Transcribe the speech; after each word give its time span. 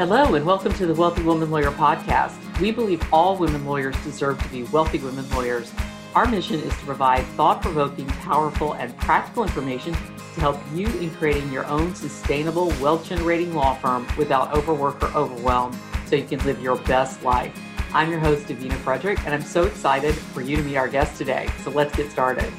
Hello, 0.00 0.34
and 0.34 0.46
welcome 0.46 0.72
to 0.72 0.86
the 0.86 0.94
Wealthy 0.94 1.22
Woman 1.22 1.50
Lawyer 1.50 1.70
podcast. 1.72 2.58
We 2.58 2.70
believe 2.70 3.06
all 3.12 3.36
women 3.36 3.66
lawyers 3.66 3.94
deserve 4.02 4.42
to 4.42 4.48
be 4.48 4.62
wealthy 4.62 4.96
women 4.96 5.28
lawyers. 5.28 5.70
Our 6.14 6.24
mission 6.24 6.58
is 6.58 6.72
to 6.78 6.84
provide 6.86 7.22
thought 7.36 7.60
provoking, 7.60 8.06
powerful, 8.06 8.72
and 8.76 8.96
practical 8.96 9.42
information 9.42 9.92
to 9.92 10.40
help 10.40 10.58
you 10.72 10.86
in 10.86 11.10
creating 11.16 11.52
your 11.52 11.66
own 11.66 11.94
sustainable, 11.94 12.68
wealth 12.80 13.06
generating 13.06 13.54
law 13.54 13.74
firm 13.74 14.06
without 14.16 14.56
overwork 14.56 15.02
or 15.02 15.14
overwhelm 15.14 15.78
so 16.06 16.16
you 16.16 16.24
can 16.24 16.42
live 16.46 16.62
your 16.62 16.76
best 16.84 17.22
life. 17.22 17.54
I'm 17.92 18.10
your 18.10 18.20
host, 18.20 18.46
Davina 18.46 18.76
Frederick, 18.76 19.22
and 19.26 19.34
I'm 19.34 19.42
so 19.42 19.64
excited 19.64 20.14
for 20.14 20.40
you 20.40 20.56
to 20.56 20.62
meet 20.62 20.78
our 20.78 20.88
guest 20.88 21.18
today. 21.18 21.50
So 21.62 21.70
let's 21.70 21.94
get 21.94 22.10
started. 22.10 22.50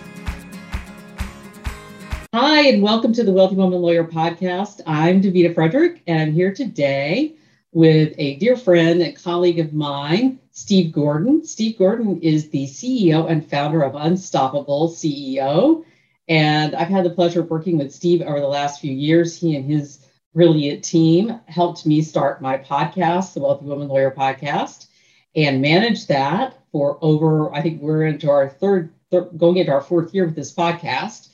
Hi, 2.34 2.70
and 2.70 2.82
welcome 2.82 3.12
to 3.12 3.26
the 3.26 3.34
Wealthy 3.34 3.56
Woman 3.56 3.82
Lawyer 3.82 4.06
podcast. 4.06 4.80
I'm 4.86 5.22
Davina 5.22 5.54
Frederick, 5.54 6.02
and 6.08 6.22
I'm 6.22 6.32
here 6.32 6.54
today 6.54 7.36
with 7.74 8.16
a 8.18 8.38
dear 8.38 8.56
friend 8.56 9.02
and 9.02 9.22
colleague 9.22 9.60
of 9.60 9.74
mine, 9.74 10.40
Steve 10.52 10.94
Gordon. 10.94 11.44
Steve 11.44 11.78
Gordon 11.78 12.22
is 12.22 12.48
the 12.48 12.64
CEO 12.68 13.30
and 13.30 13.46
founder 13.46 13.82
of 13.82 13.96
Unstoppable 13.96 14.88
CEO. 14.88 15.84
And 16.30 16.74
I've 16.74 16.88
had 16.88 17.04
the 17.04 17.10
pleasure 17.10 17.42
of 17.42 17.50
working 17.50 17.78
with 17.78 17.92
Steve 17.92 18.22
over 18.22 18.40
the 18.40 18.48
last 18.48 18.80
few 18.80 18.94
years. 18.94 19.38
He 19.38 19.58
and 19.58 19.70
his 19.70 20.00
brilliant 20.34 20.86
team 20.86 21.38
helped 21.48 21.86
me 21.86 22.02
start 22.02 22.42
my 22.42 22.58
podcast, 22.58 23.34
the 23.34 23.42
Wealthy 23.42 23.66
Woman 23.66 23.90
Lawyer 23.90 24.10
podcast, 24.10 24.88
and 25.36 25.62
manage 25.62 26.08
that 26.08 26.58
for 26.72 26.98
over, 27.02 27.54
I 27.54 27.62
think 27.62 27.82
we're 27.82 28.06
into 28.06 28.30
our 28.30 28.48
third, 28.48 28.90
third 29.12 29.38
going 29.38 29.58
into 29.58 29.74
our 29.74 29.82
fourth 29.82 30.14
year 30.14 30.24
with 30.24 30.36
this 30.38 30.54
podcast. 30.54 31.28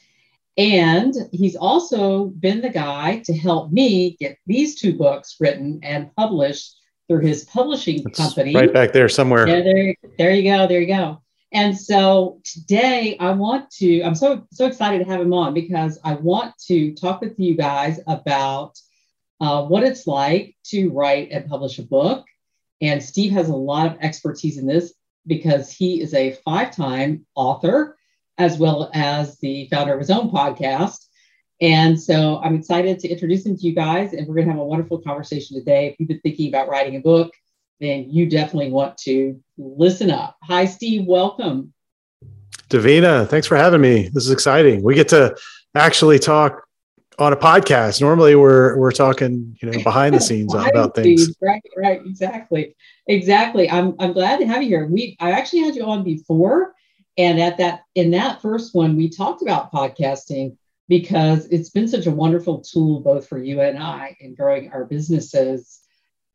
And 0.58 1.14
he's 1.32 1.56
also 1.56 2.26
been 2.26 2.62
the 2.62 2.70
guy 2.70 3.20
to 3.26 3.38
help 3.38 3.72
me 3.72 4.18
get 4.20 4.38
these 4.48 4.76
two 4.76 4.98
books 4.98 5.36
written 5.40 5.80
and 5.84 6.14
published 6.16 6.76
through 7.08 7.22
his 7.22 7.46
publishing 7.46 8.04
That's 8.04 8.18
company. 8.18 8.56
Right 8.56 8.74
back 8.74 8.92
there 8.92 9.08
somewhere. 9.08 9.48
Yeah, 9.48 9.62
there, 9.62 9.96
there 10.18 10.32
you 10.32 10.44
go. 10.52 10.68
There 10.68 10.82
you 10.82 10.88
go. 10.88 11.22
And 11.54 11.78
so 11.78 12.42
today 12.44 13.16
I 13.20 13.32
want 13.32 13.70
to, 13.76 14.02
I'm 14.02 14.16
so 14.16 14.46
so 14.52 14.66
excited 14.66 15.00
to 15.00 15.10
have 15.10 15.22
him 15.22 15.32
on 15.32 15.54
because 15.54 16.00
I 16.04 16.16
want 16.16 16.54
to 16.68 16.94
talk 16.96 17.22
with 17.22 17.40
you 17.40 17.56
guys 17.56 18.00
about 18.08 18.78
uh, 19.40 19.64
what 19.64 19.84
it's 19.84 20.08
like 20.08 20.58
to 20.66 20.90
write 20.90 21.30
and 21.32 21.48
publish 21.48 21.80
a 21.80 21.84
book. 21.84 22.26
And 22.82 23.02
Steve 23.02 23.32
has 23.32 23.50
a 23.50 23.56
lot 23.56 23.88
of 23.88 23.98
expertise 24.02 24.58
in 24.58 24.68
this 24.68 24.94
because 25.26 25.72
he 25.72 26.02
is 26.02 26.14
a 26.14 26.34
five-time 26.46 27.26
author 27.36 27.97
as 28.38 28.58
well 28.58 28.90
as 28.94 29.38
the 29.40 29.68
founder 29.70 29.94
of 29.94 30.00
his 30.00 30.10
own 30.10 30.30
podcast. 30.30 31.08
And 31.60 32.00
so 32.00 32.40
I'm 32.44 32.56
excited 32.56 33.00
to 33.00 33.10
introduce 33.10 33.46
him 33.46 33.58
to 33.58 33.64
you 33.64 33.74
guys, 33.74 34.14
and 34.14 34.28
we're 34.28 34.36
going 34.36 34.48
to 34.48 34.54
have 34.54 34.62
a 34.62 34.66
wonderful 34.66 35.00
conversation 35.00 35.58
today. 35.58 35.88
If 35.88 36.00
you've 36.00 36.10
been 36.10 36.22
thinking 36.22 36.50
about 36.50 36.70
writing 36.70 36.96
a 36.96 37.00
book, 37.00 37.32
then 37.80 38.10
you 38.10 38.30
definitely 38.30 38.72
want 38.72 38.98
to 39.00 39.42
listen 39.58 40.12
up. 40.12 40.38
Hi, 40.44 40.66
Steve. 40.66 41.06
Welcome. 41.06 41.74
Davina, 42.70 43.28
thanks 43.28 43.48
for 43.48 43.56
having 43.56 43.82
me. 43.82 44.10
This 44.10 44.26
is 44.26 44.32
exciting. 44.32 44.84
We 44.84 44.94
get 44.94 45.08
to 45.10 45.36
actually 45.74 46.20
talk 46.20 46.68
on 47.20 47.34
a 47.34 47.36
podcast. 47.36 48.02
Normally, 48.02 48.36
we're 48.36 48.78
we're 48.78 48.92
talking, 48.92 49.58
you 49.62 49.72
know, 49.72 49.84
behind 49.84 50.16
the 50.16 50.20
scenes 50.22 50.54
behind 50.54 50.72
about 50.72 50.96
things. 50.96 51.26
Scenes. 51.26 51.38
Right, 51.42 51.62
right, 51.76 52.02
exactly, 52.06 52.76
exactly. 53.08 53.70
I'm 53.70 53.96
I'm 54.00 54.14
glad 54.14 54.40
to 54.40 54.48
have 54.48 54.62
you 54.62 54.70
here. 54.70 54.86
We 54.86 55.18
I 55.20 55.32
actually 55.32 55.60
had 55.60 55.76
you 55.76 55.86
on 55.86 56.04
before, 56.04 56.76
and 57.18 57.40
at 57.40 57.58
that, 57.58 57.84
in 57.96 58.12
that 58.12 58.42
first 58.42 58.76
one, 58.76 58.96
we 58.96 59.10
talked 59.10 59.42
about 59.42 59.72
podcasting 59.72 60.58
because 60.88 61.48
it's 61.48 61.70
been 61.70 61.88
such 61.88 62.06
a 62.06 62.12
wonderful 62.12 62.62
tool 62.62 63.02
both 63.02 63.28
for 63.28 63.38
you 63.38 63.62
and 63.62 63.78
I 63.78 64.16
in 64.20 64.36
growing 64.36 64.72
our 64.72 64.86
businesses. 64.86 65.82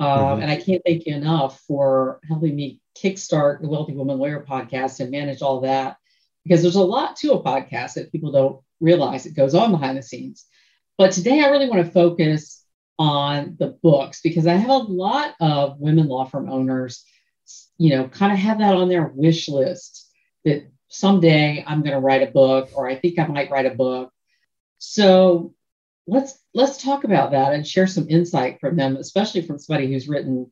Um, 0.01 0.09
mm-hmm. 0.09 0.43
And 0.43 0.51
I 0.51 0.57
can't 0.57 0.83
thank 0.85 1.07
you 1.07 1.15
enough 1.15 1.61
for 1.61 2.21
helping 2.29 2.57
me 2.57 2.81
kickstart 3.01 3.61
the 3.61 3.69
Wealthy 3.69 3.95
Woman 3.95 4.19
Lawyer 4.19 4.45
podcast 4.47 5.01
and 5.01 5.11
manage 5.11 5.41
all 5.41 5.61
that 5.61 5.97
because 6.45 6.63
there's 6.63 6.75
a 6.75 6.83
lot 6.83 7.17
to 7.17 7.33
a 7.33 7.43
podcast 7.43 7.95
that 7.95 8.11
people 8.11 8.33
don't 8.33 8.61
realize 8.81 9.25
it 9.25 9.37
goes 9.37 9.55
on 9.55 9.71
behind 9.71 9.97
the 9.97 10.03
scenes. 10.03 10.47
But 10.99 11.13
today 11.13 11.41
I 11.41 11.49
really 11.49 11.69
want 11.69 11.87
to 11.87 11.93
focus 11.93 12.65
on 12.99 13.57
the 13.59 13.79
books 13.83 14.21
because 14.23 14.47
I 14.47 14.55
have 14.55 14.71
a 14.71 14.77
lot 14.77 15.35
of 15.41 15.79
women 15.79 16.09
law 16.09 16.25
firm 16.25 16.51
owners, 16.51 17.05
you 17.79 17.91
know, 17.91 18.09
kind 18.09 18.33
of 18.33 18.39
have 18.39 18.59
that 18.59 18.75
on 18.75 18.89
their 18.89 19.07
wish 19.15 19.49
list 19.49 20.02
that 20.45 20.71
someday 20.89 21.65
I'm 21.67 21.81
going 21.83 21.95
to 21.95 22.01
write 22.01 22.27
a 22.27 22.31
book 22.31 22.71
or 22.75 22.89
I 22.89 22.97
think 22.97 23.19
I 23.19 23.27
might 23.27 23.51
write 23.51 23.67
a 23.67 23.75
book. 23.75 24.13
So 24.79 25.55
let's 26.07 26.39
let's 26.55 26.83
talk 26.83 27.05
about 27.05 27.33
that 27.33 27.53
and 27.53 27.67
share 27.67 27.87
some 27.87 28.09
insight 28.09 28.61
from 28.61 28.77
them, 28.77 28.97
especially 28.97 29.43
from 29.43 29.59
somebody 29.59 29.93
who's 29.93 30.09
written 30.09 30.51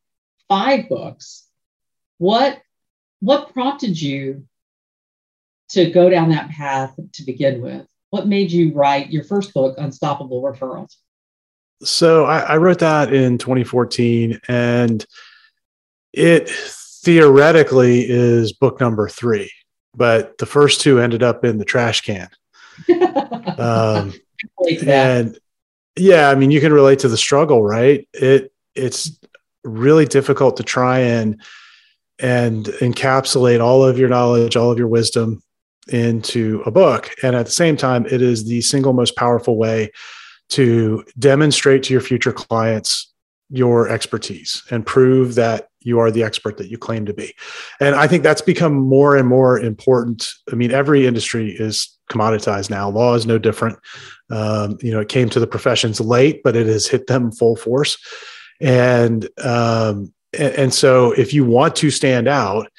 five 0.49 0.89
books. 0.89 1.47
What 2.19 2.61
what 3.21 3.53
prompted 3.53 4.01
you 4.01 4.47
to 5.71 5.91
go 5.91 6.09
down 6.09 6.31
that 6.31 6.51
path 6.51 6.99
to 7.15 7.23
begin 7.25 7.61
with? 7.61 7.87
What 8.11 8.27
made 8.27 8.51
you 8.51 8.73
write 8.73 9.11
your 9.11 9.25
first 9.25 9.55
book, 9.55 9.77
Unstoppable 9.79 10.43
Referrals? 10.43 10.97
So 11.83 12.25
I, 12.25 12.41
I 12.41 12.57
wrote 12.57 12.81
that 12.81 13.13
in 13.13 13.39
2014, 13.39 14.41
and 14.49 15.07
it 16.13 16.51
theoretically 16.51 18.05
is 18.09 18.53
book 18.53 18.81
number 18.81 19.09
three 19.09 19.51
but 19.95 20.39
the 20.39 20.47
first 20.47 20.81
two 20.81 21.01
ended 21.01 21.23
up 21.23 21.45
in 21.45 21.59
the 21.59 21.65
trash 21.65 22.03
can. 22.03 22.29
um, 23.59 24.13
and 24.87 25.39
yeah, 25.97 26.31
I 26.31 26.35
mean, 26.35 26.51
you 26.51 26.61
can 26.61 26.73
relate 26.73 27.01
to 27.01 27.09
the 27.09 27.17
struggle, 27.17 27.63
right? 27.63 28.09
It 28.15 28.53
it's 28.75 29.19
really 29.65 30.07
difficult 30.07 30.57
to 30.57 30.63
try 30.63 31.01
and 31.01 31.41
and 32.19 32.67
encapsulate 32.67 33.61
all 33.61 33.85
of 33.85 33.99
your 33.99 34.09
knowledge, 34.09 34.57
all 34.57 34.71
of 34.71 34.79
your 34.79 34.89
wisdom 34.89 35.43
into 35.89 36.63
a 36.67 36.71
book. 36.71 37.11
And 37.23 37.35
at 37.35 37.47
the 37.47 37.53
same 37.53 37.77
time, 37.77 38.07
it 38.07 38.23
is 38.23 38.45
the 38.45 38.61
single 38.61 38.93
most 38.93 39.17
powerful 39.17 39.57
way 39.57 39.91
to 40.51 41.05
demonstrate 41.19 41.83
to 41.85 41.93
your 41.93 42.01
future 42.01 42.33
clients 42.33 43.13
your 43.49 43.89
expertise 43.89 44.63
and 44.71 44.87
prove 44.87 45.35
that 45.37 45.70
you 45.81 45.99
are 45.99 46.11
the 46.11 46.23
expert 46.23 46.59
that 46.59 46.69
you 46.69 46.79
claim 46.79 47.07
to 47.07 47.15
be. 47.15 47.35
And 47.81 47.95
I 47.95 48.07
think 48.07 48.23
that's 48.23 48.43
become 48.43 48.75
more 48.75 49.17
and 49.17 49.29
more 49.29 49.59
important. 49.59 50.29
I 50.53 50.55
mean, 50.55 50.71
every 50.71 51.07
industry 51.07 51.51
is 51.53 51.97
commoditized 52.11 52.71
now. 52.71 52.91
Law 52.91 53.15
is 53.15 53.27
no 53.27 53.39
different. 53.39 53.79
Um, 54.31 54.79
you 54.83 54.93
know, 54.93 55.01
it 55.01 55.09
came 55.09 55.29
to 55.31 55.41
the 55.41 55.47
professions 55.47 56.01
late, 56.01 56.43
but 56.43 56.57
it 56.57 56.67
has 56.67 56.87
hit 56.87 57.07
them 57.07 57.33
full 57.33 57.57
force. 57.57 57.97
And 58.61 59.29
um, 59.43 60.13
and, 60.39 60.73
so, 60.73 61.11
if 61.13 61.35
you 61.35 61.45
want 61.45 61.75
to 61.77 61.91
stand 61.91 62.29
out, 62.29 62.71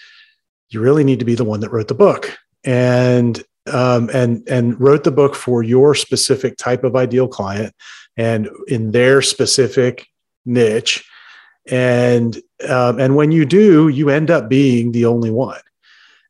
you 0.70 0.80
really 0.80 1.04
need 1.04 1.20
to 1.20 1.26
be 1.26 1.36
the 1.36 1.44
one 1.44 1.60
that 1.62 1.72
wrote 1.72 1.90
the 1.90 1.94
book. 1.94 2.38
And 2.64 3.44
um, 3.72 4.10
and 4.14 4.48
and 4.48 4.80
wrote 4.80 5.04
the 5.04 5.12
book 5.12 5.36
for 5.36 5.64
your 5.64 5.96
specific 5.96 6.58
type 6.58 6.84
of 6.84 6.96
ideal 6.96 7.28
client 7.28 7.76
and 8.18 8.50
in 8.68 8.92
their 8.92 9.22
specific 9.22 10.08
niche 10.46 11.06
and 11.70 12.38
um, 12.68 13.00
and 13.00 13.16
when 13.16 13.32
you 13.32 13.46
do 13.46 13.88
you 13.88 14.10
end 14.10 14.32
up 14.32 14.50
being 14.50 14.92
the 14.92 15.06
only 15.06 15.32
one. 15.32 15.60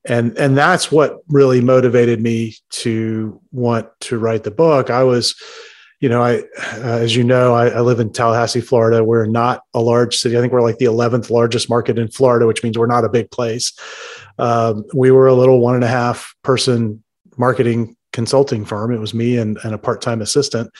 And 0.06 0.36
and 0.38 0.58
that's 0.58 0.92
what 0.92 1.19
really 1.28 1.62
motivated 1.62 2.22
me 2.22 2.56
to 2.72 3.40
want 3.52 3.88
to 4.02 4.18
write 4.18 4.44
the 4.44 4.52
book. 4.52 4.90
I 4.90 5.03
was 5.03 5.36
you 6.00 6.09
know 6.09 6.24
i 6.24 6.40
uh, 6.40 6.97
as 6.97 7.16
you 7.16 7.24
know 7.24 7.53
I, 7.53 7.68
I, 7.68 7.81
live 7.81 8.00
in 8.00 8.12
tallahassee 8.12 8.62
florida. 8.62 9.03
We're 9.03 9.28
not 9.28 9.64
a 9.75 9.80
large 9.80 10.16
city. 10.18 10.36
I 10.36 10.41
think 10.41 10.52
we're 10.52 10.64
like 10.64 10.80
the 10.80 10.86
11th 10.86 11.30
largest 11.30 11.70
market 11.70 12.00
in 12.00 12.08
florida 12.08 12.47
which 12.47 12.64
means 12.64 12.78
we're 12.78 12.88
not 12.88 13.06
a 13.06 13.09
big 13.09 13.30
place. 13.30 13.72
Um, 14.40 14.84
we 14.96 15.12
were 15.12 15.28
a 15.28 15.36
little 15.36 15.59
one 15.59 15.75
and 15.75 15.84
a 15.84 15.88
half 15.88 16.34
person 16.41 17.03
marketing 17.38 17.96
consulting 18.12 18.66
firm. 18.66 18.91
It 18.91 19.00
was 19.00 19.14
me 19.14 19.38
and, 19.38 19.58
and 19.64 19.74
a 19.74 19.78
part-time 19.78 20.22
assistant 20.22 20.72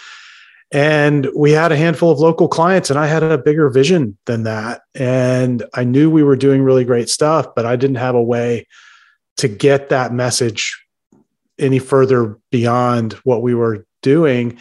and 0.72 1.28
we 1.36 1.52
had 1.52 1.72
a 1.72 1.78
handful 1.78 2.12
of 2.12 2.20
local 2.20 2.48
clients, 2.48 2.90
and 2.90 2.98
I 2.98 3.08
had 3.08 3.24
a 3.24 3.38
bigger 3.38 3.70
vision 3.70 4.18
than 4.26 4.44
that. 4.44 4.82
And 4.96 5.64
I 5.74 5.84
knew 5.84 6.10
we 6.10 6.24
were 6.24 6.36
doing 6.36 6.62
really 6.62 6.86
great 6.86 7.10
stuff, 7.10 7.48
but 7.56 7.66
I 7.66 7.76
didn't 7.76 7.98
have 7.98 8.16
a 8.16 8.24
way 8.24 8.68
to 9.38 9.48
get 9.48 9.90
that 9.90 10.14
message 10.14 10.82
any 11.60 11.80
further 11.80 12.38
beyond 12.52 13.14
what 13.24 13.42
we 13.42 13.54
were 13.54 13.86
doing. 14.02 14.58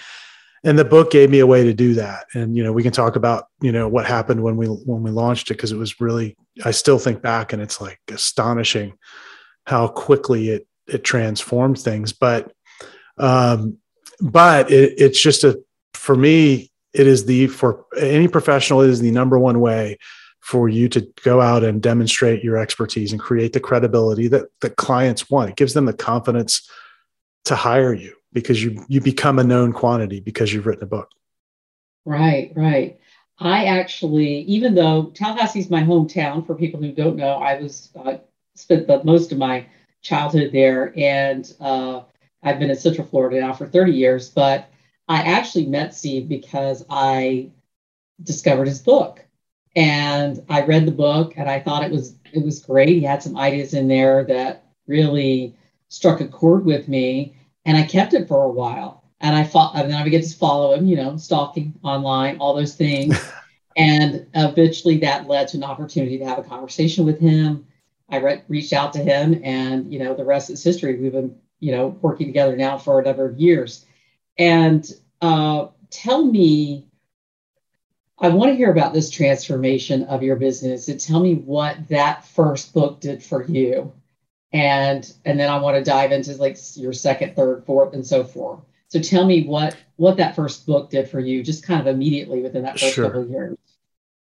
And 0.63 0.79
the 0.79 0.85
book 0.85 1.11
gave 1.11 1.31
me 1.31 1.39
a 1.39 1.47
way 1.47 1.65
to 1.65 1.73
do 1.73 1.95
that. 1.95 2.27
And 2.35 2.57
you 2.57 2.63
know 2.63 2.73
we 2.73 2.83
can 2.83 2.93
talk 2.93 3.17
about 3.17 3.47
you 3.61 3.73
know 3.73 3.89
what 3.89 4.07
happened 4.07 4.43
when 4.43 4.57
we 4.57 4.67
when 4.67 5.03
we 5.03 5.11
launched 5.11 5.51
it 5.51 5.55
because 5.55 5.73
it 5.73 5.77
was 5.77 6.01
really 6.01 6.37
i 6.65 6.71
still 6.71 6.99
think 6.99 7.23
back 7.23 7.53
and 7.53 7.63
it's 7.63 7.81
like 7.81 7.99
astonishing 8.11 8.93
how 9.67 9.89
quickly 9.89 10.51
it 10.51 10.67
it 10.87 11.05
transformed 11.05 11.79
things. 11.79 12.13
But 12.13 12.53
um 13.19 13.79
but 14.21 14.71
it, 14.71 14.95
it's 14.99 15.21
just 15.21 15.45
a 15.45 15.59
for 15.95 16.17
me, 16.17 16.71
it 16.93 17.07
is 17.07 17.27
the 17.27 17.47
for 17.47 17.85
any 17.97 18.29
professional, 18.29 18.83
it 18.83 18.91
is 18.91 19.01
the 19.01 19.11
number 19.11 19.39
one 19.39 19.61
way 19.61 19.99
for 20.41 20.69
you 20.69 20.89
to 20.89 21.07
go 21.23 21.41
out 21.41 21.63
and 21.63 21.83
demonstrate 21.83 22.43
your 22.43 22.57
expertise 22.57 23.13
and 23.13 23.21
create 23.21 23.53
the 23.53 23.61
credibility 23.61 24.29
that 24.29 24.47
that 24.61 24.77
clients 24.77 25.31
want. 25.31 25.51
It 25.51 25.57
gives 25.57 25.75
them 25.75 25.85
the 25.85 25.93
confidence 25.93 26.69
to 27.45 27.55
hire 27.55 27.93
you 27.93 28.15
because 28.33 28.63
you 28.63 28.85
you 28.89 29.01
become 29.01 29.39
a 29.39 29.45
known 29.45 29.73
quantity 29.73 30.21
because 30.21 30.53
you've 30.53 30.67
written 30.67 30.85
a 30.85 30.89
book. 30.89 31.11
Right, 32.05 32.53
right. 32.57 32.99
I 33.39 33.67
actually, 33.67 34.41
even 34.43 34.75
though 34.75 35.13
Tallahassee's 35.15 35.71
my 35.71 35.83
hometown, 35.83 36.47
for 36.47 36.55
people 36.55 36.81
who 36.81 36.93
don't 36.93 37.17
know, 37.17 37.35
I 37.35 37.61
was 37.61 37.91
uh, 37.97 38.19
spent 38.55 38.87
the 38.87 39.03
most 39.05 39.33
of 39.33 39.39
my 39.39 39.67
childhood 40.03 40.51
there, 40.53 40.93
and 40.97 41.51
uh, 41.61 42.03
I've 42.43 42.59
been 42.59 42.71
in 42.71 42.77
Central 42.77 43.07
Florida 43.07 43.41
now 43.41 43.53
for 43.53 43.67
30 43.67 43.93
years. 43.93 44.29
But 44.29 44.71
I 45.11 45.23
actually 45.23 45.67
met 45.67 45.93
Steve 45.93 46.29
because 46.29 46.85
I 46.89 47.51
discovered 48.23 48.69
his 48.69 48.79
book, 48.79 49.25
and 49.75 50.41
I 50.49 50.65
read 50.65 50.87
the 50.87 50.93
book, 50.93 51.35
and 51.37 51.51
I 51.51 51.59
thought 51.59 51.83
it 51.83 51.91
was 51.91 52.15
it 52.33 52.45
was 52.45 52.61
great. 52.61 52.91
He 52.91 53.03
had 53.03 53.21
some 53.21 53.37
ideas 53.37 53.75
in 53.75 53.89
there 53.89 54.23
that 54.27 54.67
really 54.87 55.57
struck 55.89 56.21
a 56.21 56.29
chord 56.29 56.65
with 56.65 56.87
me, 56.87 57.35
and 57.65 57.77
I 57.77 57.83
kept 57.83 58.15
it 58.15 58.29
for 58.29 58.45
a 58.45 58.51
while. 58.51 59.03
And 59.21 59.35
I 59.35 59.43
fought, 59.43 59.75
and 59.75 59.91
then 59.91 60.01
I 60.01 60.05
began 60.05 60.23
to 60.23 60.37
follow 60.37 60.75
him, 60.75 60.87
you 60.87 60.95
know, 60.95 61.17
stalking 61.17 61.75
online, 61.83 62.39
all 62.39 62.55
those 62.55 62.77
things. 62.77 63.19
and 63.77 64.29
eventually 64.35 64.99
that 64.99 65.27
led 65.27 65.49
to 65.49 65.57
an 65.57 65.65
opportunity 65.65 66.19
to 66.19 66.25
have 66.25 66.39
a 66.39 66.45
conversation 66.45 67.05
with 67.05 67.19
him. 67.19 67.67
I 68.09 68.19
re- 68.19 68.45
reached 68.47 68.73
out 68.73 68.93
to 68.93 69.01
him, 69.01 69.41
and 69.43 69.93
you 69.93 69.99
know, 69.99 70.15
the 70.15 70.25
rest 70.25 70.51
is 70.51 70.63
history. 70.63 71.01
We've 71.01 71.11
been, 71.11 71.37
you 71.59 71.73
know, 71.73 71.99
working 72.01 72.29
together 72.29 72.57
now 72.57 72.79
for 72.79 73.01
a 73.01 73.05
number 73.05 73.27
of 73.27 73.41
years. 73.41 73.87
And 74.39 74.91
uh, 75.21 75.67
tell 75.91 76.25
me, 76.25 76.87
I 78.19 78.29
want 78.29 78.51
to 78.51 78.57
hear 78.57 78.71
about 78.71 78.93
this 78.93 79.11
transformation 79.11 80.05
of 80.05 80.23
your 80.23 80.37
business. 80.37 80.89
And 80.89 81.01
tell 81.01 81.21
me 81.21 81.35
what 81.35 81.89
that 81.89 82.25
first 82.27 82.75
book 82.75 83.01
did 83.01 83.23
for 83.23 83.45
you 83.45 83.93
and 84.53 85.13
and 85.25 85.39
then 85.39 85.49
I 85.49 85.59
want 85.59 85.77
to 85.77 85.83
dive 85.83 86.13
into 86.13 86.35
like 86.37 86.57
your 86.75 86.93
second, 86.93 87.37
third, 87.37 87.65
fourth, 87.65 87.95
and 87.95 88.07
so 88.07 88.25
forth. 88.25 88.61
So 88.89 89.01
tell 89.01 89.25
me 89.25 89.45
what 89.45 89.77
what 89.97 90.17
that 90.17 90.35
first 90.35 90.67
book 90.67 90.91
did 90.91 91.09
for 91.09 91.21
you, 91.21 91.43
just 91.43 91.65
kind 91.65 91.81
of 91.81 91.87
immediately 91.87 92.43
within 92.43 92.63
that 92.63 92.79
first 92.79 92.95
sure. 92.95 93.05
couple 93.07 93.23
of 93.23 93.31
years. 93.31 93.57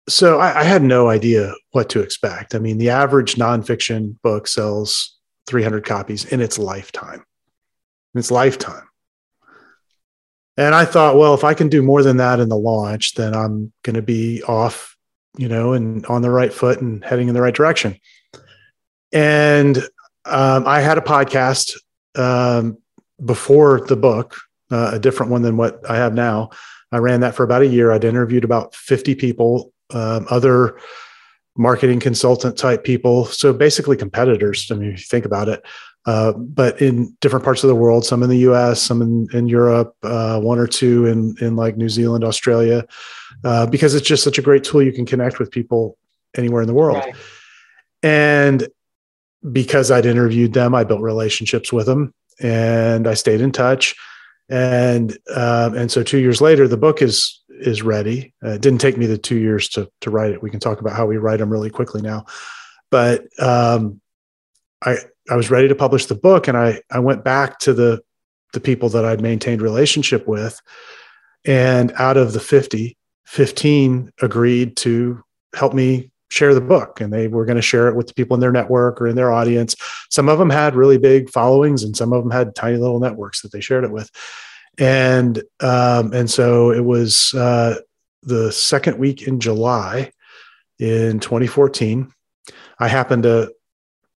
So 0.08 0.38
I, 0.38 0.60
I, 0.60 0.62
had 0.62 0.84
no 0.84 1.08
idea 1.08 1.52
what 1.72 1.88
to 1.90 2.00
expect. 2.00 2.54
I 2.54 2.60
mean, 2.60 2.78
the 2.78 2.90
average 2.90 3.34
nonfiction 3.34 4.16
book 4.22 4.46
sells 4.46 5.18
300 5.48 5.84
copies 5.84 6.24
in 6.26 6.40
its 6.40 6.60
lifetime. 6.60 7.24
In 8.14 8.20
its 8.20 8.30
lifetime. 8.30 8.86
And 10.56 10.74
I 10.74 10.84
thought, 10.84 11.16
well, 11.16 11.34
if 11.34 11.44
I 11.44 11.54
can 11.54 11.68
do 11.68 11.82
more 11.82 12.02
than 12.02 12.16
that 12.16 12.40
in 12.40 12.48
the 12.48 12.56
launch, 12.56 13.14
then 13.14 13.34
I'm 13.34 13.72
going 13.82 13.94
to 13.94 14.02
be 14.02 14.42
off, 14.44 14.96
you 15.36 15.48
know, 15.48 15.74
and 15.74 16.04
on 16.06 16.22
the 16.22 16.30
right 16.30 16.52
foot 16.52 16.80
and 16.80 17.04
heading 17.04 17.28
in 17.28 17.34
the 17.34 17.42
right 17.42 17.54
direction. 17.54 17.98
And 19.12 19.78
um, 20.24 20.66
I 20.66 20.80
had 20.80 20.98
a 20.98 21.02
podcast 21.02 21.78
um, 22.16 22.78
before 23.24 23.80
the 23.80 23.96
book, 23.96 24.36
uh, 24.70 24.92
a 24.94 24.98
different 24.98 25.30
one 25.30 25.42
than 25.42 25.56
what 25.56 25.88
I 25.88 25.96
have 25.96 26.14
now. 26.14 26.50
I 26.90 26.98
ran 26.98 27.20
that 27.20 27.34
for 27.34 27.42
about 27.42 27.62
a 27.62 27.66
year. 27.66 27.92
I'd 27.92 28.04
interviewed 28.04 28.44
about 28.44 28.74
50 28.74 29.14
people, 29.14 29.72
um, 29.90 30.26
other 30.30 30.78
marketing 31.56 32.00
consultant 32.00 32.56
type 32.56 32.84
people. 32.84 33.26
So 33.26 33.52
basically 33.52 33.96
competitors. 33.96 34.68
I 34.70 34.74
mean, 34.74 34.92
if 34.92 35.00
you 35.00 35.06
think 35.06 35.24
about 35.24 35.48
it, 35.48 35.64
uh, 36.06 36.32
but 36.32 36.80
in 36.80 37.16
different 37.20 37.44
parts 37.44 37.64
of 37.64 37.68
the 37.68 37.74
world, 37.74 38.04
some 38.04 38.22
in 38.22 38.30
the 38.30 38.38
US, 38.38 38.80
some 38.80 39.02
in, 39.02 39.28
in 39.32 39.48
Europe, 39.48 39.94
uh, 40.04 40.40
one 40.40 40.58
or 40.58 40.68
two 40.68 41.06
in, 41.06 41.34
in 41.40 41.56
like 41.56 41.76
New 41.76 41.88
Zealand, 41.88 42.24
Australia, 42.24 42.86
uh, 43.44 43.66
because 43.66 43.94
it's 43.94 44.06
just 44.06 44.22
such 44.22 44.38
a 44.38 44.42
great 44.42 44.62
tool. 44.62 44.82
You 44.82 44.92
can 44.92 45.04
connect 45.04 45.40
with 45.40 45.50
people 45.50 45.98
anywhere 46.36 46.62
in 46.62 46.68
the 46.68 46.74
world. 46.74 46.98
Right. 46.98 47.16
And 48.04 48.68
because 49.52 49.90
I'd 49.90 50.06
interviewed 50.06 50.52
them, 50.52 50.74
I 50.74 50.84
built 50.84 51.00
relationships 51.00 51.72
with 51.72 51.86
them 51.86 52.14
and 52.40 53.08
I 53.08 53.14
stayed 53.14 53.40
in 53.40 53.50
touch. 53.50 53.96
And 54.48 55.10
um, 55.34 55.74
and 55.74 55.90
so 55.90 56.04
two 56.04 56.18
years 56.18 56.40
later, 56.40 56.68
the 56.68 56.76
book 56.76 57.02
is 57.02 57.42
is 57.48 57.82
ready. 57.82 58.32
Uh, 58.44 58.50
it 58.50 58.60
didn't 58.60 58.80
take 58.80 58.96
me 58.96 59.06
the 59.06 59.18
two 59.18 59.38
years 59.38 59.68
to 59.70 59.90
to 60.02 60.10
write 60.10 60.30
it. 60.30 60.42
We 60.42 60.50
can 60.50 60.60
talk 60.60 60.80
about 60.80 60.94
how 60.94 61.06
we 61.06 61.16
write 61.16 61.40
them 61.40 61.50
really 61.50 61.70
quickly 61.70 62.00
now. 62.00 62.26
But 62.92 63.24
um, 63.42 64.00
I 64.84 64.98
I 65.30 65.36
was 65.36 65.50
ready 65.50 65.68
to 65.68 65.74
publish 65.74 66.06
the 66.06 66.14
book, 66.14 66.48
and 66.48 66.56
I 66.56 66.80
I 66.90 66.98
went 66.98 67.24
back 67.24 67.58
to 67.60 67.72
the 67.72 68.02
the 68.52 68.60
people 68.60 68.88
that 68.90 69.04
I'd 69.04 69.20
maintained 69.20 69.62
relationship 69.62 70.26
with, 70.26 70.60
and 71.44 71.92
out 71.96 72.16
of 72.16 72.32
the 72.32 72.40
50, 72.40 72.96
15 73.26 74.12
agreed 74.22 74.76
to 74.78 75.22
help 75.54 75.74
me 75.74 76.10
share 76.28 76.54
the 76.54 76.60
book 76.60 77.00
and 77.00 77.12
they 77.12 77.28
were 77.28 77.44
going 77.44 77.56
to 77.56 77.62
share 77.62 77.88
it 77.88 77.94
with 77.94 78.08
the 78.08 78.14
people 78.14 78.34
in 78.34 78.40
their 78.40 78.52
network 78.52 79.00
or 79.00 79.06
in 79.06 79.16
their 79.16 79.32
audience. 79.32 79.76
Some 80.10 80.28
of 80.28 80.38
them 80.38 80.50
had 80.50 80.74
really 80.74 80.98
big 80.98 81.30
followings 81.30 81.82
and 81.82 81.96
some 81.96 82.12
of 82.12 82.22
them 82.22 82.32
had 82.32 82.54
tiny 82.54 82.78
little 82.78 82.98
networks 82.98 83.42
that 83.42 83.52
they 83.52 83.60
shared 83.60 83.84
it 83.84 83.92
with. 83.92 84.10
And 84.78 85.42
um, 85.60 86.12
and 86.12 86.30
so 86.30 86.70
it 86.70 86.84
was 86.84 87.32
uh, 87.34 87.76
the 88.22 88.52
second 88.52 88.98
week 88.98 89.26
in 89.26 89.40
July 89.40 90.10
in 90.78 91.20
2014. 91.20 92.12
I 92.78 92.88
happened 92.88 93.22
to 93.22 93.54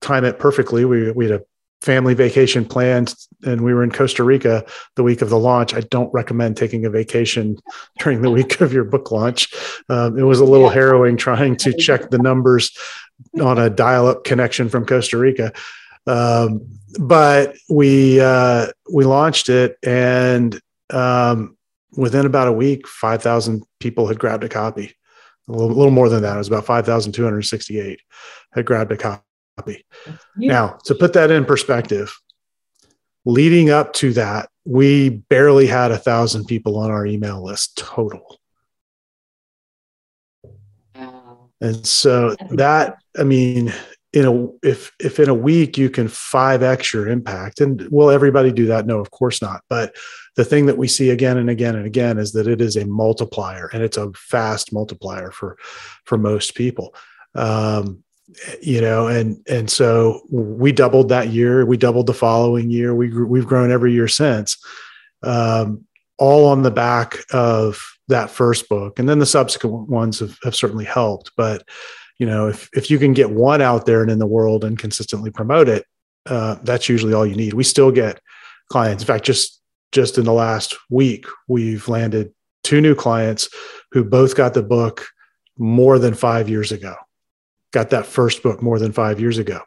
time 0.01 0.25
it 0.25 0.39
perfectly. 0.39 0.85
We 0.85 1.11
we 1.13 1.27
had 1.31 1.41
a 1.41 1.45
family 1.81 2.15
vacation 2.15 2.65
planned 2.65 3.15
and 3.45 3.61
we 3.61 3.73
were 3.73 3.85
in 3.85 3.91
Costa 3.91 4.25
Rica 4.25 4.65
the 4.97 5.03
week 5.03 5.23
of 5.23 5.31
the 5.31 5.39
launch. 5.39 5.75
I 5.75 5.81
don't 5.81 6.13
recommend 6.13 6.57
taking 6.57 6.85
a 6.85 6.91
vacation 6.91 7.57
during 8.01 8.23
the 8.23 8.31
week 8.31 8.61
of 8.61 8.73
your 8.73 8.85
book 8.85 9.13
launch. 9.13 9.53
Um, 9.89 10.19
it 10.19 10.25
was 10.25 10.41
a 10.41 10.45
little 10.45 10.67
yeah. 10.67 10.75
harrowing 10.75 11.17
trying 11.17 11.57
to 11.59 11.73
check 11.73 12.11
the 12.11 12.19
numbers 12.19 12.77
on 13.41 13.59
a 13.59 13.71
dial 13.71 14.09
up 14.09 14.25
connection 14.25 14.69
from 14.69 14.87
Costa 14.87 15.19
Rica. 15.19 15.53
Um, 16.07 16.67
but 16.99 17.57
we, 17.69 18.21
uh, 18.21 18.69
we 18.93 19.05
launched 19.05 19.49
it 19.49 19.77
and 19.85 20.59
um, 20.91 21.57
within 21.97 22.27
about 22.27 22.49
a 22.49 22.53
week, 22.53 22.89
5,000 22.89 23.63
people 23.79 24.07
had 24.09 24.19
grabbed 24.19 24.45
a 24.45 24.49
copy. 24.49 24.95
A 25.49 25.53
little, 25.53 25.71
a 25.71 25.77
little 25.77 25.91
more 25.91 26.09
than 26.09 26.23
that. 26.23 26.35
It 26.35 26.39
was 26.39 26.49
about 26.49 26.67
5,268 26.67 28.01
had 28.53 28.65
grabbed 28.65 28.93
a 28.93 28.97
copy 28.97 29.23
copy. 29.59 29.85
Now, 30.37 30.79
to 30.85 30.95
put 30.95 31.13
that 31.15 31.31
in 31.31 31.45
perspective, 31.45 32.17
leading 33.25 33.71
up 33.71 33.93
to 33.95 34.13
that, 34.15 34.49
we 34.65 35.11
barely 35.11 35.67
had 35.67 35.91
a 35.91 35.99
thousand 35.99 36.47
people 36.47 36.79
on 36.79 36.91
our 36.91 37.07
email 37.07 37.43
list 37.43 37.77
total. 37.77 38.39
And 41.61 41.85
so 41.85 42.37
that, 42.51 42.99
I 43.19 43.25
mean, 43.25 43.73
in 44.15 44.25
a 44.25 44.67
if 44.67 44.93
if 44.99 45.19
in 45.19 45.29
a 45.29 45.35
week 45.35 45.77
you 45.77 45.91
can 45.91 46.07
5x 46.09 46.95
your 46.95 47.09
impact 47.09 47.61
and 47.61 47.87
will 47.91 48.11
everybody 48.11 48.51
do 48.51 48.67
that? 48.67 48.87
No 48.87 49.01
of 49.01 49.11
course 49.11 49.43
not. 49.43 49.63
But 49.69 49.95
the 50.37 50.47
thing 50.47 50.67
that 50.67 50.79
we 50.79 50.89
see 50.89 51.11
again 51.11 51.37
and 51.37 51.51
again 51.51 51.75
and 51.75 51.85
again 51.85 52.17
is 52.17 52.33
that 52.33 52.47
it 52.47 52.63
is 52.63 52.77
a 52.77 52.87
multiplier 52.87 53.69
and 53.73 53.83
it's 53.83 53.99
a 53.99 54.11
fast 54.15 54.73
multiplier 54.73 55.31
for 55.31 55.59
for 56.05 56.17
most 56.17 56.55
people. 56.55 56.95
Um, 57.35 58.03
you 58.61 58.81
know 58.81 59.07
and 59.07 59.43
and 59.49 59.71
so 59.71 60.23
we 60.31 60.71
doubled 60.71 61.09
that 61.09 61.29
year 61.29 61.65
we 61.65 61.77
doubled 61.77 62.07
the 62.07 62.15
following 62.15 62.71
year 62.71 62.95
we 62.95 63.09
grew, 63.09 63.27
we've 63.27 63.47
grown 63.47 63.71
every 63.71 63.93
year 63.93 64.09
since 64.09 64.57
um, 65.23 65.85
all 66.19 66.47
on 66.47 66.63
the 66.63 66.71
back 66.71 67.17
of 67.33 67.83
that 68.09 68.31
first 68.31 68.69
book 68.69 68.99
and 68.99 69.09
then 69.09 69.19
the 69.19 69.27
subsequent 69.27 69.89
ones 69.89 70.21
have, 70.21 70.39
have 70.43 70.55
certainly 70.55 70.85
helped 70.85 71.31
but 71.37 71.67
you 72.19 72.27
know 72.27 72.49
if 72.49 72.69
if 72.75 72.91
you 72.91 72.99
can 72.99 73.15
get 73.15 73.31
one 73.31 73.63
out 73.63 73.87
there 73.87 74.03
and 74.03 74.11
in 74.11 74.19
the 74.19 74.27
world 74.27 74.65
and 74.65 74.79
consistently 74.79 75.31
promote 75.31 75.69
it 75.69 75.85
uh, 76.29 76.57
that's 76.63 76.89
usually 76.89 77.15
all 77.15 77.27
you 77.27 77.35
need. 77.35 77.55
We 77.55 77.65
still 77.65 77.91
get 77.91 78.21
clients. 78.71 79.03
In 79.03 79.07
fact 79.07 79.25
just 79.25 79.61
just 79.93 80.19
in 80.19 80.25
the 80.25 80.33
last 80.33 80.77
week 80.91 81.27
we've 81.49 81.89
landed 81.89 82.33
two 82.63 82.81
new 82.81 82.95
clients 82.95 83.49
who 83.93 84.05
both 84.05 84.37
got 84.37 84.53
the 84.53 84.63
book 84.63 85.07
more 85.57 85.99
than 85.99 86.13
five 86.13 86.49
years 86.49 86.71
ago 86.71 86.95
got 87.73 87.91
that 87.91 88.07
first 88.07 88.43
book 88.43 88.63
more 88.63 88.79
than 88.79 88.93
five 88.93 89.21
years 89.21 89.39
ago. 89.39 89.61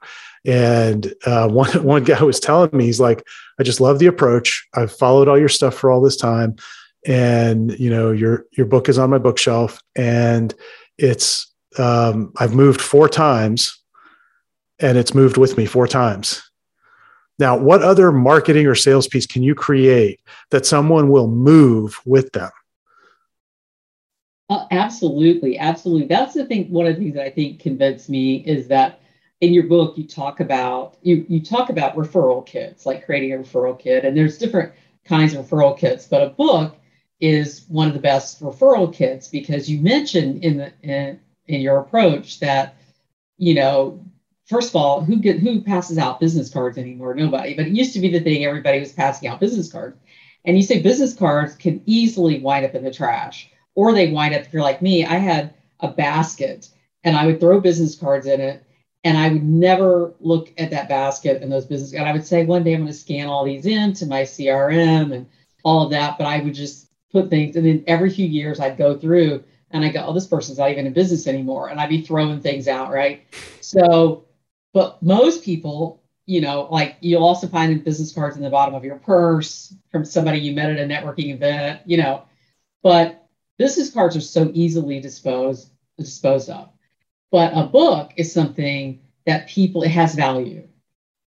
And 0.46 1.14
uh, 1.26 1.48
one 1.50 1.84
one 1.84 2.04
guy 2.04 2.22
was 2.24 2.40
telling 2.40 2.70
me, 2.74 2.86
he's 2.86 3.00
like, 3.00 3.26
I 3.60 3.64
just 3.64 3.82
love 3.82 4.00
the 4.00 4.08
approach. 4.08 4.68
I've 4.74 4.92
followed 4.92 5.28
all 5.28 5.40
your 5.40 5.50
stuff 5.50 5.76
for 5.76 5.92
all 5.92 6.02
this 6.02 6.18
time, 6.18 6.56
and 7.06 7.78
you 7.80 7.90
know 7.90 8.12
your 8.12 8.46
your 8.52 8.66
book 8.66 8.90
is 8.90 8.98
on 8.98 9.10
my 9.10 9.18
bookshelf, 9.18 9.82
and 9.96 10.54
it's 10.98 11.52
um, 11.78 12.34
I've 12.38 12.56
moved 12.56 12.82
four 12.82 13.08
times, 13.08 13.78
and 14.80 14.98
it's 14.98 15.14
moved 15.14 15.38
with 15.38 15.58
me 15.58 15.66
four 15.66 15.88
times. 15.88 16.42
Now, 17.40 17.58
what 17.58 17.82
other 17.82 18.12
marketing 18.12 18.68
or 18.68 18.76
sales 18.76 19.08
piece 19.08 19.26
can 19.26 19.42
you 19.42 19.56
create 19.56 20.20
that 20.52 20.66
someone 20.66 21.10
will 21.10 21.28
move 21.28 22.00
with 22.06 22.32
them? 22.34 22.52
Uh, 24.52 24.68
absolutely, 24.72 25.58
absolutely. 25.58 26.08
That's 26.08 26.34
the 26.34 26.46
thing. 26.46 26.70
One 26.72 26.86
of 26.86 26.96
the 26.96 27.02
things 27.02 27.16
that 27.16 27.26
I 27.26 27.30
think 27.30 27.62
convinced 27.62 28.10
me 28.10 28.36
is 28.36 28.68
that 28.68 29.00
in 29.40 29.54
your 29.54 29.64
book 29.64 29.98
you 29.98 30.06
talk 30.06 30.42
about 30.42 30.98
you 31.04 31.26
you 31.30 31.42
talk 31.42 31.70
about 31.70 31.96
referral 31.96 32.46
kits, 32.46 32.86
like 32.86 33.06
creating 33.06 33.32
a 33.34 33.38
referral 33.38 33.80
kit, 33.80 34.04
and 34.04 34.18
there's 34.18 34.38
different 34.38 34.74
kinds 35.06 35.34
of 35.34 35.46
referral 35.46 35.78
kits, 35.78 36.06
but 36.06 36.22
a 36.22 36.32
book 36.32 36.76
is 37.22 37.66
one 37.70 37.88
of 37.88 37.94
the 37.94 38.02
best 38.02 38.42
referral 38.42 38.94
kits 38.94 39.30
because 39.30 39.70
you 39.70 39.80
mentioned 39.82 40.44
in 40.44 40.58
the 40.58 40.74
in, 40.84 41.20
in 41.48 41.62
your 41.62 41.80
approach 41.80 42.42
that 42.42 42.76
you 43.38 43.56
know 43.56 44.04
first 44.48 44.72
of 44.72 44.76
all 44.76 45.02
who 45.02 45.18
get 45.18 45.40
who 45.40 45.62
passes 45.62 45.98
out 45.98 46.20
business 46.20 46.50
cards 46.50 46.78
anymore 46.78 47.14
nobody 47.16 47.56
but 47.56 47.68
it 47.68 47.74
used 47.74 47.94
to 47.94 48.00
be 48.00 48.10
the 48.10 48.20
thing 48.20 48.44
everybody 48.46 48.80
was 48.80 48.92
passing 48.92 49.30
out 49.30 49.40
business 49.40 49.72
cards 49.72 49.98
and 50.46 50.58
you 50.58 50.64
say 50.64 50.82
business 50.82 51.14
cards 51.14 51.56
can 51.56 51.82
easily 51.86 52.40
wind 52.40 52.66
up 52.66 52.76
in 52.76 52.84
the 52.84 52.92
trash 52.92 53.50
or 53.76 53.94
they 53.94 54.12
wind 54.12 54.34
up, 54.34 54.42
if 54.42 54.54
you're 54.54 54.62
like 54.62 54.82
me, 54.82 55.06
I 55.06 55.16
had 55.16 55.54
a 55.80 55.90
basket 55.90 56.70
and 57.04 57.16
I 57.16 57.26
would 57.26 57.40
throw 57.40 57.60
business 57.60 57.96
cards 57.96 58.28
in 58.28 58.40
it 58.42 58.64
and 59.04 59.18
I 59.18 59.30
would 59.30 59.44
never 59.44 60.14
look 60.20 60.52
at 60.58 60.70
that 60.72 60.90
basket 60.90 61.42
and 61.42 61.52
those 61.52 61.66
business. 61.66 61.92
Cards. 61.92 62.02
And 62.02 62.10
I 62.10 62.14
would 62.14 62.26
say 62.26 62.46
one 62.46 62.64
day 62.64 62.74
I'm 62.74 62.82
going 62.82 62.92
to 62.92 62.98
scan 62.98 63.28
all 63.28 63.44
these 63.44 63.66
into 63.66 64.06
my 64.06 64.22
CRM 64.22 65.14
and 65.14 65.26
all 65.64 65.84
of 65.84 65.92
that, 65.92 66.18
but 66.18 66.28
I 66.28 66.40
would 66.40 66.54
just 66.54 66.88
put 67.12 67.30
things. 67.30 67.56
And 67.56 67.66
then 67.66 67.84
every 67.88 68.10
few 68.10 68.28
years 68.28 68.60
I'd 68.60 68.78
go 68.78 68.98
through 68.98 69.44
and 69.72 69.84
I 69.84 69.90
go, 69.90 70.06
oh, 70.06 70.14
this 70.14 70.28
person's 70.28 70.60
not 70.60 70.70
even 70.70 70.86
in 70.86 70.94
business 70.94 71.28
anymore. 71.28 71.70
And 71.70 71.80
I'd 71.80 71.90
be 71.90 72.02
throwing 72.02 72.42
things 72.42 72.68
out, 72.68 72.92
right? 72.92 73.24
So, 73.62 74.26
but 74.74 75.02
most 75.02 75.44
people, 75.44 76.04
you 76.26 76.42
know, 76.42 76.68
like 76.70 76.98
you'll 77.02 77.24
also 77.24 77.48
find 77.48 77.84
business 77.84 78.14
cards 78.14 78.38
in 78.38 78.44
the 78.44 78.50
bottom 78.50 78.76
of 78.76 78.84
your 78.84 78.98
purse 78.98 79.74
from 79.92 80.06
somebody 80.06 80.40
you 80.40 80.54
met 80.54 80.70
at 80.70 80.78
a 80.78 80.84
networking 80.84 81.34
event, 81.34 81.82
you 81.86 81.98
know, 81.98 82.24
but 82.84 83.21
business 83.62 83.92
cards 83.92 84.16
are 84.16 84.22
so 84.22 84.50
easily 84.56 85.00
disposed 85.00 85.70
disposed 85.96 86.50
of. 86.50 86.70
But 87.30 87.56
a 87.56 87.68
book 87.68 88.12
is 88.18 88.34
something 88.34 89.00
that 89.28 89.48
people, 89.48 89.84
it 89.84 89.90
has 89.90 90.16
value 90.16 90.68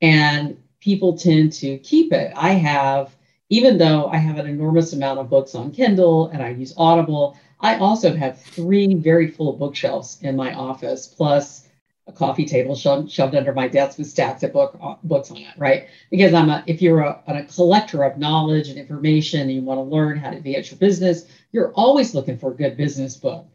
and 0.00 0.56
people 0.78 1.18
tend 1.18 1.52
to 1.54 1.78
keep 1.78 2.12
it. 2.12 2.32
I 2.36 2.50
have, 2.50 3.16
even 3.48 3.76
though 3.76 4.06
I 4.06 4.18
have 4.18 4.38
an 4.38 4.46
enormous 4.46 4.92
amount 4.92 5.18
of 5.18 5.28
books 5.28 5.56
on 5.56 5.72
Kindle 5.72 6.28
and 6.28 6.40
I 6.40 6.50
use 6.50 6.72
Audible, 6.76 7.36
I 7.58 7.78
also 7.78 8.14
have 8.14 8.40
three 8.40 8.94
very 8.94 9.26
full 9.26 9.54
bookshelves 9.54 10.18
in 10.22 10.36
my 10.36 10.54
office, 10.54 11.08
plus 11.08 11.66
a 12.06 12.12
coffee 12.12 12.44
table 12.44 12.75
shoved, 12.75 13.11
shoved 13.11 13.35
under 13.35 13.52
my 13.52 13.68
desk 13.68 13.99
with 13.99 14.09
stacks 14.09 14.42
of 14.42 14.52
book, 14.52 14.76
uh, 14.80 14.97
books 15.04 15.30
on 15.30 15.38
it, 15.38 15.54
right? 15.56 15.87
Because 16.11 16.35
I'm 16.35 16.50
a, 16.50 16.64
if 16.66 16.82
you're 16.82 17.00
a, 17.00 17.23
a 17.28 17.44
collector 17.44 18.02
of 18.02 18.18
knowledge 18.18 18.68
and 18.68 18.78
information 18.78 19.42
and 19.42 19.52
you 19.52 19.62
want 19.62 19.78
to 19.78 19.82
learn 19.82 20.18
how 20.18 20.30
to 20.30 20.37
advance 20.37 20.71
your 20.71 20.78
business, 20.78 21.26
you're 21.52 21.73
always 21.73 22.14
looking 22.14 22.38
for 22.38 22.50
a 22.50 22.56
good 22.56 22.76
business 22.76 23.16
book. 23.16 23.47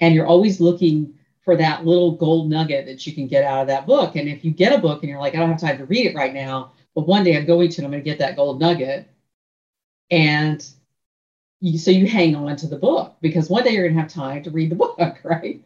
And 0.00 0.14
you're 0.14 0.26
always 0.26 0.60
looking 0.60 1.14
for 1.42 1.56
that 1.56 1.84
little 1.84 2.12
gold 2.12 2.48
nugget 2.48 2.86
that 2.86 3.06
you 3.06 3.12
can 3.12 3.26
get 3.26 3.44
out 3.44 3.62
of 3.62 3.66
that 3.66 3.86
book. 3.86 4.16
And 4.16 4.28
if 4.28 4.44
you 4.44 4.50
get 4.50 4.72
a 4.72 4.80
book 4.80 5.02
and 5.02 5.10
you're 5.10 5.20
like, 5.20 5.34
I 5.34 5.38
don't 5.38 5.50
have 5.50 5.60
time 5.60 5.78
to 5.78 5.84
read 5.84 6.06
it 6.06 6.14
right 6.14 6.32
now, 6.32 6.72
but 6.94 7.06
one 7.06 7.22
day 7.24 7.36
I'm 7.36 7.46
going 7.46 7.68
to, 7.68 7.76
and 7.78 7.86
I'm 7.86 7.92
going 7.92 8.02
to 8.02 8.10
get 8.10 8.18
that 8.20 8.36
gold 8.36 8.60
nugget. 8.60 9.08
And 10.10 10.66
you, 11.60 11.78
so 11.78 11.90
you 11.90 12.06
hang 12.06 12.34
on 12.34 12.56
to 12.56 12.66
the 12.66 12.78
book 12.78 13.16
because 13.20 13.50
one 13.50 13.64
day 13.64 13.72
you're 13.72 13.84
going 13.84 13.94
to 13.94 14.00
have 14.00 14.12
time 14.12 14.42
to 14.44 14.50
read 14.50 14.70
the 14.70 14.76
book, 14.76 15.18
right? 15.22 15.62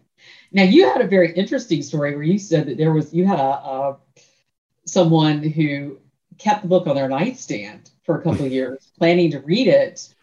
Now 0.55 0.63
you 0.63 0.89
had 0.89 1.01
a 1.01 1.07
very 1.07 1.33
interesting 1.33 1.83
story 1.83 2.15
where 2.15 2.25
you 2.25 2.39
said 2.39 2.67
that 2.67 2.79
there 2.79 2.93
was 2.93 3.13
you 3.13 3.27
had 3.27 3.41
a, 3.41 3.43
a 3.43 3.97
someone 4.87 5.43
who 5.43 5.99
kept 6.39 6.63
the 6.63 6.69
book 6.69 6.87
on 6.87 6.95
their 6.95 7.09
nightstand 7.09 7.91
for 8.05 8.19
a 8.19 8.23
couple 8.23 8.47
of 8.47 8.53
years, 8.59 8.93
planning 8.97 9.33
to 9.33 9.41
read 9.41 9.67
it. 9.67 10.15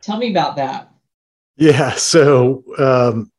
Tell 0.00 0.16
me 0.16 0.30
about 0.30 0.56
that. 0.56 0.92
Yeah, 1.56 1.90
so 1.96 2.64
um, 2.78 3.32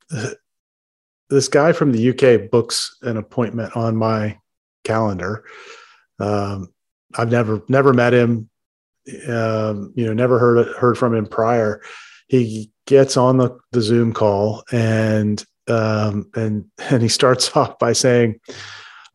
this 1.30 1.48
guy 1.48 1.72
from 1.72 1.94
the 1.94 2.10
UK 2.10 2.52
books 2.52 2.98
an 3.02 3.16
appointment 3.16 3.76
on 3.76 3.96
my 3.96 4.38
calendar. 4.84 5.46
Um, 6.20 6.74
I've 7.16 7.32
never 7.32 7.64
never 7.70 7.94
met 7.94 8.14
him, 8.14 8.50
um, 9.28 9.94
you 9.96 10.06
know, 10.06 10.14
never 10.14 10.38
heard 10.38 10.68
heard 10.76 10.98
from 10.98 11.16
him 11.16 11.28
prior. 11.28 11.82
He 12.28 12.72
gets 12.86 13.16
on 13.16 13.38
the, 13.38 13.58
the 13.72 13.82
Zoom 13.82 14.14
call 14.14 14.64
and 14.72 15.44
um, 15.72 16.30
and 16.36 16.66
and 16.90 17.02
he 17.02 17.08
starts 17.08 17.56
off 17.56 17.80
by 17.80 17.94
saying, 17.94 18.40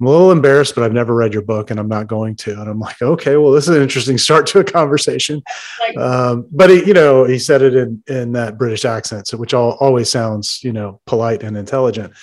"I'm 0.00 0.06
a 0.06 0.10
little 0.10 0.32
embarrassed, 0.32 0.74
but 0.74 0.84
I've 0.84 0.92
never 0.92 1.14
read 1.14 1.32
your 1.32 1.42
book, 1.42 1.70
and 1.70 1.78
I'm 1.78 1.88
not 1.88 2.06
going 2.06 2.36
to." 2.36 2.52
And 2.52 2.68
I'm 2.68 2.80
like, 2.80 3.00
"Okay, 3.02 3.36
well, 3.36 3.52
this 3.52 3.68
is 3.68 3.76
an 3.76 3.82
interesting 3.82 4.18
start 4.26 4.46
to 4.48 4.60
a 4.60 4.64
conversation." 4.64 5.42
Um, 5.96 6.46
but 6.50 6.70
he, 6.70 6.84
you 6.84 6.94
know, 6.94 7.24
he 7.24 7.38
said 7.38 7.62
it 7.62 7.76
in 7.76 8.02
in 8.06 8.32
that 8.32 8.58
British 8.58 8.84
accent, 8.84 9.28
so 9.28 9.36
which 9.36 9.54
all, 9.54 9.72
always 9.80 10.10
sounds, 10.10 10.60
you 10.62 10.72
know, 10.72 11.00
polite 11.06 11.42
and 11.42 11.56
intelligent. 11.56 12.14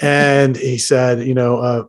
And 0.00 0.56
he 0.56 0.78
said, 0.78 1.22
"You 1.26 1.34
know, 1.34 1.58
uh, 1.58 1.84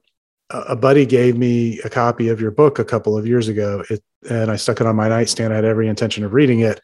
a 0.49 0.75
buddy 0.75 1.05
gave 1.05 1.37
me 1.37 1.79
a 1.79 1.89
copy 1.89 2.27
of 2.27 2.41
your 2.41 2.51
book 2.51 2.77
a 2.77 2.85
couple 2.85 3.17
of 3.17 3.25
years 3.25 3.47
ago, 3.47 3.83
it, 3.89 4.03
and 4.29 4.51
I 4.51 4.57
stuck 4.57 4.81
it 4.81 4.87
on 4.87 4.97
my 4.97 5.07
nightstand. 5.07 5.53
I 5.53 5.57
had 5.57 5.65
every 5.65 5.87
intention 5.87 6.25
of 6.25 6.33
reading 6.33 6.59
it, 6.59 6.81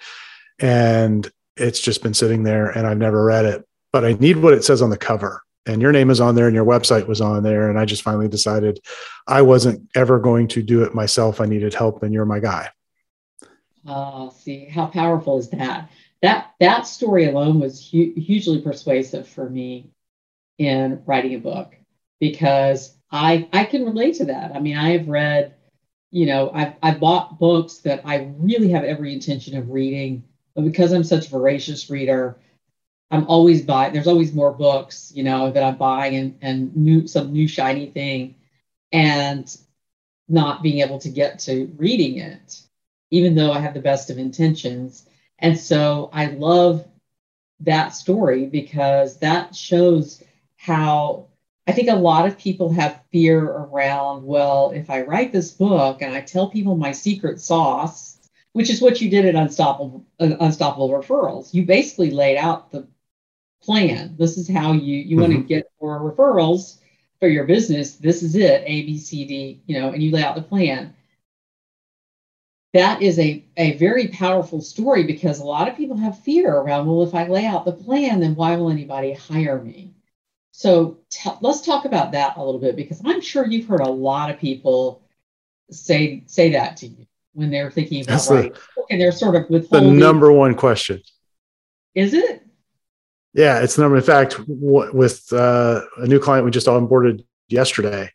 and 0.60 1.30
it's 1.58 1.82
just 1.82 2.02
been 2.02 2.14
sitting 2.14 2.44
there, 2.44 2.70
and 2.70 2.88
I've 2.88 2.98
never 2.98 3.26
read 3.26 3.46
it." 3.46 3.67
But 3.92 4.06
I 4.06 4.14
need 4.14 4.38
what 4.38 4.54
it 4.54 4.64
says 4.64 4.82
on 4.82 4.90
the 4.90 4.98
cover. 4.98 5.42
And 5.66 5.82
your 5.82 5.92
name 5.92 6.10
is 6.10 6.22
on 6.22 6.36
there 6.36 6.48
and 6.48 6.56
your 6.56 6.66
website 6.66 7.08
was 7.08 7.20
on 7.20 7.44
there. 7.44 7.70
And 7.70 7.78
I 7.78 7.84
just 7.84 8.02
finally 8.02 8.30
decided 8.30 8.80
I 9.28 9.42
wasn't 9.42 9.88
ever 9.96 10.18
going 10.18 10.48
to 10.50 10.64
do 10.64 10.84
it 10.84 10.96
myself. 10.96 11.42
I 11.42 11.46
needed 11.46 11.74
help, 11.74 12.04
and 12.04 12.14
you're 12.14 12.26
my 12.26 12.40
guy. 12.40 12.70
Oh, 13.86 14.34
see, 14.38 14.66
how 14.66 14.88
powerful 14.88 15.38
is 15.38 15.50
that? 15.50 15.90
That 16.22 16.54
that 16.60 16.88
story 16.88 17.26
alone 17.26 17.60
was 17.60 17.90
hu- 17.90 18.14
hugely 18.16 18.62
persuasive 18.62 19.28
for 19.28 19.50
me 19.50 19.92
in 20.58 21.04
writing 21.06 21.36
a 21.36 21.40
book 21.40 21.76
because 22.20 22.98
I 23.12 23.48
I 23.54 23.66
can 23.66 23.86
relate 23.86 24.16
to 24.16 24.26
that. 24.26 24.56
I 24.56 24.60
mean, 24.60 24.78
I've 24.78 25.08
read, 25.08 25.54
you 26.12 26.26
know, 26.26 26.50
I've 26.54 26.74
I've 26.82 27.00
bought 27.00 27.40
books 27.40 27.78
that 27.80 28.02
I 28.04 28.34
really 28.38 28.70
have 28.70 28.84
every 28.84 29.14
intention 29.14 29.58
of 29.58 29.70
reading, 29.70 30.24
but 30.56 30.66
because 30.66 30.92
I'm 30.92 31.04
such 31.04 31.28
a 31.28 31.32
voracious 31.32 31.90
reader, 31.90 32.40
I'm 33.12 33.26
always 33.28 33.62
buying. 33.62 33.94
There's 33.94 34.08
always 34.08 34.34
more 34.34 34.52
books, 34.52 35.12
you 35.16 35.24
know, 35.24 35.52
that 35.52 35.64
I'm 35.64 35.78
buying 35.78 36.16
and 36.16 36.38
and 36.42 36.76
new 36.76 37.08
some 37.08 37.32
new 37.32 37.48
shiny 37.48 37.88
thing, 37.88 38.36
and 38.92 39.56
not 40.28 40.62
being 40.62 40.80
able 40.80 41.00
to 41.00 41.10
get 41.10 41.40
to 41.40 41.72
reading 41.78 42.18
it, 42.18 42.62
even 43.12 43.36
though 43.36 43.52
I 43.52 43.60
have 43.60 43.74
the 43.74 43.80
best 43.80 44.10
of 44.10 44.18
intentions. 44.18 45.08
And 45.40 45.58
so 45.58 46.10
I 46.12 46.28
love 46.28 46.86
that 47.62 47.90
story 47.90 48.46
because 48.46 49.18
that 49.20 49.56
shows 49.56 50.24
how 50.58 51.28
I 51.68 51.72
think 51.74 51.90
a 51.90 51.96
lot 51.96 52.26
of 52.26 52.38
people 52.38 52.72
have 52.74 53.02
fear 53.12 53.44
around, 53.44 54.24
well, 54.26 54.72
if 54.72 54.90
I 54.90 55.02
write 55.02 55.32
this 55.34 55.52
book 55.52 56.02
and 56.02 56.14
I 56.14 56.22
tell 56.22 56.50
people 56.50 56.76
my 56.76 56.92
secret 56.92 57.42
sauce, 57.42 58.18
which 58.54 58.70
is 58.70 58.82
what 58.82 59.02
you 59.02 59.10
did 59.10 59.26
at 59.26 59.36
Unstoppable, 59.36 60.06
uh, 60.20 60.36
Unstoppable 60.40 60.90
Referrals, 60.90 61.54
you 61.54 61.66
basically 61.66 62.12
laid 62.12 62.38
out 62.38 62.72
the 62.72 62.88
plan. 63.68 64.16
This 64.18 64.38
is 64.38 64.50
how 64.50 64.72
you 64.72 64.96
you 64.96 65.18
mm-hmm. 65.18 65.22
want 65.22 65.34
to 65.34 65.40
get 65.40 65.70
more 65.82 66.00
referrals 66.00 66.78
for 67.20 67.28
your 67.28 67.44
business. 67.44 67.96
This 67.98 68.24
is 68.24 68.36
it, 68.36 68.64
A, 68.66 68.84
B, 68.84 68.98
C, 68.98 69.26
D, 69.26 69.62
you 69.66 69.80
know, 69.80 69.90
and 69.90 70.02
you 70.02 70.12
lay 70.12 70.24
out 70.24 70.36
the 70.36 70.42
plan. 70.42 70.96
That 72.74 73.02
is 73.02 73.20
a, 73.20 73.44
a 73.58 73.76
very 73.78 74.08
powerful 74.08 74.62
story 74.62 75.04
because 75.04 75.40
a 75.40 75.44
lot 75.44 75.68
of 75.68 75.76
people 75.76 75.98
have 75.98 76.20
fear 76.20 76.54
around, 76.54 76.86
well, 76.86 77.04
if 77.04 77.16
I 77.16 77.28
lay 77.28 77.46
out 77.46 77.66
the 77.66 77.72
plan, 77.72 78.20
then 78.20 78.36
why 78.36 78.56
will 78.56 78.70
anybody 78.70 79.14
hire 79.14 79.60
me? 79.62 79.94
So 80.52 81.00
t- 81.10 81.30
let's 81.42 81.62
talk 81.62 81.86
about 81.86 82.12
that 82.12 82.38
a 82.38 82.44
little 82.44 82.60
bit 82.60 82.76
because 82.76 83.02
I'm 83.04 83.22
sure 83.22 83.46
you've 83.46 83.68
heard 83.68 83.80
a 83.82 83.90
lot 83.90 84.30
of 84.30 84.40
people 84.40 85.02
say 85.70 86.24
say 86.28 86.52
that 86.52 86.78
to 86.78 86.88
you 86.88 87.06
when 87.34 87.50
they're 87.50 87.72
thinking 87.72 88.02
about 88.02 88.14
That's 88.14 88.32
writing, 88.32 88.54
the, 88.54 88.86
and 88.90 89.02
they're 89.02 89.12
sort 89.12 89.36
of 89.36 89.50
withholding. 89.50 89.94
The 89.94 90.00
number 90.00 90.32
one 90.32 90.56
question. 90.56 91.02
Is 91.96 92.14
it? 92.14 92.47
Yeah, 93.38 93.60
it's 93.60 93.76
the 93.76 93.84
number. 93.84 93.98
In 93.98 94.04
fact, 94.04 94.36
with 94.48 95.32
uh, 95.32 95.82
a 95.98 96.08
new 96.08 96.20
client 96.20 96.44
we 96.44 96.50
just 96.50 96.66
onboarded 96.66 97.24
yesterday, 97.48 98.10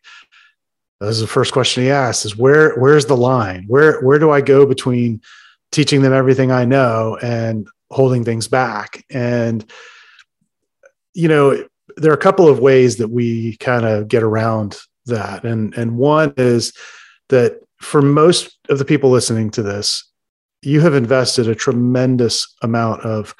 this 0.99 1.11
is 1.11 1.21
the 1.21 1.27
first 1.27 1.53
question 1.53 1.83
he 1.83 1.89
asked: 1.89 2.25
is 2.25 2.35
where 2.35 2.75
where's 2.75 3.05
the 3.05 3.15
line? 3.15 3.63
Where 3.67 4.01
where 4.01 4.19
do 4.19 4.31
I 4.31 4.41
go 4.41 4.65
between 4.65 5.21
teaching 5.71 6.01
them 6.01 6.11
everything 6.11 6.51
I 6.51 6.65
know 6.65 7.17
and 7.21 7.65
holding 7.89 8.25
things 8.25 8.49
back? 8.49 9.05
And 9.09 9.65
you 11.13 11.29
know, 11.29 11.67
there 11.95 12.11
are 12.11 12.15
a 12.15 12.17
couple 12.17 12.49
of 12.49 12.59
ways 12.59 12.97
that 12.97 13.07
we 13.07 13.55
kind 13.57 13.85
of 13.85 14.09
get 14.09 14.23
around 14.23 14.77
that, 15.05 15.45
and 15.45 15.73
and 15.75 15.97
one 15.97 16.33
is 16.35 16.73
that 17.29 17.61
for 17.79 18.01
most 18.01 18.59
of 18.67 18.77
the 18.77 18.85
people 18.85 19.09
listening 19.09 19.51
to 19.51 19.63
this, 19.63 20.03
you 20.61 20.81
have 20.81 20.95
invested 20.95 21.47
a 21.47 21.55
tremendous 21.55 22.53
amount 22.61 23.03
of 23.03 23.33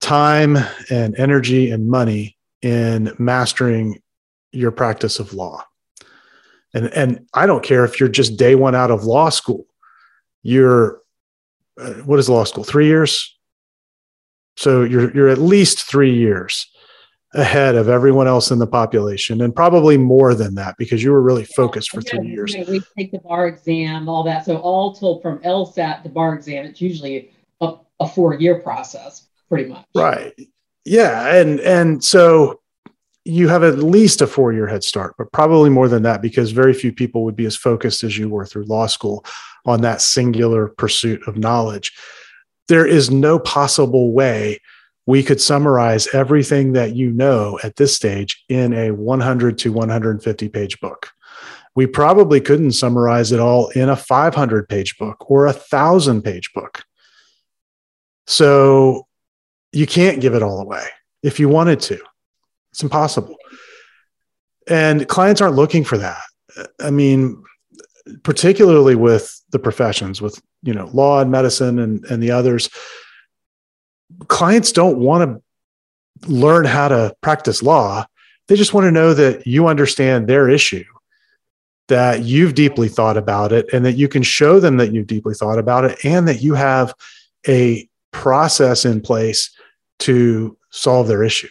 time 0.00 0.56
and 0.90 1.18
energy 1.18 1.70
and 1.70 1.88
money 1.88 2.36
in 2.62 3.14
mastering 3.18 4.00
your 4.52 4.70
practice 4.70 5.18
of 5.18 5.32
law. 5.34 5.64
And, 6.74 6.86
and 6.86 7.26
I 7.34 7.46
don't 7.46 7.64
care 7.64 7.84
if 7.84 7.98
you're 7.98 8.08
just 8.08 8.36
day 8.36 8.54
one 8.54 8.74
out 8.74 8.90
of 8.90 9.04
law 9.04 9.28
school, 9.28 9.66
you're, 10.42 11.00
uh, 11.80 11.94
what 12.04 12.18
is 12.18 12.28
law 12.28 12.44
school? 12.44 12.64
Three 12.64 12.86
years? 12.86 13.36
So 14.56 14.82
you're, 14.82 15.12
you're 15.14 15.28
at 15.28 15.38
least 15.38 15.82
three 15.82 16.14
years 16.14 16.70
ahead 17.34 17.76
of 17.76 17.88
everyone 17.88 18.26
else 18.26 18.50
in 18.50 18.58
the 18.58 18.66
population 18.66 19.40
and 19.40 19.54
probably 19.54 19.96
more 19.96 20.34
than 20.34 20.56
that 20.56 20.74
because 20.78 21.02
you 21.02 21.12
were 21.12 21.22
really 21.22 21.44
focused 21.44 21.90
for 21.90 22.02
three 22.02 22.26
years. 22.26 22.56
we 22.68 22.82
take 22.98 23.12
the 23.12 23.18
bar 23.18 23.46
exam, 23.46 24.08
all 24.08 24.24
that. 24.24 24.44
So 24.44 24.56
all 24.56 24.92
told 24.94 25.22
from 25.22 25.38
LSAT 25.40 26.02
to 26.02 26.08
bar 26.08 26.34
exam, 26.34 26.66
it's 26.66 26.80
usually 26.80 27.30
a, 27.60 27.74
a 28.00 28.08
four 28.08 28.34
year 28.34 28.58
process 28.58 29.28
pretty 29.50 29.68
much. 29.68 29.84
Right. 29.94 30.32
Yeah. 30.84 31.34
And 31.34 31.60
and 31.60 32.02
so 32.02 32.60
you 33.24 33.48
have 33.48 33.62
at 33.62 33.78
least 33.78 34.22
a 34.22 34.26
four 34.26 34.52
year 34.52 34.66
head 34.66 34.82
start, 34.82 35.14
but 35.18 35.30
probably 35.32 35.68
more 35.68 35.88
than 35.88 36.02
that 36.04 36.22
because 36.22 36.52
very 36.52 36.72
few 36.72 36.92
people 36.92 37.24
would 37.24 37.36
be 37.36 37.44
as 37.44 37.56
focused 37.56 38.02
as 38.02 38.16
you 38.16 38.28
were 38.28 38.46
through 38.46 38.64
law 38.64 38.86
school 38.86 39.24
on 39.66 39.82
that 39.82 40.00
singular 40.00 40.68
pursuit 40.68 41.20
of 41.28 41.36
knowledge. 41.36 41.92
There 42.68 42.86
is 42.86 43.10
no 43.10 43.38
possible 43.38 44.12
way 44.12 44.60
we 45.06 45.22
could 45.22 45.40
summarize 45.40 46.06
everything 46.14 46.72
that 46.72 46.94
you 46.94 47.10
know 47.10 47.58
at 47.62 47.76
this 47.76 47.94
stage 47.94 48.42
in 48.48 48.72
a 48.72 48.92
100 48.92 49.58
to 49.58 49.72
150 49.72 50.48
page 50.48 50.80
book. 50.80 51.10
We 51.74 51.86
probably 51.86 52.40
couldn't 52.40 52.72
summarize 52.72 53.32
it 53.32 53.40
all 53.40 53.68
in 53.70 53.88
a 53.88 53.96
500 53.96 54.68
page 54.68 54.96
book 54.98 55.30
or 55.30 55.44
a 55.46 55.52
1,000 55.52 56.22
page 56.22 56.52
book. 56.54 56.84
So 58.26 59.06
you 59.72 59.86
can't 59.86 60.20
give 60.20 60.34
it 60.34 60.42
all 60.42 60.60
away 60.60 60.84
if 61.22 61.38
you 61.38 61.48
wanted 61.48 61.80
to. 61.80 62.00
It's 62.72 62.82
impossible. 62.82 63.36
And 64.68 65.08
clients 65.08 65.40
aren't 65.40 65.56
looking 65.56 65.84
for 65.84 65.98
that. 65.98 66.20
I 66.80 66.90
mean, 66.90 67.42
particularly 68.22 68.94
with 68.94 69.40
the 69.50 69.58
professions, 69.58 70.20
with 70.20 70.40
you 70.62 70.74
know 70.74 70.88
law 70.92 71.20
and 71.20 71.30
medicine 71.30 71.78
and, 71.78 72.04
and 72.06 72.22
the 72.22 72.30
others, 72.30 72.70
clients 74.28 74.72
don't 74.72 74.98
want 74.98 75.42
to 76.22 76.30
learn 76.30 76.64
how 76.64 76.88
to 76.88 77.14
practice 77.20 77.62
law. 77.62 78.04
They 78.48 78.56
just 78.56 78.74
want 78.74 78.84
to 78.84 78.90
know 78.90 79.14
that 79.14 79.46
you 79.46 79.68
understand 79.68 80.26
their 80.26 80.48
issue, 80.48 80.84
that 81.88 82.22
you've 82.24 82.54
deeply 82.54 82.88
thought 82.88 83.16
about 83.16 83.52
it, 83.52 83.72
and 83.72 83.84
that 83.84 83.92
you 83.92 84.08
can 84.08 84.22
show 84.22 84.60
them 84.60 84.76
that 84.78 84.92
you've 84.92 85.06
deeply 85.06 85.34
thought 85.34 85.58
about 85.58 85.84
it, 85.84 86.04
and 86.04 86.26
that 86.28 86.42
you 86.42 86.54
have 86.54 86.94
a 87.46 87.88
process 88.12 88.84
in 88.84 89.00
place 89.00 89.50
to 90.00 90.56
solve 90.70 91.08
their 91.08 91.22
issue. 91.22 91.48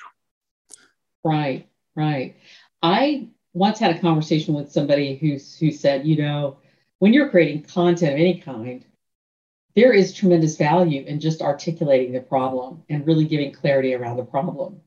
Right, 1.23 1.67
right. 1.95 2.35
I 2.81 3.27
once 3.53 3.79
had 3.79 3.95
a 3.95 3.99
conversation 3.99 4.53
with 4.53 4.71
somebody 4.71 5.15
who's 5.15 5.57
who 5.57 5.71
said, 5.71 6.05
you 6.05 6.21
know, 6.21 6.57
when 6.99 7.13
you're 7.13 7.29
creating 7.29 7.63
content 7.63 8.13
of 8.13 8.19
any 8.19 8.39
kind, 8.39 8.85
there 9.75 9.93
is 9.93 10.13
tremendous 10.13 10.57
value 10.57 11.03
in 11.05 11.19
just 11.19 11.41
articulating 11.41 12.13
the 12.13 12.21
problem 12.21 12.83
and 12.89 13.05
really 13.05 13.25
giving 13.25 13.51
clarity 13.51 13.93
around 13.93 14.17
the 14.17 14.25
problem. 14.25 14.81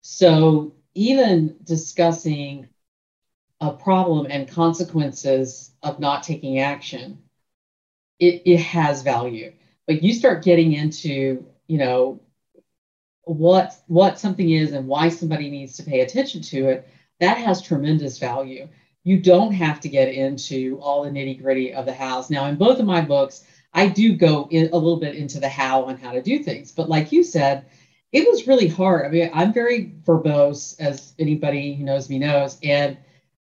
So 0.00 0.74
even 0.94 1.56
discussing 1.64 2.68
a 3.60 3.72
problem 3.72 4.26
and 4.28 4.48
consequences 4.48 5.70
of 5.82 6.00
not 6.00 6.24
taking 6.24 6.58
action, 6.58 7.18
it, 8.18 8.42
it 8.44 8.58
has 8.58 9.02
value. 9.02 9.52
But 9.86 10.02
you 10.02 10.12
start 10.12 10.44
getting 10.44 10.72
into, 10.72 11.46
you 11.66 11.78
know, 11.78 12.20
what 13.24 13.76
what 13.86 14.18
something 14.18 14.50
is 14.50 14.72
and 14.72 14.86
why 14.86 15.08
somebody 15.08 15.48
needs 15.48 15.76
to 15.76 15.82
pay 15.82 16.00
attention 16.00 16.42
to 16.42 16.68
it, 16.68 16.86
that 17.20 17.38
has 17.38 17.60
tremendous 17.62 18.18
value. 18.18 18.68
You 19.04 19.20
don't 19.20 19.52
have 19.52 19.80
to 19.80 19.88
get 19.88 20.12
into 20.12 20.78
all 20.80 21.02
the 21.02 21.10
nitty 21.10 21.40
gritty 21.40 21.72
of 21.72 21.86
the 21.86 21.92
hows. 21.92 22.30
Now, 22.30 22.46
in 22.46 22.56
both 22.56 22.78
of 22.78 22.86
my 22.86 23.00
books, 23.00 23.44
I 23.74 23.86
do 23.88 24.14
go 24.14 24.48
in 24.50 24.68
a 24.72 24.76
little 24.76 24.98
bit 24.98 25.14
into 25.16 25.40
the 25.40 25.48
how 25.48 25.86
and 25.86 25.98
how 25.98 26.12
to 26.12 26.22
do 26.22 26.42
things. 26.42 26.72
But 26.72 26.88
like 26.88 27.10
you 27.12 27.22
said, 27.22 27.64
it 28.12 28.28
was 28.28 28.46
really 28.46 28.68
hard. 28.68 29.06
I 29.06 29.08
mean, 29.08 29.30
I'm 29.32 29.52
very 29.52 29.92
verbose, 30.04 30.78
as 30.78 31.14
anybody 31.18 31.74
who 31.74 31.84
knows 31.84 32.10
me 32.10 32.18
knows, 32.18 32.58
and 32.62 32.96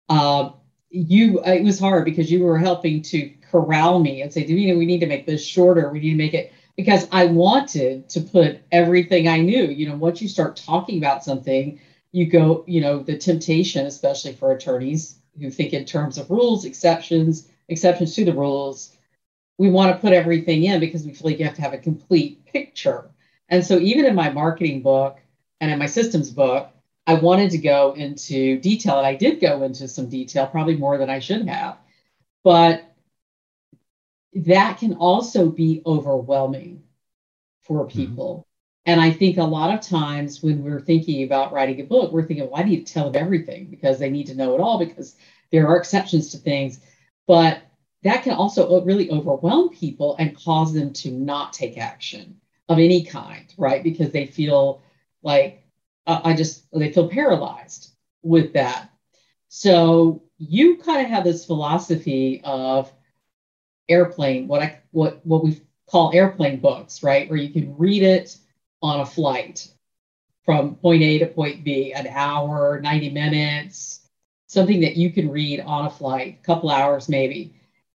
uh, 0.09 0.51
you 0.91 1.41
it 1.45 1.63
was 1.63 1.79
hard 1.79 2.05
because 2.05 2.31
you 2.31 2.41
were 2.43 2.59
helping 2.59 3.03
to 3.03 3.31
corral 3.43 4.01
me 4.01 4.23
and 4.23 4.33
say, 4.33 4.45
do 4.45 4.55
you 4.55 4.73
know 4.73 4.79
we 4.79 4.87
need 4.87 5.01
to 5.01 5.07
make 5.07 5.27
this 5.27 5.45
shorter. 5.45 5.91
We 5.91 6.01
need 6.01 6.11
to 6.11 6.17
make 6.17 6.35
it." 6.35 6.53
Because 6.77 7.09
I 7.11 7.25
wanted 7.25 8.09
to 8.11 8.21
put 8.21 8.61
everything 8.71 9.29
I 9.29 9.41
knew. 9.41 9.65
You 9.65 9.89
know, 9.89 9.97
once 9.97 10.21
you 10.21 10.29
start 10.29 10.57
talking 10.57 10.99
about 10.99 11.25
something, 11.25 11.81
you 12.13 12.27
go, 12.27 12.65
you 12.67 12.81
know, 12.81 13.01
the 13.01 13.17
temptation, 13.17 13.87
especially 13.87 14.35
for 14.35 14.53
attorneys 14.53 15.17
who 15.41 15.51
think 15.51 15.73
in 15.73 15.85
terms 15.85 16.19
of 16.19 16.31
rules, 16.31 16.65
exceptions, 16.65 17.49
exceptions 17.69 18.15
to 18.15 18.25
the 18.25 18.35
rules, 18.35 18.97
we 19.59 19.71
want 19.71 19.95
to 19.95 20.01
put 20.01 20.13
everything 20.13 20.65
in 20.65 20.81
because 20.81 21.05
we 21.05 21.13
feel 21.13 21.31
like 21.31 21.39
you 21.39 21.47
have 21.47 21.57
to 21.57 21.63
have 21.63 21.73
a 21.73 21.79
complete 21.79 22.45
picture. 22.45 23.11
And 23.49 23.65
so 23.65 23.79
even 23.79 24.05
in 24.05 24.15
my 24.15 24.31
marketing 24.31 24.83
book 24.83 25.19
and 25.61 25.71
in 25.71 25.79
my 25.79 25.87
systems 25.87 26.31
book, 26.31 26.69
I 27.07 27.15
wanted 27.15 27.51
to 27.53 27.59
go 27.59 27.93
into 27.93 28.59
detail, 28.59 28.99
and 28.99 29.07
I 29.07 29.15
did 29.15 29.41
go 29.41 29.63
into 29.63 29.87
some 29.87 30.09
detail, 30.09 30.47
probably 30.49 30.77
more 30.77 30.99
than 30.99 31.09
I 31.09 31.21
should 31.21 31.49
have. 31.49 31.79
But 32.43 32.85
that 34.45 34.79
can 34.79 34.95
also 34.95 35.49
be 35.49 35.83
overwhelming 35.87 36.83
for 37.63 37.87
mm-hmm. 37.87 37.99
people. 37.99 38.35
Mm-hmm. 38.35 38.43
And 38.93 39.01
I 39.01 39.11
think 39.11 39.37
a 39.37 39.43
lot 39.43 39.75
of 39.75 39.81
times 39.81 40.43
when 40.43 40.63
we're 40.63 40.81
thinking 40.81 41.25
about 41.25 41.53
writing 41.53 41.81
a 41.81 41.85
book, 41.85 42.13
we're 42.13 42.25
thinking, 42.25 42.49
well, 42.49 42.61
I 42.61 42.65
need 42.65 42.87
to 42.87 42.93
tell 42.93 43.11
them 43.11 43.21
everything 43.21 43.67
because 43.67 43.99
they 43.99 44.11
need 44.11 44.27
to 44.29 44.35
know 44.37 44.55
it 44.55 44.61
all 44.61 44.79
because 44.79 45.17
there 45.51 45.67
are 45.67 45.77
exceptions 45.77 46.31
to 46.31 46.39
things. 46.39 46.81
But 47.27 47.63
that 48.05 48.23
can 48.23 48.35
also 48.35 48.85
really 48.85 49.11
overwhelm 49.11 49.71
people 49.71 50.15
and 50.21 50.37
cause 50.37 50.73
them 50.73 50.93
to 50.93 51.11
not 51.11 51.53
take 51.53 51.79
action 51.79 52.41
of 52.69 52.79
any 52.79 53.05
kind, 53.05 53.53
right? 53.59 53.83
Because 53.83 54.13
they 54.13 54.27
feel 54.27 54.83
like 55.23 55.65
uh, 56.07 56.21
I 56.23 56.35
just, 56.35 56.67
they 56.73 56.93
feel 56.93 57.09
paralyzed 57.09 57.91
with 58.23 58.53
that. 58.53 58.91
So 59.49 60.23
you 60.39 60.77
kind 60.77 61.05
of 61.05 61.11
have 61.11 61.25
this 61.25 61.45
philosophy 61.45 62.41
of 62.45 62.93
airplane, 63.89 64.49
what 64.49 64.63
I 64.63 64.81
what 64.91 65.21
what 65.25 65.45
we 65.45 65.61
call 65.87 66.13
airplane 66.15 66.61
books, 66.61 67.03
right? 67.03 67.29
Where 67.29 67.39
you 67.39 67.53
can 67.53 67.77
read 67.77 68.03
it 68.03 68.37
on 68.83 69.01
a 69.01 69.07
flight 69.07 69.69
from 70.45 70.77
point 70.77 71.03
A 71.03 71.19
to 71.19 71.27
point 71.27 71.65
B, 71.65 71.93
an 71.93 72.07
hour, 72.07 72.81
90 72.81 73.11
minutes, 73.11 74.09
something 74.47 74.81
that 74.81 74.97
you 74.97 75.13
can 75.13 75.31
read 75.31 75.61
on 75.61 75.87
a 75.87 75.91
flight, 75.91 76.39
a 76.41 76.47
couple 76.47 76.71
hours 76.71 77.09
maybe. 77.09 77.55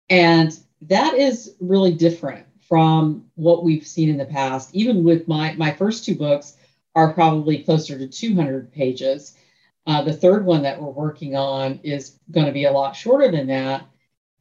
And 0.10 0.58
that 0.84 1.16
is 1.16 1.56
really 1.60 1.94
different 1.94 2.46
from 2.68 3.26
what 3.36 3.64
we've 3.64 3.86
seen 3.86 4.10
in 4.10 4.18
the 4.18 4.26
past. 4.26 4.74
Even 4.74 5.04
with 5.04 5.28
my 5.28 5.54
my 5.54 5.72
first 5.72 6.06
two 6.06 6.16
books 6.16 6.58
are 6.96 7.14
probably 7.14 7.64
closer 7.64 7.98
to 7.98 8.08
200 8.08 8.72
pages. 8.72 9.38
Uh, 9.86 10.02
the 10.02 10.14
third 10.14 10.46
one 10.46 10.64
that 10.64 10.82
we're 10.82 10.90
working 10.90 11.36
on 11.36 11.80
is 11.84 12.20
going 12.32 12.46
to 12.46 12.52
be 12.52 12.66
a 12.66 12.72
lot 12.72 12.96
shorter 12.96 13.32
than 13.32 13.48
that. 13.48 13.88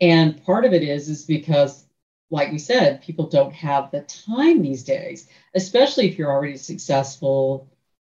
And 0.00 0.42
part 0.44 0.64
of 0.64 0.72
it 0.72 0.82
is 0.82 1.08
is 1.08 1.24
because, 1.24 1.84
like 2.30 2.52
we 2.52 2.58
said, 2.58 3.02
people 3.02 3.28
don't 3.28 3.54
have 3.54 3.90
the 3.90 4.02
time 4.02 4.62
these 4.62 4.84
days, 4.84 5.28
especially 5.54 6.08
if 6.08 6.18
you're 6.18 6.30
already 6.30 6.54
a 6.54 6.58
successful 6.58 7.68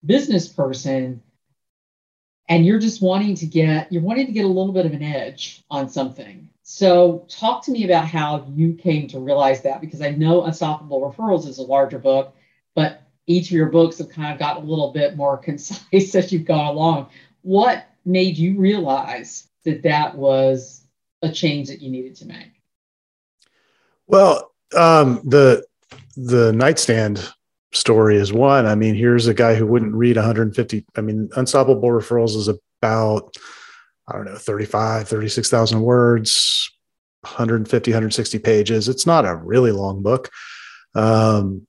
business 0.06 0.48
person 0.48 1.22
and 2.50 2.66
you're 2.66 2.80
just 2.80 3.02
wanting 3.02 3.36
to 3.36 3.46
get 3.46 3.92
you're 3.92 4.02
wanting 4.02 4.26
to 4.26 4.32
get 4.32 4.46
a 4.46 4.48
little 4.48 4.74
bit 4.74 4.86
of 4.86 4.94
an 4.94 5.04
edge 5.04 5.64
on 5.70 5.90
something 5.90 6.50
so, 6.74 7.26
talk 7.28 7.66
to 7.66 7.72
me 7.72 7.84
about 7.84 8.06
how 8.06 8.46
you 8.56 8.76
came 8.76 9.10
to 9.10 9.20
realize 9.20 9.64
that 9.64 9.82
because 9.82 10.02
I 10.02 10.12
know 10.12 10.46
Unstoppable 10.46 11.02
Referrals 11.02 11.46
is 11.46 11.58
a 11.58 11.64
larger 11.64 12.00
book, 12.00 12.34
but 12.76 13.02
each 13.28 13.48
of 13.48 13.58
your 13.58 13.70
books 13.70 13.98
have 13.98 14.08
kind 14.08 14.32
of 14.32 14.40
got 14.40 14.56
a 14.56 14.62
little 14.66 14.94
bit 14.94 15.18
more 15.18 15.38
concise 15.44 16.16
as 16.16 16.32
you've 16.32 16.46
gone 16.46 16.68
along. 16.68 17.10
What 17.42 17.86
made 18.06 18.38
you 18.38 18.58
realize 18.58 19.50
that 19.66 19.84
that 19.84 20.16
was 20.16 20.81
a 21.22 21.32
change 21.32 21.68
that 21.68 21.82
you 21.82 21.90
needed 21.90 22.16
to 22.18 22.26
make? 22.26 22.52
Well, 24.08 24.52
um, 24.76 25.22
the 25.24 25.66
the 26.16 26.52
nightstand 26.54 27.28
story 27.74 28.18
is 28.18 28.34
one. 28.34 28.66
I 28.66 28.76
mean, 28.76 28.96
here's 28.96 29.28
a 29.28 29.34
guy 29.34 29.56
who 29.56 29.66
wouldn't 29.66 29.96
read 29.96 30.18
150. 30.18 30.86
I 30.96 31.02
mean, 31.02 31.30
Unstoppable 31.36 31.90
Referrals 31.90 32.36
is 32.36 32.48
about 32.48 33.36
I 34.08 34.14
don't 34.14 34.26
know, 34.26 34.36
35, 34.36 35.08
36,000 35.08 35.82
words, 35.82 36.70
150, 37.22 37.92
160 37.92 38.40
pages. 38.40 38.90
It's 38.90 39.06
not 39.06 39.26
a 39.26 39.36
really 39.36 39.72
long 39.72 40.02
book. 40.02 40.30
Um, 40.96 41.66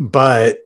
but 0.00 0.58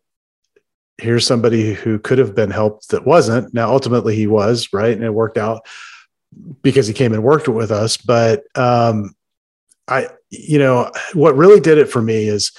here's 0.96 1.27
somebody 1.27 1.74
who 1.74 1.98
could 1.98 2.18
have 2.18 2.35
been 2.35 2.51
helped 2.51 2.88
that 2.88 3.07
wasn't. 3.07 3.53
Now, 3.53 3.70
ultimately, 3.70 4.16
he 4.16 4.27
was, 4.27 4.68
right? 4.72 4.92
And 4.92 5.05
it 5.05 5.12
worked 5.12 5.38
out 5.38 5.66
because 6.62 6.87
he 6.87 6.95
came 6.95 7.12
and 7.12 7.23
worked 7.23 7.49
with 7.49 7.71
us. 7.71 7.97
But 7.97 8.45
um, 8.57 9.14
I, 9.87 10.09
you 10.31 10.59
know, 10.59 10.91
what 11.14 11.37
really 11.37 11.61
did 11.61 11.79
it 11.79 11.91
for 11.91 12.03
me 12.03 12.29
is 12.29 12.53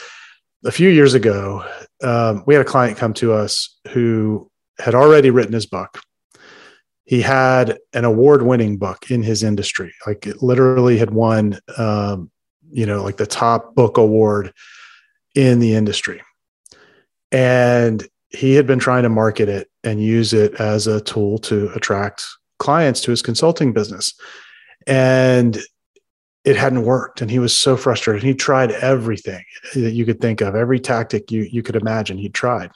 a 0.65 0.71
few 0.71 0.89
years 0.89 1.13
ago, 1.13 1.65
um, 2.03 2.43
we 2.45 2.53
had 2.53 2.61
a 2.61 2.69
client 2.69 2.97
come 2.97 3.13
to 3.15 3.33
us 3.33 3.77
who 3.89 4.49
had 4.79 4.95
already 4.95 5.29
written 5.29 5.53
his 5.53 5.65
book 5.65 5.99
he 7.09 7.23
had 7.23 7.79
an 7.93 8.05
award-winning 8.05 8.77
book 8.77 9.09
in 9.09 9.23
his 9.23 9.41
industry 9.41 9.91
like 10.05 10.27
it 10.27 10.43
literally 10.43 10.95
had 10.95 11.09
won 11.09 11.57
um, 11.77 12.29
you 12.69 12.85
know 12.85 13.03
like 13.03 13.17
the 13.17 13.25
top 13.25 13.73
book 13.73 13.97
award 13.97 14.53
in 15.33 15.57
the 15.57 15.73
industry 15.73 16.21
and 17.31 18.07
he 18.29 18.53
had 18.53 18.67
been 18.67 18.77
trying 18.77 19.01
to 19.01 19.09
market 19.09 19.49
it 19.49 19.67
and 19.83 20.03
use 20.03 20.33
it 20.33 20.53
as 20.61 20.85
a 20.85 21.01
tool 21.01 21.39
to 21.39 21.71
attract 21.73 22.27
clients 22.59 23.01
to 23.01 23.11
his 23.11 23.21
consulting 23.21 23.73
business. 23.73 24.13
And 24.85 25.57
it 26.45 26.55
hadn't 26.55 26.85
worked. 26.85 27.21
And 27.21 27.29
he 27.29 27.39
was 27.39 27.57
so 27.57 27.75
frustrated. 27.75 28.23
He 28.23 28.33
tried 28.33 28.71
everything 28.71 29.43
that 29.73 29.91
you 29.91 30.05
could 30.05 30.21
think 30.21 30.41
of 30.41 30.55
every 30.55 30.79
tactic 30.79 31.31
you 31.31 31.41
you 31.51 31.63
could 31.63 31.75
imagine 31.75 32.17
he 32.17 32.29
tried. 32.29 32.71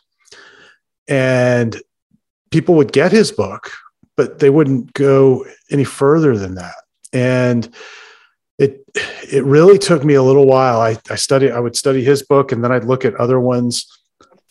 And 1.08 1.82
people 2.52 2.76
would 2.76 2.92
get 2.92 3.12
his 3.12 3.32
book 3.32 3.72
but 4.16 4.40
they 4.40 4.50
wouldn't 4.50 4.94
go 4.94 5.46
any 5.72 5.84
further 5.84 6.38
than 6.38 6.56
that. 6.56 6.76
And 7.12 7.74
it 8.60 8.84
it 8.96 9.44
really 9.44 9.78
took 9.78 10.04
me 10.04 10.14
a 10.14 10.24
little 10.24 10.46
while. 10.46 10.80
I, 10.80 10.98
I 11.10 11.16
studied, 11.16 11.52
I 11.52 11.60
would 11.60 11.76
study 11.76 12.04
his 12.04 12.22
book 12.24 12.52
and 12.52 12.64
then 12.64 12.72
I'd 12.72 12.84
look 12.84 13.06
at 13.06 13.16
other 13.16 13.40
ones 13.40 13.88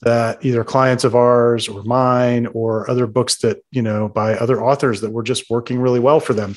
that 0.03 0.45
either 0.45 0.65
clients 0.65 1.05
of 1.05 1.15
ours 1.15 1.69
or 1.69 1.83
mine 1.85 2.47
or 2.47 2.89
other 2.91 3.07
books 3.07 3.39
that 3.39 3.65
you 3.71 3.83
know 3.83 4.09
by 4.09 4.35
other 4.35 4.63
authors 4.63 5.01
that 5.01 5.11
were 5.11 5.23
just 5.23 5.49
working 5.49 5.81
really 5.81 6.01
well 6.01 6.21
for 6.21 6.35
them. 6.35 6.57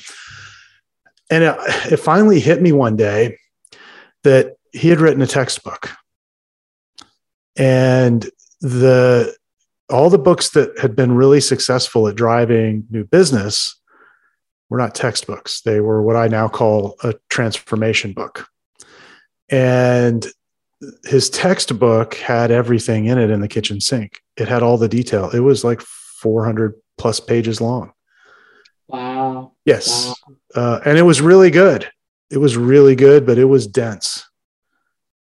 And 1.30 1.44
it, 1.44 1.56
it 1.92 1.96
finally 1.96 2.40
hit 2.40 2.60
me 2.60 2.72
one 2.72 2.96
day 2.96 3.38
that 4.24 4.56
he 4.72 4.88
had 4.88 5.00
written 5.00 5.22
a 5.22 5.26
textbook. 5.26 5.90
And 7.56 8.28
the 8.60 9.34
all 9.88 10.10
the 10.10 10.18
books 10.18 10.50
that 10.50 10.76
had 10.78 10.96
been 10.96 11.12
really 11.12 11.40
successful 11.40 12.08
at 12.08 12.16
driving 12.16 12.86
new 12.90 13.04
business 13.04 13.80
were 14.68 14.78
not 14.78 14.94
textbooks. 14.94 15.60
They 15.62 15.80
were 15.80 16.02
what 16.02 16.16
i 16.16 16.26
now 16.26 16.48
call 16.48 16.96
a 17.04 17.14
transformation 17.28 18.12
book. 18.12 18.48
And 19.48 20.26
his 21.04 21.30
textbook 21.30 22.14
had 22.14 22.50
everything 22.50 23.06
in 23.06 23.18
it 23.18 23.30
in 23.30 23.40
the 23.40 23.48
kitchen 23.48 23.80
sink. 23.80 24.20
It 24.36 24.48
had 24.48 24.62
all 24.62 24.78
the 24.78 24.88
detail. 24.88 25.30
It 25.30 25.40
was 25.40 25.64
like 25.64 25.80
400 25.80 26.74
plus 26.98 27.20
pages 27.20 27.60
long. 27.60 27.92
Wow. 28.88 29.52
Yes. 29.64 30.06
Wow. 30.06 30.36
Uh, 30.54 30.80
and 30.84 30.98
it 30.98 31.02
was 31.02 31.20
really 31.20 31.50
good. 31.50 31.88
It 32.30 32.38
was 32.38 32.56
really 32.56 32.94
good, 32.94 33.26
but 33.26 33.38
it 33.38 33.44
was 33.44 33.66
dense. 33.66 34.24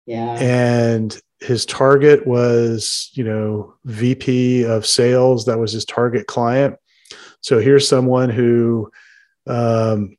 Yeah. 0.05 0.37
And 0.39 1.19
his 1.39 1.65
target 1.65 2.25
was, 2.25 3.09
you 3.13 3.23
know, 3.23 3.75
VP 3.85 4.63
of 4.63 4.85
sales. 4.85 5.45
That 5.45 5.59
was 5.59 5.71
his 5.71 5.85
target 5.85 6.27
client. 6.27 6.75
So 7.41 7.59
here's 7.59 7.87
someone 7.87 8.29
who 8.29 8.91
um, 9.47 10.17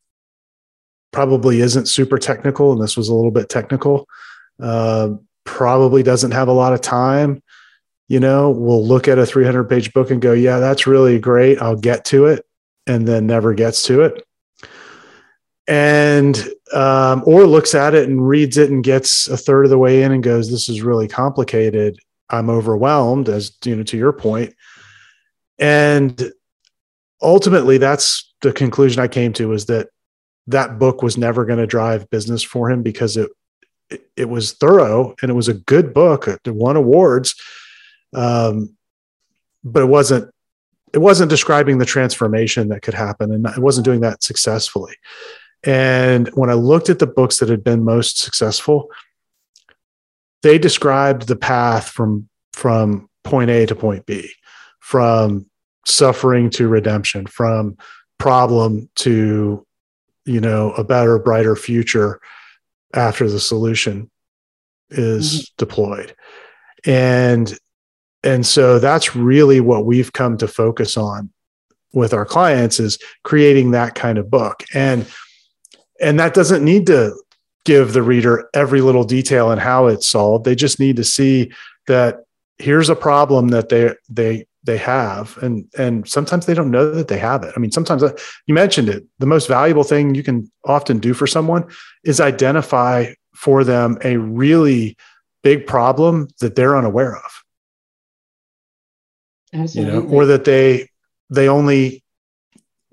probably 1.12 1.60
isn't 1.60 1.86
super 1.86 2.18
technical, 2.18 2.72
and 2.72 2.80
this 2.80 2.96
was 2.96 3.08
a 3.08 3.14
little 3.14 3.30
bit 3.30 3.48
technical 3.48 4.06
uh, 4.60 5.10
probably 5.50 6.04
doesn't 6.04 6.30
have 6.30 6.46
a 6.46 6.52
lot 6.52 6.72
of 6.72 6.80
time, 6.80 7.42
you 8.06 8.20
know, 8.20 8.52
will 8.52 8.86
look 8.86 9.08
at 9.08 9.18
a 9.18 9.26
300 9.26 9.64
page 9.64 9.92
book 9.92 10.12
and 10.12 10.22
go, 10.22 10.32
yeah, 10.32 10.60
that's 10.60 10.86
really 10.86 11.18
great. 11.18 11.60
I'll 11.60 11.76
get 11.76 12.04
to 12.06 12.26
it. 12.26 12.46
And 12.86 13.06
then 13.06 13.26
never 13.26 13.52
gets 13.52 13.82
to 13.84 14.02
it. 14.02 14.24
And, 15.66 16.36
um, 16.72 17.24
or 17.26 17.46
looks 17.46 17.74
at 17.74 17.94
it 17.94 18.08
and 18.08 18.26
reads 18.26 18.58
it 18.58 18.70
and 18.70 18.82
gets 18.82 19.26
a 19.26 19.36
third 19.36 19.64
of 19.64 19.70
the 19.70 19.78
way 19.78 20.04
in 20.04 20.12
and 20.12 20.22
goes, 20.22 20.50
this 20.50 20.68
is 20.68 20.82
really 20.82 21.08
complicated. 21.08 21.98
I'm 22.30 22.48
overwhelmed, 22.48 23.28
as 23.28 23.52
you 23.64 23.74
know, 23.74 23.82
to 23.82 23.96
your 23.96 24.12
point. 24.12 24.54
And 25.58 26.32
ultimately, 27.20 27.78
that's 27.78 28.32
the 28.40 28.52
conclusion 28.52 29.02
I 29.02 29.08
came 29.08 29.32
to 29.34 29.52
is 29.52 29.66
that 29.66 29.88
that 30.46 30.78
book 30.78 31.02
was 31.02 31.18
never 31.18 31.44
going 31.44 31.58
to 31.58 31.66
drive 31.66 32.08
business 32.08 32.42
for 32.42 32.70
him 32.70 32.82
because 32.82 33.16
it 33.16 33.30
it, 34.16 34.28
was 34.28 34.52
thorough 34.52 35.14
and 35.20 35.30
it 35.30 35.34
was 35.34 35.48
a 35.48 35.54
good 35.54 35.92
book. 35.92 36.28
It 36.28 36.40
won 36.46 36.76
awards, 36.76 37.34
um, 38.14 38.76
but 39.64 39.82
it 39.82 39.86
wasn't 39.86 40.30
it 40.92 40.98
wasn't 40.98 41.30
describing 41.30 41.78
the 41.78 41.86
transformation 41.86 42.68
that 42.68 42.82
could 42.82 42.94
happen, 42.94 43.32
and 43.32 43.46
it 43.46 43.60
wasn't 43.60 43.84
doing 43.84 44.00
that 44.00 44.22
successfully. 44.24 44.94
And 45.62 46.28
when 46.28 46.50
I 46.50 46.54
looked 46.54 46.88
at 46.88 46.98
the 46.98 47.06
books 47.06 47.38
that 47.38 47.48
had 47.48 47.62
been 47.62 47.84
most 47.84 48.18
successful, 48.18 48.88
they 50.42 50.58
described 50.58 51.28
the 51.28 51.36
path 51.36 51.88
from 51.88 52.28
from 52.52 53.08
point 53.24 53.50
A 53.50 53.66
to 53.66 53.74
point 53.74 54.06
B, 54.06 54.30
from 54.80 55.46
suffering 55.86 56.50
to 56.50 56.68
redemption, 56.68 57.26
from 57.26 57.76
problem 58.18 58.88
to 58.96 59.64
you 60.24 60.40
know 60.40 60.72
a 60.72 60.84
better, 60.84 61.18
brighter 61.18 61.56
future 61.56 62.20
after 62.94 63.28
the 63.28 63.40
solution 63.40 64.10
is 64.90 65.34
mm-hmm. 65.34 65.44
deployed. 65.58 66.14
And 66.84 67.56
and 68.22 68.44
so 68.44 68.78
that's 68.78 69.16
really 69.16 69.60
what 69.60 69.86
we've 69.86 70.12
come 70.12 70.36
to 70.38 70.48
focus 70.48 70.96
on 70.96 71.30
with 71.92 72.12
our 72.12 72.26
clients 72.26 72.78
is 72.78 72.98
creating 73.24 73.70
that 73.70 73.94
kind 73.94 74.18
of 74.18 74.30
book. 74.30 74.62
And 74.74 75.06
and 76.00 76.18
that 76.18 76.34
doesn't 76.34 76.64
need 76.64 76.86
to 76.86 77.14
give 77.64 77.92
the 77.92 78.02
reader 78.02 78.48
every 78.54 78.80
little 78.80 79.04
detail 79.04 79.50
and 79.50 79.60
how 79.60 79.86
it's 79.86 80.08
solved. 80.08 80.44
They 80.44 80.54
just 80.54 80.80
need 80.80 80.96
to 80.96 81.04
see 81.04 81.52
that 81.86 82.24
here's 82.58 82.88
a 82.88 82.96
problem 82.96 83.48
that 83.48 83.68
they 83.68 83.94
they 84.08 84.46
they 84.64 84.76
have 84.76 85.38
and 85.38 85.66
and 85.78 86.06
sometimes 86.06 86.46
they 86.46 86.54
don't 86.54 86.70
know 86.70 86.90
that 86.90 87.08
they 87.08 87.18
have 87.18 87.42
it. 87.42 87.52
I 87.56 87.60
mean 87.60 87.70
sometimes 87.70 88.02
uh, 88.02 88.16
you 88.46 88.54
mentioned 88.54 88.88
it 88.88 89.04
the 89.18 89.26
most 89.26 89.48
valuable 89.48 89.84
thing 89.84 90.14
you 90.14 90.22
can 90.22 90.50
often 90.64 90.98
do 90.98 91.14
for 91.14 91.26
someone 91.26 91.64
is 92.04 92.20
identify 92.20 93.12
for 93.34 93.64
them 93.64 93.98
a 94.04 94.16
really 94.18 94.96
big 95.42 95.66
problem 95.66 96.28
that 96.40 96.56
they're 96.56 96.76
unaware 96.76 97.16
of. 97.16 97.44
Absolutely. 99.52 99.94
you 99.94 100.00
know 100.00 100.08
or 100.08 100.26
that 100.26 100.44
they 100.44 100.88
they 101.30 101.48
only 101.48 102.04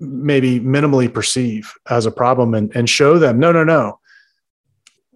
maybe 0.00 0.60
minimally 0.60 1.12
perceive 1.12 1.72
as 1.90 2.06
a 2.06 2.10
problem 2.10 2.54
and, 2.54 2.74
and 2.74 2.88
show 2.88 3.18
them 3.18 3.38
no 3.38 3.52
no 3.52 3.64
no. 3.64 3.98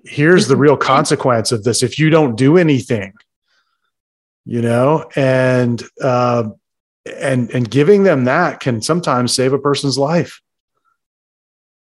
Here's 0.05 0.49
the 0.49 0.57
real 0.57 0.77
consequence 0.95 1.51
of 1.51 1.65
this. 1.65 1.83
If 1.83 1.99
you 1.99 2.11
don't 2.11 2.37
do 2.37 2.59
anything 2.59 3.15
you 4.45 4.63
know 4.63 5.09
and 5.17 5.83
uh, 6.03 6.45
and 7.07 7.51
and 7.51 7.71
giving 7.71 8.03
them 8.03 8.25
that 8.25 8.61
can 8.61 8.83
sometimes 8.83 9.35
save 9.35 9.53
a 9.53 9.59
person's 9.59 9.99
life. 9.99 10.41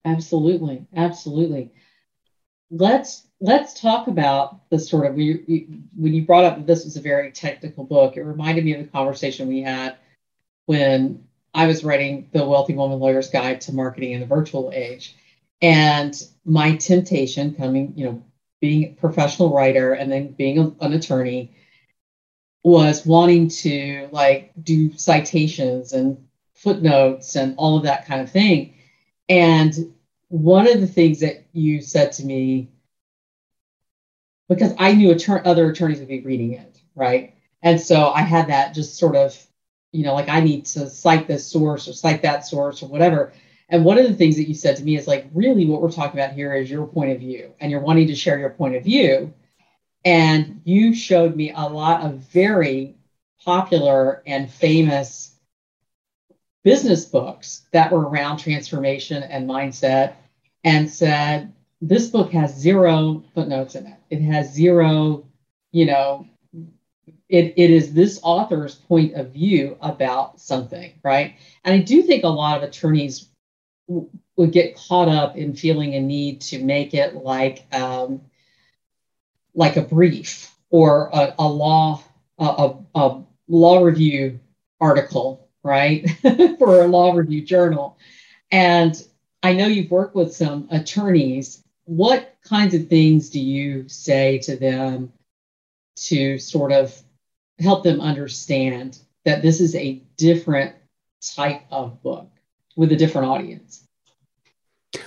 Absolutely. 0.05 0.87
Absolutely. 0.95 1.73
Let's 2.71 3.27
let's 3.41 3.79
talk 3.79 4.09
about 4.09 4.69
the 4.71 4.79
sort 4.79 5.07
of 5.07 5.15
We 5.15 5.67
when 5.97 6.15
you 6.15 6.25
brought 6.25 6.45
up 6.45 6.67
this 6.67 6.85
was 6.85 6.97
a 6.97 7.03
very 7.03 7.31
technical 7.31 7.85
book 7.85 8.17
it 8.17 8.23
reminded 8.23 8.65
me 8.65 8.75
of 8.75 8.83
the 8.83 8.91
conversation 8.91 9.47
we 9.47 9.61
had 9.61 9.97
when 10.65 11.27
i 11.55 11.67
was 11.67 11.85
writing 11.85 12.31
the 12.33 12.47
wealthy 12.47 12.75
woman 12.75 12.99
lawyer's 12.99 13.29
guide 13.29 13.61
to 13.63 13.75
marketing 13.75 14.13
in 14.13 14.21
the 14.21 14.27
virtual 14.27 14.73
age 14.75 15.17
and 15.61 16.23
my 16.47 16.77
temptation 16.77 17.55
coming 17.55 17.93
you 17.95 18.07
know 18.07 18.23
being 18.63 18.85
a 18.85 18.95
professional 18.95 19.53
writer 19.53 19.93
and 19.93 20.11
then 20.11 20.29
being 20.29 20.59
a, 20.59 20.85
an 20.85 20.95
attorney 20.95 21.55
was 22.67 23.07
wanting 23.07 23.47
to 23.47 24.09
like 24.11 24.51
do 24.65 24.93
citations 24.97 25.93
and 25.93 26.27
footnotes 26.53 27.37
and 27.37 27.55
all 27.59 27.77
of 27.77 27.85
that 27.85 28.07
kind 28.07 28.21
of 28.21 28.29
thing. 28.29 28.75
And 29.29 29.95
one 30.27 30.67
of 30.67 30.81
the 30.81 30.87
things 30.89 31.21
that 31.21 31.45
you 31.53 31.81
said 31.81 32.11
to 32.15 32.25
me, 32.25 32.69
because 34.49 34.73
I 34.81 34.95
knew 34.95 35.15
attor- 35.15 35.47
other 35.47 35.71
attorneys 35.71 36.01
would 36.01 36.09
be 36.09 36.23
reading 36.23 36.55
it, 36.55 36.81
right? 36.97 37.35
And 37.63 37.81
so 37.81 38.09
I 38.09 38.23
had 38.23 38.49
that 38.49 38.75
just 38.75 38.99
sort 38.99 39.15
of, 39.15 39.41
you 39.93 40.03
know, 40.03 40.15
like 40.15 40.29
I 40.29 40.41
need 40.41 40.67
to 40.67 40.91
cite 40.91 41.29
this 41.29 41.47
source 41.47 41.87
or 41.87 41.93
cite 41.93 42.23
that 42.23 42.47
source 42.47 42.83
or 42.83 42.89
whatever. 42.89 43.33
And 43.69 43.85
one 43.85 43.97
of 43.97 44.09
the 44.09 44.15
things 44.15 44.35
that 44.39 44.49
you 44.49 44.55
said 44.55 44.77
to 44.79 44.85
me 44.85 44.97
is 44.97 45.07
like, 45.07 45.29
really, 45.33 45.67
what 45.67 45.81
we're 45.81 45.93
talking 45.93 46.19
about 46.19 46.35
here 46.35 46.53
is 46.53 46.69
your 46.69 46.89
point 46.89 47.13
of 47.13 47.21
view, 47.21 47.55
and 47.61 47.71
you're 47.71 47.79
wanting 47.79 48.09
to 48.09 48.17
share 48.17 48.41
your 48.41 48.51
point 48.51 48.75
of 48.75 48.83
view. 48.83 49.33
And 50.07 50.61
you 50.65 50.95
showed 50.95 51.35
me 51.35 51.53
a 51.53 51.69
lot 51.69 52.03
of 52.03 52.19
very 52.19 52.95
popular 53.45 54.23
and 54.25 54.49
famous 54.49 55.35
business 56.63 57.05
books 57.05 57.67
that 57.73 57.91
were 57.91 58.09
around 58.09 58.39
transformation 58.39 59.25
and 59.25 59.51
mindset 59.51 60.15
and 60.63 60.89
said, 60.89 61.53
this 61.81 62.09
book 62.09 62.31
has 62.31 62.57
zero 62.57 63.25
footnotes 63.35 63.75
in 63.75 63.87
it. 63.87 63.97
It 64.09 64.21
has 64.23 64.55
zero, 64.55 65.27
you 65.73 65.87
know, 65.87 66.29
it, 67.29 67.55
it 67.57 67.71
is 67.71 67.93
this 67.93 68.21
author's 68.23 68.77
point 68.77 69.15
of 69.15 69.33
view 69.33 69.77
about 69.81 70.41
something, 70.41 70.93
right? 71.03 71.35
And 71.65 71.75
I 71.75 71.79
do 71.83 72.03
think 72.03 72.23
a 72.23 72.29
lot 72.29 72.57
of 72.57 72.63
attorneys 72.63 73.29
w- 73.89 74.09
would 74.37 74.53
get 74.53 74.77
caught 74.77 75.09
up 75.09 75.37
in 75.37 75.57
feeling 75.57 75.97
a 75.97 76.01
need 76.01 76.43
to 76.43 76.63
make 76.63 76.95
it 76.95 77.17
like 77.17 77.67
um, 77.75 78.21
like 79.57 79.77
a 79.77 79.83
brief 79.83 80.55
or 80.71 81.09
a, 81.13 81.35
a 81.39 81.49
law 81.49 82.01
a, 82.39 82.75
a, 82.95 83.23
law 83.49 83.83
review 83.83 84.41
article, 84.81 85.49
right, 85.63 86.09
for 86.59 86.83
a 86.83 86.87
law 86.87 87.13
review 87.13 87.43
journal. 87.43 87.97
And 88.51 89.01
I 89.43 89.53
know 89.53 89.67
you've 89.67 89.91
worked 89.91 90.15
with 90.15 90.35
some 90.35 90.69
attorneys. 90.71 91.63
What 91.85 92.37
kinds 92.45 92.75
of 92.75 92.89
things 92.89 93.31
do 93.31 93.41
you 93.41 93.89
say 93.89 94.39
to 94.39 94.57
them 94.57 95.13
to 95.97 96.39
sort 96.39 96.73
of 96.73 97.01
help 97.59 97.85
them 97.85 98.01
understand 98.01 98.99
that 99.25 99.43
this 99.43 99.61
is 99.61 99.75
a 99.75 100.03
different 100.17 100.75
type 101.23 101.63
of 101.71 102.03
book 102.03 102.29
with 102.77 102.93
a 102.93 102.97
different 102.97 103.29
audience? 103.29 103.86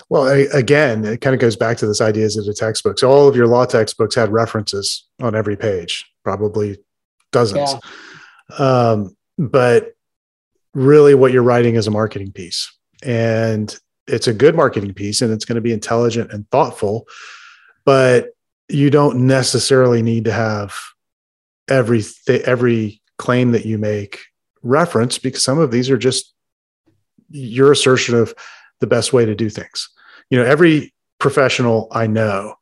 Well, 0.09 0.23
I, 0.23 0.47
again, 0.53 1.05
it 1.05 1.21
kind 1.21 1.35
of 1.35 1.39
goes 1.39 1.55
back 1.55 1.77
to 1.77 1.87
this 1.87 2.01
idea 2.01 2.25
as 2.25 2.35
a 2.35 2.53
textbook. 2.53 2.97
So 2.97 3.09
all 3.09 3.27
of 3.27 3.35
your 3.35 3.47
law 3.47 3.65
textbooks 3.65 4.15
had 4.15 4.31
references 4.31 5.07
on 5.21 5.35
every 5.35 5.55
page, 5.55 6.11
probably 6.23 6.77
dozens. 7.31 7.75
Yeah. 8.49 8.55
Um, 8.57 9.15
but 9.37 9.93
really, 10.73 11.13
what 11.13 11.31
you're 11.31 11.43
writing 11.43 11.75
is 11.75 11.85
a 11.85 11.91
marketing 11.91 12.31
piece, 12.31 12.75
and 13.03 13.77
it's 14.07 14.27
a 14.27 14.33
good 14.33 14.55
marketing 14.55 14.93
piece, 14.93 15.21
and 15.21 15.31
it's 15.31 15.45
going 15.45 15.55
to 15.55 15.61
be 15.61 15.71
intelligent 15.71 16.31
and 16.31 16.49
thoughtful. 16.49 17.07
But 17.85 18.29
you 18.67 18.89
don't 18.89 19.27
necessarily 19.27 20.01
need 20.01 20.25
to 20.25 20.31
have 20.31 20.75
every 21.67 22.01
th- 22.01 22.41
every 22.41 23.01
claim 23.17 23.51
that 23.51 23.65
you 23.65 23.77
make 23.77 24.21
reference 24.63 25.17
because 25.19 25.43
some 25.43 25.59
of 25.59 25.71
these 25.71 25.89
are 25.89 25.97
just 25.97 26.33
your 27.29 27.71
assertion 27.71 28.15
of 28.15 28.33
the 28.79 28.87
best 28.87 29.13
way 29.13 29.25
to 29.25 29.35
do 29.35 29.49
things. 29.49 29.89
You 30.29 30.39
know, 30.39 30.45
every 30.45 30.93
professional 31.19 31.87
I 31.91 32.07
know 32.07 32.55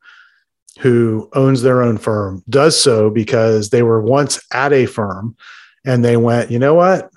who 0.80 1.30
owns 1.34 1.62
their 1.62 1.82
own 1.82 1.98
firm 1.98 2.44
does 2.50 2.80
so 2.80 3.10
because 3.10 3.70
they 3.70 3.84
were 3.84 4.02
once 4.02 4.40
at 4.54 4.74
a 4.74 4.86
firm 4.86 5.36
and 5.86 6.04
they 6.04 6.18
went, 6.18 6.52
you 6.52 6.60
know 6.60 6.74
what? 6.74 7.10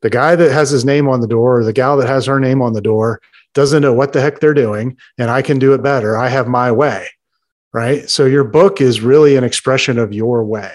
The 0.00 0.10
guy 0.10 0.34
that 0.34 0.50
has 0.50 0.70
his 0.70 0.84
name 0.84 1.08
on 1.08 1.20
the 1.20 1.28
door 1.28 1.60
or 1.60 1.64
the 1.64 1.72
gal 1.72 1.96
that 1.98 2.08
has 2.08 2.26
her 2.26 2.40
name 2.40 2.60
on 2.60 2.72
the 2.72 2.80
door 2.80 3.20
doesn't 3.54 3.82
know 3.82 3.92
what 3.92 4.12
the 4.12 4.20
heck 4.20 4.40
they're 4.40 4.54
doing 4.54 4.96
and 5.18 5.30
I 5.30 5.42
can 5.42 5.58
do 5.58 5.74
it 5.74 5.82
better. 5.82 6.16
I 6.16 6.28
have 6.28 6.48
my 6.48 6.72
way. 6.72 7.06
Right. 7.72 8.10
So 8.10 8.26
your 8.26 8.44
book 8.44 8.80
is 8.80 9.00
really 9.00 9.36
an 9.36 9.44
expression 9.44 9.98
of 9.98 10.12
your 10.12 10.44
way. 10.44 10.74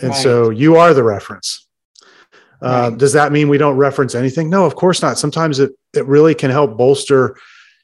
And 0.00 0.10
right. 0.10 0.22
so 0.22 0.50
you 0.50 0.76
are 0.76 0.94
the 0.94 1.04
reference. 1.04 1.68
Uh, 2.62 2.90
does 2.90 3.12
that 3.12 3.32
mean 3.32 3.48
we 3.48 3.58
don't 3.58 3.76
reference 3.76 4.14
anything? 4.14 4.50
No, 4.50 4.66
of 4.66 4.76
course 4.76 5.02
not. 5.02 5.18
Sometimes 5.18 5.58
it, 5.58 5.72
it 5.94 6.06
really 6.06 6.34
can 6.34 6.50
help 6.50 6.76
bolster 6.76 7.36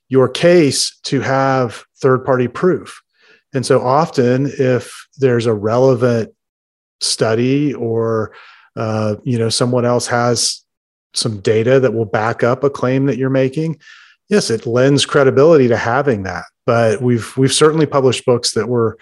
your 0.09 0.29
case 0.29 0.99
to 1.05 1.21
have 1.21 1.85
third 2.01 2.25
party 2.25 2.49
proof. 2.49 3.01
And 3.55 3.65
so 3.65 3.81
often, 3.81 4.51
if 4.59 5.09
there's 5.19 5.47
a 5.47 5.55
relevant 5.55 6.33
study 7.01 7.75
or 7.75 8.33
uh, 8.77 9.17
you 9.25 9.39
know 9.39 9.49
someone 9.49 9.87
else 9.87 10.07
has 10.07 10.63
some 11.15 11.41
data 11.41 11.81
that 11.81 11.95
will 11.95 12.05
back 12.05 12.43
up 12.43 12.63
a 12.63 12.71
claim 12.71 13.07
that 13.07 13.17
you're 13.17 13.31
making, 13.31 13.79
yes, 14.29 14.51
it 14.51 14.67
lends 14.67 15.07
credibility 15.07 15.69
to 15.69 15.77
having 15.77 16.25
that. 16.25 16.45
But 16.67 17.01
we've 17.01 17.35
we've 17.37 17.53
certainly 17.53 17.87
published 17.87 18.27
books 18.27 18.53
that 18.53 18.69
were 18.69 18.99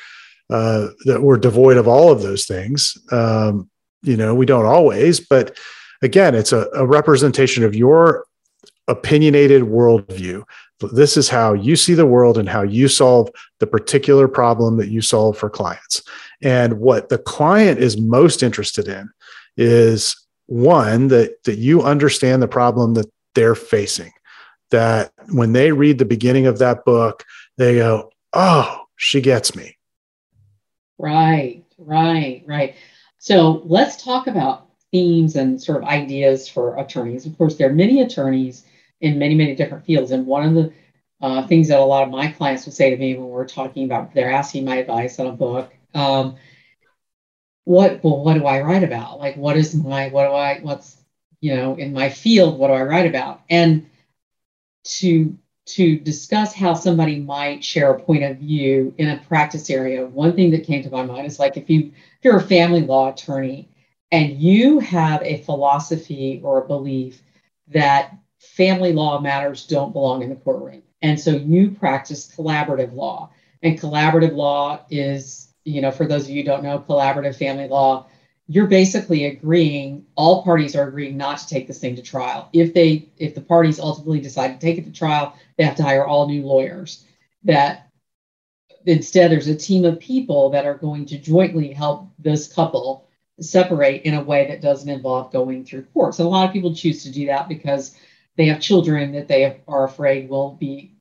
uh, 0.51 0.89
that 1.07 1.23
were 1.23 1.39
devoid 1.39 1.77
of 1.77 1.89
all 1.89 2.13
of 2.13 2.23
those 2.23 2.47
things. 2.47 2.97
Um, 3.11 3.71
you 4.05 4.17
know, 4.17 4.35
we 4.35 4.47
don't 4.47 4.67
always, 4.67 5.21
but 5.21 5.59
again, 6.03 6.35
it's 6.35 6.53
a, 6.53 6.69
a 6.75 6.87
representation 6.87 7.64
of 7.64 7.75
your 7.75 8.27
opinionated 8.88 9.62
worldview. 9.62 10.45
This 10.93 11.17
is 11.17 11.29
how 11.29 11.55
you 11.55 11.77
see 11.77 11.95
the 11.95 12.07
world 12.07 12.37
and 12.37 12.49
how 12.49 12.62
you 12.62 12.88
solve 12.88 13.31
the 13.59 13.67
particular 13.67 14.29
problem 14.29 14.77
that 14.77 14.88
you 14.88 15.01
solve 15.01 15.38
for 15.38 15.49
clients. 15.49 16.03
And 16.43 16.79
what 16.79 17.09
the 17.09 17.19
client 17.19 17.81
is 17.81 17.99
most 17.99 18.43
interested 18.43 18.88
in 18.88 19.09
is 19.57 20.14
one 20.47 21.09
that 21.09 21.43
that 21.45 21.57
you 21.57 21.83
understand 21.83 22.43
the 22.43 22.49
problem 22.49 22.95
that 22.95 23.11
they're 23.35 23.55
facing. 23.55 24.12
That 24.71 25.12
when 25.31 25.53
they 25.53 25.73
read 25.73 25.99
the 25.99 26.05
beginning 26.05 26.47
of 26.47 26.59
that 26.59 26.85
book, 26.85 27.25
they 27.57 27.77
go, 27.77 28.11
"Oh, 28.33 28.81
she 28.97 29.21
gets 29.21 29.57
me." 29.57 29.79
Right, 30.99 31.64
right, 31.79 32.43
right. 32.47 32.75
So 33.25 33.63
let's 33.65 34.05
talk 34.05 34.27
about 34.27 34.67
themes 34.93 35.37
and 35.37 35.59
sort 35.59 35.83
of 35.83 35.89
ideas 35.89 36.47
for 36.47 36.77
attorneys. 36.77 37.25
Of 37.25 37.39
course, 37.39 37.57
there 37.57 37.71
are 37.71 37.73
many 37.73 38.03
attorneys 38.03 38.67
in 39.01 39.19
many, 39.19 39.35
many 39.35 39.55
different 39.55 39.87
fields. 39.87 40.11
And 40.11 40.27
one 40.27 40.45
of 40.45 40.53
the 40.53 40.73
uh, 41.23 41.47
things 41.47 41.69
that 41.69 41.79
a 41.79 41.83
lot 41.83 42.03
of 42.03 42.11
my 42.11 42.29
clients 42.29 42.67
would 42.67 42.75
say 42.75 42.91
to 42.91 42.97
me 42.99 43.17
when 43.17 43.29
we're 43.29 43.49
talking 43.49 43.87
about, 43.87 44.13
they're 44.13 44.31
asking 44.31 44.67
my 44.67 44.77
advice 44.77 45.19
on 45.19 45.29
a 45.29 45.33
book. 45.33 45.73
Um, 45.95 46.37
what, 47.65 48.05
well, 48.05 48.23
what 48.23 48.35
do 48.35 48.45
I 48.45 48.61
write 48.61 48.85
about? 48.85 49.19
Like, 49.19 49.39
what 49.39 49.57
is 49.57 49.75
my, 49.75 50.11
what 50.11 50.27
do 50.27 50.35
I, 50.35 50.59
what's, 50.61 50.95
you 51.41 51.57
know, 51.57 51.77
in 51.77 51.95
my 51.95 52.11
field, 52.11 52.59
what 52.59 52.69
do 52.69 52.75
I 52.75 52.83
write 52.83 53.07
about? 53.07 53.41
And 53.49 53.89
to 54.99 55.39
to 55.66 55.98
discuss 55.98 56.53
how 56.53 56.74
somebody 56.74 57.20
might 57.20 57.64
share 57.64 57.90
a 57.90 58.00
point 58.00 58.22
of 58.22 58.37
view 58.37 58.94
in 58.98 59.09
a 59.09 59.22
practice 59.27 59.70
area, 59.70 60.07
one 60.07 60.35
thing 60.35 60.50
that 60.50 60.64
came 60.64 60.83
to 60.83 60.90
my 60.90 61.03
mind 61.03 61.27
is 61.27 61.38
like 61.38 61.57
if 61.57 61.70
you 61.70 61.87
if 61.87 62.24
you're 62.24 62.37
a 62.37 62.42
family 62.42 62.83
law 62.83 63.11
attorney 63.11 63.68
and 64.12 64.40
you 64.40 64.79
have 64.79 65.22
a 65.22 65.42
philosophy 65.42 66.40
or 66.44 66.62
a 66.62 66.66
belief 66.66 67.22
that 67.68 68.14
family 68.38 68.92
law 68.92 69.18
matters 69.18 69.66
don't 69.66 69.92
belong 69.92 70.22
in 70.22 70.29
the 70.29 70.37
courtroom. 70.37 70.83
And 71.03 71.18
so 71.18 71.33
you 71.33 71.70
practice 71.70 72.31
collaborative 72.35 72.94
law. 72.94 73.31
And 73.62 73.79
collaborative 73.79 74.35
law 74.35 74.85
is, 74.90 75.48
you 75.64 75.81
know, 75.81 75.90
for 75.90 76.07
those 76.07 76.24
of 76.24 76.31
you 76.31 76.42
who 76.42 76.46
don't 76.46 76.62
know, 76.62 76.79
collaborative 76.79 77.37
family 77.37 77.68
law 77.68 78.07
you're 78.47 78.67
basically 78.67 79.25
agreeing 79.25 80.05
all 80.17 80.43
parties 80.43 80.77
are 80.77 80.89
agreeing 80.89 81.17
not 81.17 81.39
to 81.39 81.47
take 81.47 81.67
this 81.67 81.79
thing 81.79 81.97
to 81.97 82.03
trial. 82.03 82.49
If 82.53 82.75
they 82.75 83.09
if 83.17 83.35
the 83.35 83.41
parties 83.41 83.81
ultimately 83.81 84.21
decide 84.21 84.53
to 84.53 84.67
take 84.67 84.79
it 84.79 84.85
to 84.85 84.93
trial 84.93 85.35
they 85.57 85.65
have 85.65 85.77
to 85.77 85.83
hire 85.83 86.05
all 86.05 86.29
new 86.29 86.43
lawyers. 86.43 87.05
That 87.45 87.89
instead 88.87 89.31
there's 89.31 89.49
a 89.49 89.57
team 89.57 89.85
of 89.85 89.99
people 89.99 90.51
that 90.51 90.67
are 90.67 90.75
going 90.75 91.07
to 91.07 91.19
jointly 91.19 91.73
help 91.73 92.09
this 92.19 92.53
couple 92.53 93.09
separate 93.41 94.03
in 94.03 94.15
a 94.15 94.23
way 94.23 94.47
that 94.47 94.61
doesn't 94.61 94.89
involve 94.89 95.33
going 95.33 95.65
through 95.65 95.83
courts 95.93 96.19
and 96.19 96.27
a 96.27 96.31
lot 96.31 96.47
of 96.47 96.53
people 96.53 96.73
choose 96.73 97.03
to 97.03 97.11
do 97.11 97.27
that 97.27 97.49
because 97.49 97.97
they 98.37 98.47
have 98.47 98.61
children 98.61 99.11
that 99.13 99.27
they 99.27 99.61
are 99.67 99.85
afraid 99.85 100.29
will 100.29 100.53
be 100.53 100.94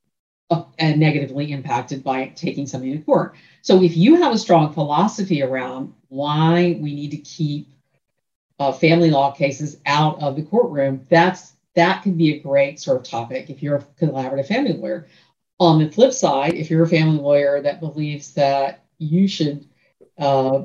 uh, 0.54 0.90
negatively 0.96 1.52
impacted 1.52 2.04
by 2.04 2.28
taking 2.36 2.66
something 2.66 2.92
to 2.92 3.04
court 3.04 3.36
so 3.62 3.82
if 3.82 3.96
you 3.96 4.16
have 4.22 4.34
a 4.34 4.38
strong 4.38 4.74
philosophy 4.74 5.42
around 5.42 5.94
why 6.10 6.78
we 6.80 6.94
need 6.94 7.12
to 7.12 7.18
keep 7.18 7.68
uh, 8.60 8.72
family 8.72 9.10
law 9.10 9.32
cases 9.32 9.78
out 9.86 10.22
of 10.22 10.36
the 10.36 10.44
courtroom, 10.44 11.06
that's 11.10 11.54
that 11.76 12.04
can 12.04 12.16
be 12.16 12.34
a 12.34 12.40
great 12.40 12.80
sort 12.80 12.98
of 12.98 13.04
topic 13.04 13.50
if 13.50 13.64
you're 13.64 13.78
a 13.78 13.86
collaborative 14.00 14.48
family 14.48 14.74
lawyer. 14.74 15.08
On 15.60 15.80
the 15.80 15.90
flip 15.90 16.14
side, 16.14 16.54
if 16.54 16.70
you're 16.70 16.84
a 16.84 16.88
family 16.88 17.20
lawyer 17.20 17.62
that 17.62 17.80
believes 17.80 18.34
that 18.34 18.84
you 19.00 19.28
should, 19.28 19.66
uh, 20.18 20.64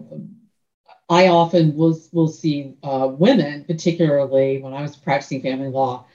I 1.09 1.29
often 1.29 1.75
will 1.77 1.99
will 2.13 2.29
see 2.29 2.75
uh, 2.83 3.09
women, 3.11 3.65
particularly 3.65 4.61
when 4.61 4.75
I 4.75 4.83
was 4.83 4.97
practicing 4.97 5.43
family 5.43 5.69
law, 5.69 6.07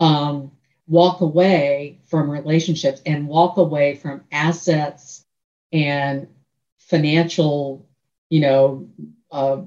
um, 0.00 0.50
walk 0.88 1.20
away 1.20 2.00
from 2.06 2.30
relationships 2.30 3.02
and 3.04 3.28
walk 3.28 3.58
away 3.58 3.94
from 3.94 4.24
assets 4.32 5.24
and 5.72 6.26
financial, 6.78 7.86
you 8.30 8.40
know, 8.40 8.88
uh, 9.30 9.60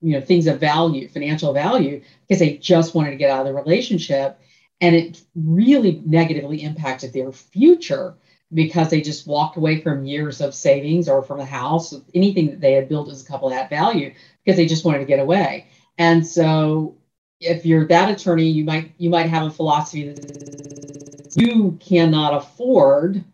you 0.00 0.12
know, 0.12 0.20
things 0.20 0.46
of 0.46 0.60
value, 0.60 1.08
financial 1.08 1.52
value, 1.52 2.02
because 2.26 2.38
they 2.38 2.58
just 2.58 2.94
wanted 2.94 3.10
to 3.10 3.16
get 3.16 3.30
out 3.30 3.40
of 3.40 3.46
the 3.46 3.54
relationship. 3.54 4.38
And 4.80 4.94
it 4.94 5.22
really 5.34 6.02
negatively 6.04 6.62
impacted 6.62 7.12
their 7.12 7.32
future 7.32 8.14
because 8.52 8.90
they 8.90 9.00
just 9.00 9.26
walked 9.26 9.56
away 9.56 9.80
from 9.80 10.04
years 10.04 10.40
of 10.40 10.54
savings 10.54 11.08
or 11.08 11.22
from 11.22 11.40
a 11.40 11.44
house, 11.44 11.94
anything 12.14 12.46
that 12.46 12.60
they 12.60 12.74
had 12.74 12.88
built 12.88 13.10
as 13.10 13.22
a 13.22 13.26
couple 13.26 13.48
that 13.48 13.70
value 13.70 14.12
because 14.44 14.56
they 14.56 14.66
just 14.66 14.84
wanted 14.84 15.00
to 15.00 15.04
get 15.04 15.18
away. 15.18 15.66
And 15.98 16.24
so 16.24 16.97
if 17.40 17.64
you're 17.64 17.86
that 17.86 18.10
attorney, 18.10 18.48
you 18.48 18.64
might 18.64 18.92
you 18.98 19.10
might 19.10 19.28
have 19.28 19.46
a 19.46 19.50
philosophy 19.50 20.08
that 20.12 21.32
you 21.36 21.78
cannot 21.80 22.34
afford 22.34 23.24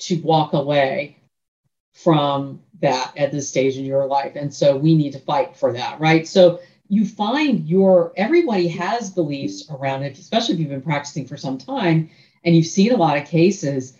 to 0.00 0.20
walk 0.22 0.52
away 0.52 1.16
from 1.92 2.60
that 2.80 3.12
at 3.16 3.30
this 3.30 3.48
stage 3.48 3.76
in 3.76 3.84
your 3.84 4.06
life. 4.06 4.32
And 4.34 4.52
so 4.52 4.76
we 4.76 4.94
need 4.94 5.12
to 5.12 5.20
fight 5.20 5.56
for 5.56 5.72
that, 5.72 6.00
right? 6.00 6.26
So 6.26 6.60
you 6.88 7.06
find 7.06 7.66
your 7.68 8.12
everybody 8.16 8.68
has 8.68 9.10
beliefs 9.10 9.70
around 9.70 10.02
it, 10.02 10.18
especially 10.18 10.54
if 10.54 10.60
you've 10.60 10.70
been 10.70 10.82
practicing 10.82 11.26
for 11.26 11.36
some 11.36 11.58
time 11.58 12.10
and 12.44 12.56
you've 12.56 12.66
seen 12.66 12.92
a 12.92 12.96
lot 12.96 13.16
of 13.16 13.26
cases. 13.26 13.96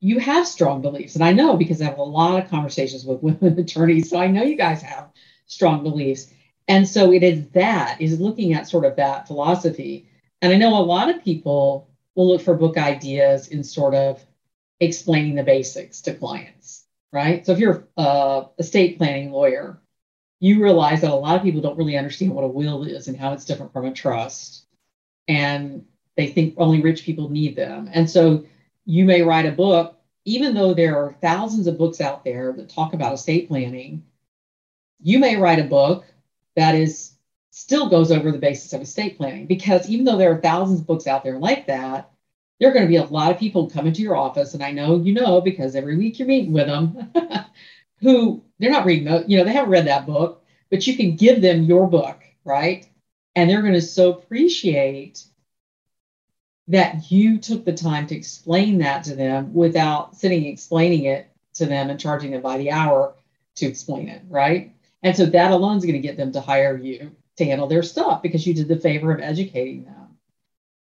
You 0.00 0.18
have 0.18 0.48
strong 0.48 0.82
beliefs. 0.82 1.14
And 1.14 1.22
I 1.22 1.32
know 1.32 1.56
because 1.56 1.80
I 1.80 1.84
have 1.84 1.98
a 1.98 2.02
lot 2.02 2.42
of 2.42 2.50
conversations 2.50 3.04
with 3.04 3.22
women 3.22 3.58
attorneys. 3.58 4.10
So 4.10 4.18
I 4.18 4.28
know 4.28 4.42
you 4.42 4.56
guys 4.56 4.82
have 4.82 5.10
strong 5.46 5.82
beliefs. 5.82 6.32
And 6.68 6.88
so 6.88 7.12
it 7.12 7.22
is 7.22 7.48
that, 7.50 8.00
is 8.00 8.20
looking 8.20 8.54
at 8.54 8.68
sort 8.68 8.84
of 8.84 8.96
that 8.96 9.26
philosophy. 9.26 10.08
And 10.40 10.52
I 10.52 10.56
know 10.56 10.78
a 10.78 10.82
lot 10.82 11.08
of 11.08 11.24
people 11.24 11.88
will 12.14 12.28
look 12.28 12.42
for 12.42 12.54
book 12.54 12.76
ideas 12.76 13.48
in 13.48 13.64
sort 13.64 13.94
of 13.94 14.24
explaining 14.80 15.34
the 15.34 15.42
basics 15.42 16.00
to 16.02 16.14
clients 16.14 16.82
right? 17.12 17.44
So 17.44 17.52
if 17.52 17.58
you're 17.58 17.86
a 17.96 18.46
estate 18.58 18.98
planning 18.98 19.30
lawyer, 19.30 19.80
you 20.40 20.60
realize 20.60 21.02
that 21.02 21.10
a 21.10 21.14
lot 21.14 21.36
of 21.36 21.42
people 21.42 21.60
don't 21.60 21.76
really 21.76 21.96
understand 21.96 22.32
what 22.32 22.44
a 22.44 22.48
will 22.48 22.82
is 22.84 23.06
and 23.06 23.16
how 23.16 23.32
it's 23.32 23.44
different 23.44 23.72
from 23.72 23.84
a 23.84 23.92
trust. 23.92 24.64
And 25.28 25.84
they 26.16 26.28
think 26.28 26.54
only 26.56 26.80
rich 26.80 27.04
people 27.04 27.28
need 27.28 27.54
them. 27.54 27.88
And 27.92 28.10
so 28.10 28.44
you 28.84 29.04
may 29.04 29.22
write 29.22 29.46
a 29.46 29.52
book, 29.52 29.98
even 30.24 30.54
though 30.54 30.74
there 30.74 30.96
are 30.96 31.16
thousands 31.20 31.66
of 31.66 31.78
books 31.78 32.00
out 32.00 32.24
there 32.24 32.52
that 32.54 32.68
talk 32.68 32.92
about 32.92 33.12
estate 33.12 33.48
planning, 33.48 34.02
you 35.00 35.18
may 35.18 35.36
write 35.36 35.58
a 35.58 35.64
book 35.64 36.04
that 36.56 36.74
is 36.74 37.12
still 37.50 37.88
goes 37.88 38.10
over 38.10 38.32
the 38.32 38.38
basis 38.38 38.72
of 38.72 38.80
estate 38.80 39.16
planning 39.16 39.46
because 39.46 39.88
even 39.88 40.04
though 40.04 40.16
there 40.16 40.32
are 40.32 40.40
thousands 40.40 40.80
of 40.80 40.86
books 40.86 41.06
out 41.06 41.22
there 41.22 41.38
like 41.38 41.66
that, 41.66 42.10
there 42.58 42.70
are 42.70 42.72
going 42.72 42.86
to 42.86 42.88
be 42.88 42.96
a 42.96 43.04
lot 43.04 43.30
of 43.30 43.38
people 43.38 43.68
come 43.68 43.86
into 43.86 44.02
your 44.02 44.16
office, 44.16 44.54
and 44.54 44.62
I 44.62 44.70
know 44.70 45.00
you 45.00 45.12
know 45.12 45.40
because 45.40 45.74
every 45.74 45.96
week 45.96 46.18
you're 46.18 46.28
meeting 46.28 46.52
with 46.52 46.66
them, 46.66 47.12
who 48.00 48.42
they're 48.58 48.70
not 48.70 48.86
reading, 48.86 49.06
you 49.28 49.36
know, 49.36 49.44
they 49.44 49.52
haven't 49.52 49.70
read 49.70 49.86
that 49.86 50.06
book, 50.06 50.44
but 50.70 50.86
you 50.86 50.96
can 50.96 51.16
give 51.16 51.42
them 51.42 51.64
your 51.64 51.88
book, 51.88 52.22
right? 52.44 52.88
And 53.34 53.50
they're 53.50 53.62
going 53.62 53.72
to 53.74 53.82
so 53.82 54.12
appreciate 54.12 55.24
that 56.68 57.10
you 57.10 57.38
took 57.38 57.64
the 57.64 57.72
time 57.72 58.06
to 58.06 58.16
explain 58.16 58.78
that 58.78 59.04
to 59.04 59.14
them 59.14 59.52
without 59.52 60.16
sitting 60.16 60.46
explaining 60.46 61.04
it 61.04 61.28
to 61.54 61.66
them 61.66 61.90
and 61.90 61.98
charging 61.98 62.30
them 62.30 62.42
by 62.42 62.58
the 62.58 62.70
hour 62.70 63.14
to 63.56 63.66
explain 63.66 64.08
it, 64.08 64.22
right? 64.28 64.71
And 65.02 65.16
so 65.16 65.26
that 65.26 65.50
alone 65.50 65.78
is 65.78 65.84
going 65.84 65.94
to 65.94 66.00
get 66.00 66.16
them 66.16 66.32
to 66.32 66.40
hire 66.40 66.76
you 66.76 67.10
to 67.36 67.44
handle 67.44 67.66
their 67.66 67.82
stuff 67.82 68.22
because 68.22 68.46
you 68.46 68.54
did 68.54 68.68
the 68.68 68.76
favor 68.76 69.12
of 69.12 69.20
educating 69.20 69.84
them. 69.84 70.18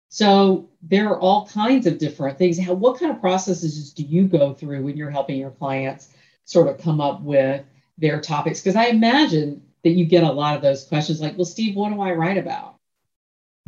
So 0.08 0.68
there 0.82 1.08
are 1.08 1.20
all 1.20 1.46
kinds 1.46 1.86
of 1.86 1.98
different 1.98 2.36
things. 2.36 2.58
How, 2.58 2.74
what 2.74 2.98
kind 2.98 3.12
of 3.12 3.20
processes 3.20 3.92
do 3.92 4.02
you 4.02 4.26
go 4.26 4.52
through 4.52 4.82
when 4.82 4.96
you're 4.96 5.10
helping 5.10 5.38
your 5.38 5.52
clients 5.52 6.08
sort 6.44 6.68
of 6.68 6.78
come 6.82 7.00
up 7.00 7.22
with 7.22 7.64
their 7.96 8.20
topics? 8.20 8.60
Because 8.60 8.74
I 8.74 8.86
imagine 8.86 9.62
that 9.84 9.90
you 9.90 10.04
get 10.04 10.24
a 10.24 10.32
lot 10.32 10.56
of 10.56 10.62
those 10.62 10.84
questions 10.84 11.20
like, 11.20 11.36
well, 11.38 11.44
Steve, 11.44 11.76
what 11.76 11.90
do 11.90 12.00
I 12.00 12.10
write 12.12 12.38
about? 12.38 12.74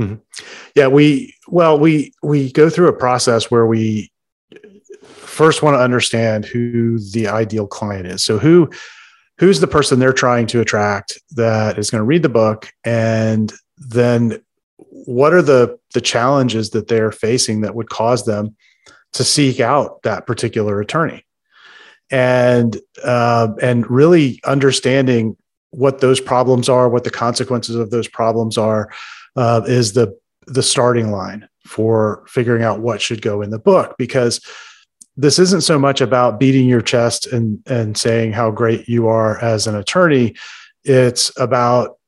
Mm-hmm. 0.00 0.16
Yeah, 0.74 0.88
we 0.88 1.34
well 1.48 1.78
we 1.78 2.12
we 2.22 2.50
go 2.50 2.70
through 2.70 2.88
a 2.88 2.94
process 2.94 3.50
where 3.50 3.66
we 3.66 4.10
first 5.02 5.62
want 5.62 5.74
to 5.74 5.80
understand 5.80 6.44
who 6.44 6.98
the 6.98 7.28
ideal 7.28 7.66
client 7.66 8.06
is. 8.06 8.24
So 8.24 8.38
who 8.38 8.70
who's 9.38 9.60
the 9.60 9.66
person 9.66 9.98
they're 9.98 10.12
trying 10.12 10.46
to 10.48 10.60
attract 10.60 11.18
that 11.32 11.78
is 11.78 11.90
going 11.90 12.00
to 12.00 12.04
read 12.04 12.22
the 12.22 12.28
book? 12.28 12.72
And 12.84 13.52
then 13.76 14.42
what 14.76 15.32
are 15.32 15.42
the 15.42 15.78
the 15.94 16.00
challenges 16.00 16.70
that 16.70 16.88
they're 16.88 17.12
facing 17.12 17.62
that 17.62 17.74
would 17.74 17.90
cause 17.90 18.24
them 18.24 18.56
to 19.12 19.24
seek 19.24 19.60
out 19.60 20.02
that 20.02 20.26
particular 20.26 20.80
attorney? 20.80 21.24
And 22.10 22.78
uh, 23.02 23.48
and 23.60 23.90
really 23.90 24.40
understanding 24.44 25.36
what 25.70 26.00
those 26.00 26.20
problems 26.20 26.68
are 26.68 26.88
what 26.88 27.04
the 27.04 27.10
consequences 27.10 27.74
of 27.74 27.90
those 27.90 28.06
problems 28.06 28.58
are 28.58 28.90
uh, 29.36 29.62
is 29.66 29.94
the 29.94 30.16
the 30.46 30.62
starting 30.62 31.10
line 31.10 31.48
for 31.66 32.24
figuring 32.28 32.62
out 32.62 32.80
what 32.80 33.00
should 33.00 33.22
go 33.22 33.42
in 33.42 33.50
the 33.50 33.58
book. 33.58 33.94
Because 33.98 34.40
this 35.16 35.38
isn't 35.38 35.62
so 35.62 35.78
much 35.78 36.00
about 36.00 36.40
beating 36.40 36.68
your 36.68 36.80
chest 36.80 37.26
and 37.26 37.62
and 37.66 37.96
saying 37.96 38.32
how 38.32 38.50
great 38.50 38.88
you 38.88 39.08
are 39.08 39.38
as 39.42 39.66
an 39.66 39.74
attorney 39.74 40.34
it's 40.84 41.32
about 41.38 41.98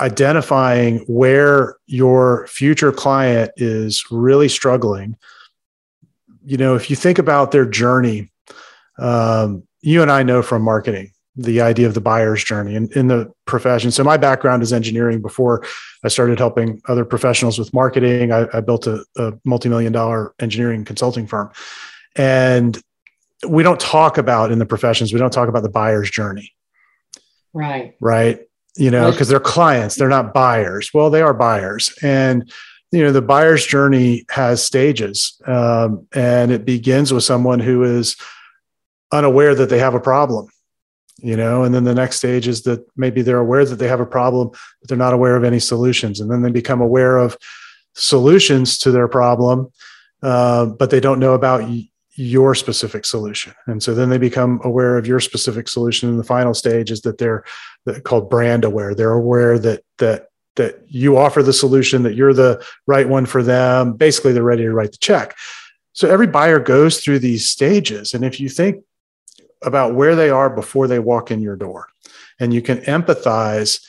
identifying 0.00 0.98
where 1.06 1.76
your 1.86 2.46
future 2.46 2.92
client 2.92 3.50
is 3.56 4.04
really 4.10 4.48
struggling 4.48 5.16
you 6.44 6.56
know 6.56 6.74
if 6.74 6.90
you 6.90 6.96
think 6.96 7.18
about 7.18 7.52
their 7.52 7.66
journey 7.66 8.30
um, 8.98 9.62
you 9.80 10.02
and 10.02 10.10
i 10.10 10.22
know 10.22 10.42
from 10.42 10.62
marketing 10.62 11.12
the 11.36 11.60
idea 11.60 11.86
of 11.86 11.94
the 11.94 12.00
buyer's 12.00 12.42
journey 12.42 12.74
in, 12.74 12.90
in 12.92 13.06
the 13.06 13.32
profession. 13.46 13.90
So 13.90 14.04
my 14.04 14.16
background 14.16 14.62
is 14.62 14.72
engineering. 14.72 15.22
Before 15.22 15.64
I 16.04 16.08
started 16.08 16.38
helping 16.38 16.82
other 16.86 17.04
professionals 17.04 17.58
with 17.58 17.72
marketing, 17.72 18.32
I, 18.32 18.46
I 18.52 18.60
built 18.60 18.86
a, 18.86 19.04
a 19.16 19.32
multi-million 19.44 19.92
dollar 19.92 20.34
engineering 20.40 20.84
consulting 20.84 21.26
firm. 21.26 21.50
And 22.16 22.80
we 23.48 23.62
don't 23.62 23.80
talk 23.80 24.18
about 24.18 24.52
in 24.52 24.58
the 24.58 24.66
professions, 24.66 25.12
we 25.12 25.18
don't 25.18 25.32
talk 25.32 25.48
about 25.48 25.62
the 25.62 25.70
buyer's 25.70 26.10
journey. 26.10 26.52
Right. 27.52 27.94
Right. 28.00 28.40
You 28.76 28.90
know, 28.90 29.10
because 29.10 29.28
they're 29.28 29.40
clients, 29.40 29.96
they're 29.96 30.08
not 30.08 30.32
buyers. 30.32 30.90
Well, 30.94 31.10
they 31.10 31.22
are 31.22 31.34
buyers. 31.34 31.92
And 32.02 32.50
you 32.92 33.04
know 33.04 33.12
the 33.12 33.22
buyer's 33.22 33.66
journey 33.66 34.24
has 34.30 34.64
stages 34.64 35.40
um, 35.46 36.06
and 36.12 36.50
it 36.50 36.64
begins 36.64 37.12
with 37.12 37.24
someone 37.24 37.60
who 37.60 37.82
is 37.82 38.16
unaware 39.12 39.54
that 39.54 39.68
they 39.68 39.78
have 39.78 39.94
a 39.94 40.00
problem 40.00 40.48
you 41.18 41.36
know 41.36 41.62
and 41.62 41.74
then 41.74 41.84
the 41.84 41.94
next 41.94 42.16
stage 42.16 42.48
is 42.48 42.62
that 42.62 42.84
maybe 42.96 43.22
they're 43.22 43.38
aware 43.38 43.64
that 43.64 43.76
they 43.76 43.88
have 43.88 44.00
a 44.00 44.06
problem 44.06 44.50
but 44.50 44.88
they're 44.88 44.98
not 44.98 45.14
aware 45.14 45.36
of 45.36 45.44
any 45.44 45.60
solutions 45.60 46.20
and 46.20 46.30
then 46.30 46.42
they 46.42 46.50
become 46.50 46.80
aware 46.80 47.16
of 47.16 47.36
solutions 47.94 48.78
to 48.78 48.90
their 48.90 49.08
problem 49.08 49.70
uh, 50.22 50.66
but 50.66 50.90
they 50.90 51.00
don't 51.00 51.20
know 51.20 51.34
about 51.34 51.62
your 52.16 52.54
specific 52.54 53.04
solution. 53.04 53.54
And 53.66 53.82
so 53.82 53.94
then 53.94 54.10
they 54.10 54.18
become 54.18 54.60
aware 54.64 54.98
of 54.98 55.06
your 55.06 55.20
specific 55.20 55.68
solution. 55.68 56.08
And 56.08 56.18
the 56.18 56.24
final 56.24 56.54
stage 56.54 56.90
is 56.90 57.02
that 57.02 57.18
they're, 57.18 57.44
called 58.04 58.28
brand 58.28 58.64
aware. 58.64 58.94
They're 58.94 59.12
aware 59.12 59.58
that 59.58 59.82
that 59.98 60.26
that 60.56 60.82
you 60.86 61.16
offer 61.16 61.42
the 61.42 61.52
solution 61.52 62.02
that 62.02 62.14
you're 62.14 62.34
the 62.34 62.62
right 62.86 63.08
one 63.08 63.24
for 63.24 63.42
them. 63.42 63.94
Basically 63.94 64.32
they're 64.32 64.42
ready 64.42 64.64
to 64.64 64.72
write 64.72 64.92
the 64.92 64.98
check. 64.98 65.34
So 65.92 66.10
every 66.10 66.26
buyer 66.26 66.58
goes 66.58 67.00
through 67.00 67.20
these 67.20 67.48
stages. 67.48 68.12
And 68.12 68.24
if 68.24 68.38
you 68.38 68.50
think 68.50 68.84
about 69.62 69.94
where 69.94 70.14
they 70.14 70.28
are 70.28 70.50
before 70.50 70.86
they 70.86 70.98
walk 70.98 71.30
in 71.30 71.40
your 71.40 71.56
door. 71.56 71.88
And 72.38 72.52
you 72.52 72.62
can 72.62 72.78
empathize 72.82 73.84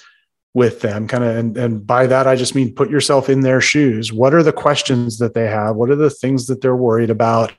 with 0.53 0.81
them 0.81 1.07
kind 1.07 1.23
of 1.23 1.33
and, 1.33 1.57
and 1.57 1.87
by 1.87 2.05
that 2.05 2.27
i 2.27 2.35
just 2.35 2.55
mean 2.55 2.75
put 2.75 2.89
yourself 2.89 3.29
in 3.29 3.41
their 3.41 3.61
shoes. 3.61 4.11
What 4.11 4.33
are 4.33 4.43
the 4.43 4.51
questions 4.51 5.17
that 5.19 5.33
they 5.33 5.47
have? 5.47 5.75
What 5.75 5.89
are 5.89 5.95
the 5.95 6.09
things 6.09 6.47
that 6.47 6.61
they're 6.61 6.75
worried 6.75 7.09
about 7.09 7.53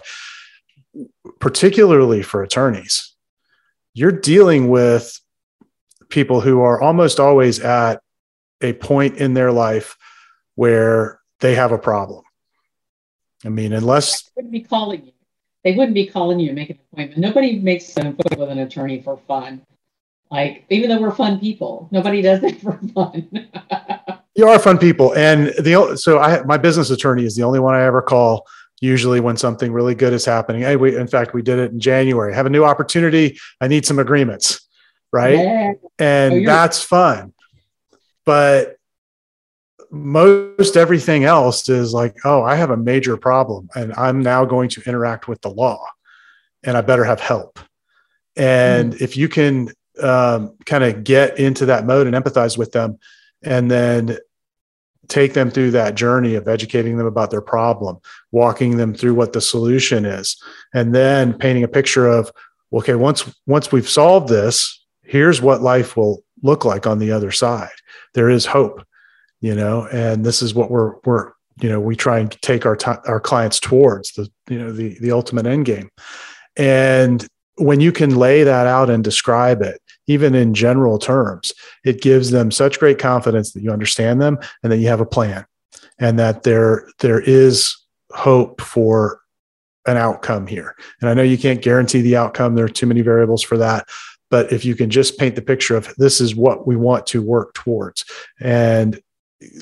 particularly 1.40 2.22
for 2.22 2.42
attorneys 2.42 3.14
you're 3.94 4.12
dealing 4.12 4.68
with 4.68 5.20
people 6.08 6.40
who 6.40 6.60
are 6.60 6.80
almost 6.80 7.20
always 7.20 7.60
at 7.60 8.00
a 8.60 8.72
point 8.74 9.16
in 9.16 9.34
their 9.34 9.52
life 9.52 9.96
where 10.54 11.20
they 11.40 11.54
have 11.54 11.72
a 11.72 11.78
problem 11.78 12.22
i 13.44 13.48
mean 13.48 13.72
unless 13.72 14.26
I 14.26 14.30
wouldn't 14.36 14.52
be 14.52 14.60
calling 14.60 15.06
you 15.06 15.12
they 15.64 15.72
wouldn't 15.72 15.94
be 15.94 16.06
calling 16.06 16.40
you 16.40 16.48
to 16.48 16.54
make 16.54 16.70
an 16.70 16.78
appointment. 16.92 17.20
Nobody 17.20 17.58
makes 17.60 17.96
an 17.96 18.08
appointment 18.08 18.40
with 18.40 18.50
an 18.50 18.58
attorney 18.58 19.00
for 19.00 19.18
fun. 19.28 19.62
Like, 20.30 20.64
even 20.70 20.88
though 20.88 21.00
we're 21.00 21.14
fun 21.14 21.38
people, 21.38 21.88
nobody 21.92 22.22
does 22.22 22.42
it 22.42 22.60
for 22.62 22.78
fun. 22.94 23.48
you 24.34 24.48
are 24.48 24.58
fun 24.58 24.78
people. 24.78 25.14
And 25.14 25.48
the 25.58 25.96
so 25.96 26.18
I 26.18 26.42
my 26.44 26.56
business 26.56 26.90
attorney 26.90 27.24
is 27.24 27.36
the 27.36 27.42
only 27.42 27.60
one 27.60 27.74
I 27.74 27.82
ever 27.84 28.02
call 28.02 28.46
usually 28.82 29.20
when 29.20 29.36
something 29.36 29.72
really 29.72 29.94
good 29.94 30.12
is 30.12 30.24
happening. 30.24 30.62
Hey, 30.62 30.74
we 30.74 30.96
in 30.96 31.06
fact 31.06 31.32
we 31.32 31.40
did 31.40 31.58
it 31.60 31.70
in 31.70 31.80
January. 31.80 32.34
Have 32.34 32.46
a 32.46 32.50
new 32.50 32.64
opportunity. 32.64 33.38
I 33.60 33.68
need 33.68 33.86
some 33.86 34.00
agreements. 34.00 34.68
Right. 35.12 35.38
Yeah. 35.38 35.72
And 35.98 36.34
oh, 36.34 36.44
that's 36.44 36.82
fun. 36.82 37.32
But 38.26 38.76
most 39.90 40.76
everything 40.76 41.24
else 41.24 41.68
is 41.68 41.92
like, 41.92 42.16
oh, 42.24 42.42
I 42.42 42.56
have 42.56 42.70
a 42.70 42.76
major 42.76 43.16
problem 43.16 43.68
and 43.74 43.92
I'm 43.94 44.20
now 44.20 44.44
going 44.44 44.68
to 44.70 44.82
interact 44.82 45.28
with 45.28 45.40
the 45.42 45.50
law 45.50 45.84
and 46.64 46.76
I 46.76 46.80
better 46.80 47.04
have 47.04 47.20
help. 47.20 47.60
And 48.36 48.94
mm-hmm. 48.94 49.04
if 49.04 49.16
you 49.16 49.28
can 49.28 49.68
um, 50.02 50.56
kind 50.66 50.82
of 50.82 51.04
get 51.04 51.38
into 51.38 51.66
that 51.66 51.86
mode 51.86 52.06
and 52.06 52.16
empathize 52.16 52.58
with 52.58 52.72
them 52.72 52.98
and 53.42 53.70
then 53.70 54.16
take 55.08 55.34
them 55.34 55.50
through 55.50 55.72
that 55.72 55.94
journey 55.94 56.34
of 56.34 56.48
educating 56.48 56.96
them 56.96 57.06
about 57.06 57.30
their 57.30 57.40
problem, 57.40 57.98
walking 58.30 58.76
them 58.76 58.94
through 58.94 59.14
what 59.14 59.32
the 59.32 59.40
solution 59.40 60.04
is, 60.04 60.40
and 60.74 60.94
then 60.94 61.34
painting 61.34 61.64
a 61.64 61.68
picture 61.68 62.06
of, 62.06 62.30
okay, 62.72 62.94
once 62.94 63.32
once 63.46 63.72
we've 63.72 63.88
solved 63.88 64.28
this, 64.28 64.84
here's 65.02 65.42
what 65.42 65.62
life 65.62 65.96
will 65.96 66.22
look 66.42 66.64
like 66.64 66.86
on 66.86 66.98
the 66.98 67.12
other 67.12 67.30
side. 67.30 67.68
There 68.14 68.30
is 68.30 68.46
hope 68.46 68.84
you 69.42 69.54
know 69.54 69.86
and 69.92 70.24
this 70.24 70.40
is 70.40 70.54
what 70.54 70.70
we're 70.70 70.94
we're 71.04 71.32
you 71.60 71.68
know 71.68 71.78
we 71.78 71.94
try 71.94 72.18
and 72.18 72.40
take 72.40 72.64
our 72.64 72.76
t- 72.76 72.90
our 73.06 73.20
clients 73.20 73.60
towards 73.60 74.12
the 74.12 74.30
you 74.48 74.58
know 74.58 74.72
the 74.72 74.96
the 75.00 75.12
ultimate 75.12 75.44
end 75.44 75.66
game 75.66 75.90
and 76.56 77.28
when 77.56 77.80
you 77.80 77.92
can 77.92 78.16
lay 78.16 78.44
that 78.44 78.66
out 78.66 78.88
and 78.88 79.04
describe 79.04 79.62
it 79.62 79.80
even 80.06 80.34
in 80.34 80.54
general 80.54 80.98
terms 80.98 81.52
it 81.84 82.00
gives 82.00 82.30
them 82.30 82.50
such 82.50 82.78
great 82.78 82.98
confidence 82.98 83.52
that 83.52 83.62
you 83.62 83.70
understand 83.70 84.20
them 84.20 84.38
and 84.62 84.72
that 84.72 84.78
you 84.78 84.88
have 84.88 85.00
a 85.00 85.06
plan 85.06 85.44
and 85.98 86.18
that 86.18 86.42
there 86.42 86.88
there 87.00 87.20
is 87.20 87.76
hope 88.12 88.60
for 88.60 89.20
an 89.86 89.96
outcome 89.96 90.46
here. 90.46 90.76
And 91.00 91.08
i 91.08 91.14
know 91.14 91.22
you 91.22 91.38
can't 91.38 91.62
guarantee 91.62 92.02
the 92.02 92.16
outcome. 92.16 92.54
There 92.54 92.64
are 92.64 92.68
too 92.68 92.86
many 92.86 93.00
variables 93.00 93.42
for 93.42 93.56
that. 93.58 93.88
But 94.30 94.52
if 94.52 94.64
you 94.64 94.74
can 94.74 94.90
just 94.90 95.18
paint 95.18 95.36
the 95.36 95.42
picture 95.42 95.76
of 95.76 95.94
this 95.96 96.20
is 96.20 96.34
what 96.34 96.66
we 96.66 96.76
want 96.76 97.06
to 97.08 97.22
work 97.22 97.52
towards 97.54 98.04
and 98.40 99.00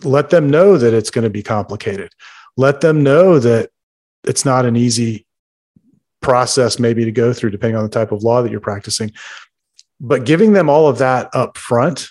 let 0.04 0.30
them 0.30 0.48
know 0.50 0.76
that 0.76 0.94
it's 0.94 1.10
going 1.10 1.24
to 1.24 1.30
be 1.30 1.42
complicated. 1.42 2.12
Let 2.56 2.80
them 2.80 3.02
know 3.02 3.38
that 3.38 3.70
it's 4.24 4.44
not 4.44 4.66
an 4.66 4.76
easy 4.76 5.26
process, 6.20 6.78
maybe 6.78 7.04
to 7.04 7.12
go 7.12 7.32
through, 7.32 7.50
depending 7.50 7.76
on 7.76 7.82
the 7.82 7.90
type 7.90 8.12
of 8.12 8.22
law 8.22 8.42
that 8.42 8.50
you're 8.50 8.60
practicing. 8.60 9.12
But 10.00 10.24
giving 10.24 10.52
them 10.52 10.68
all 10.68 10.88
of 10.88 10.98
that 10.98 11.30
up 11.34 11.58
front 11.58 12.08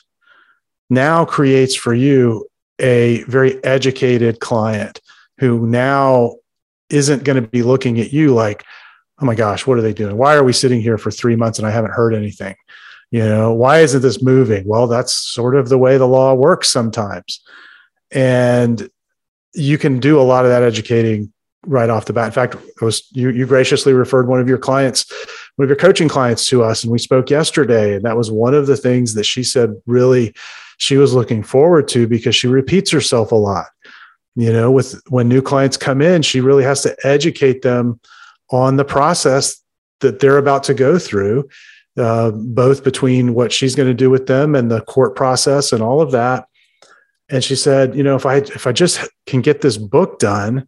now 0.89 1.25
creates 1.25 1.75
for 1.75 1.93
you 1.93 2.47
a 2.79 3.23
very 3.23 3.63
educated 3.63 4.39
client 4.39 5.01
who 5.39 5.67
now 5.67 6.35
isn't 6.89 7.23
going 7.23 7.41
to 7.41 7.47
be 7.47 7.63
looking 7.63 7.99
at 7.99 8.11
you 8.11 8.33
like, 8.33 8.63
oh 9.21 9.25
my 9.25 9.35
gosh, 9.35 9.67
what 9.67 9.77
are 9.77 9.81
they 9.81 9.93
doing? 9.93 10.17
Why 10.17 10.35
are 10.35 10.43
we 10.43 10.53
sitting 10.53 10.81
here 10.81 10.97
for 10.97 11.11
three 11.11 11.35
months 11.35 11.59
and 11.59 11.67
I 11.67 11.71
haven't 11.71 11.91
heard 11.91 12.13
anything? 12.13 12.55
You 13.11 13.25
know, 13.25 13.53
why 13.53 13.79
isn't 13.79 14.01
this 14.01 14.21
moving? 14.21 14.67
Well, 14.67 14.87
that's 14.87 15.13
sort 15.13 15.55
of 15.55 15.69
the 15.69 15.77
way 15.77 15.97
the 15.97 16.07
law 16.07 16.33
works 16.33 16.69
sometimes. 16.69 17.41
And 18.11 18.89
you 19.53 19.77
can 19.77 19.99
do 19.99 20.19
a 20.19 20.23
lot 20.23 20.45
of 20.45 20.51
that 20.51 20.63
educating 20.63 21.33
right 21.65 21.89
off 21.89 22.05
the 22.05 22.13
bat. 22.13 22.27
In 22.27 22.31
fact, 22.31 22.55
it 22.55 22.81
was 22.81 23.07
you, 23.11 23.29
you 23.29 23.45
graciously 23.45 23.93
referred 23.93 24.27
one 24.27 24.39
of 24.39 24.47
your 24.47 24.57
clients, 24.57 25.11
one 25.55 25.65
of 25.65 25.69
your 25.69 25.75
coaching 25.75 26.07
clients 26.07 26.45
to 26.47 26.63
us, 26.63 26.83
and 26.83 26.91
we 26.91 26.99
spoke 26.99 27.29
yesterday. 27.29 27.95
And 27.95 28.05
that 28.05 28.17
was 28.17 28.31
one 28.31 28.53
of 28.53 28.67
the 28.67 28.77
things 28.77 29.13
that 29.15 29.25
she 29.25 29.43
said 29.43 29.75
really 29.85 30.33
she 30.77 30.97
was 30.97 31.13
looking 31.13 31.43
forward 31.43 31.87
to 31.89 32.07
because 32.07 32.35
she 32.35 32.47
repeats 32.47 32.91
herself 32.91 33.31
a 33.31 33.35
lot. 33.35 33.65
You 34.35 34.53
know, 34.53 34.71
with 34.71 35.01
when 35.09 35.27
new 35.27 35.41
clients 35.41 35.75
come 35.75 36.01
in, 36.01 36.21
she 36.21 36.39
really 36.39 36.63
has 36.63 36.81
to 36.83 36.95
educate 37.03 37.61
them 37.61 37.99
on 38.51 38.77
the 38.77 38.85
process 38.85 39.61
that 39.99 40.19
they're 40.19 40.37
about 40.37 40.63
to 40.63 40.73
go 40.73 40.97
through 40.97 41.49
uh, 41.97 42.31
both 42.31 42.83
between 42.83 43.33
what 43.33 43.51
she's 43.51 43.75
going 43.75 43.89
to 43.89 43.93
do 43.93 44.09
with 44.09 44.27
them 44.27 44.55
and 44.55 44.71
the 44.71 44.81
court 44.81 45.15
process 45.15 45.73
and 45.73 45.83
all 45.83 46.01
of 46.01 46.11
that. 46.11 46.47
And 47.29 47.43
she 47.43 47.55
said, 47.55 47.95
you 47.95 48.03
know, 48.03 48.15
if 48.15 48.25
I 48.25 48.37
if 48.37 48.65
I 48.65 48.71
just 48.71 49.07
can 49.27 49.41
get 49.41 49.61
this 49.61 49.77
book 49.77 50.19
done, 50.19 50.67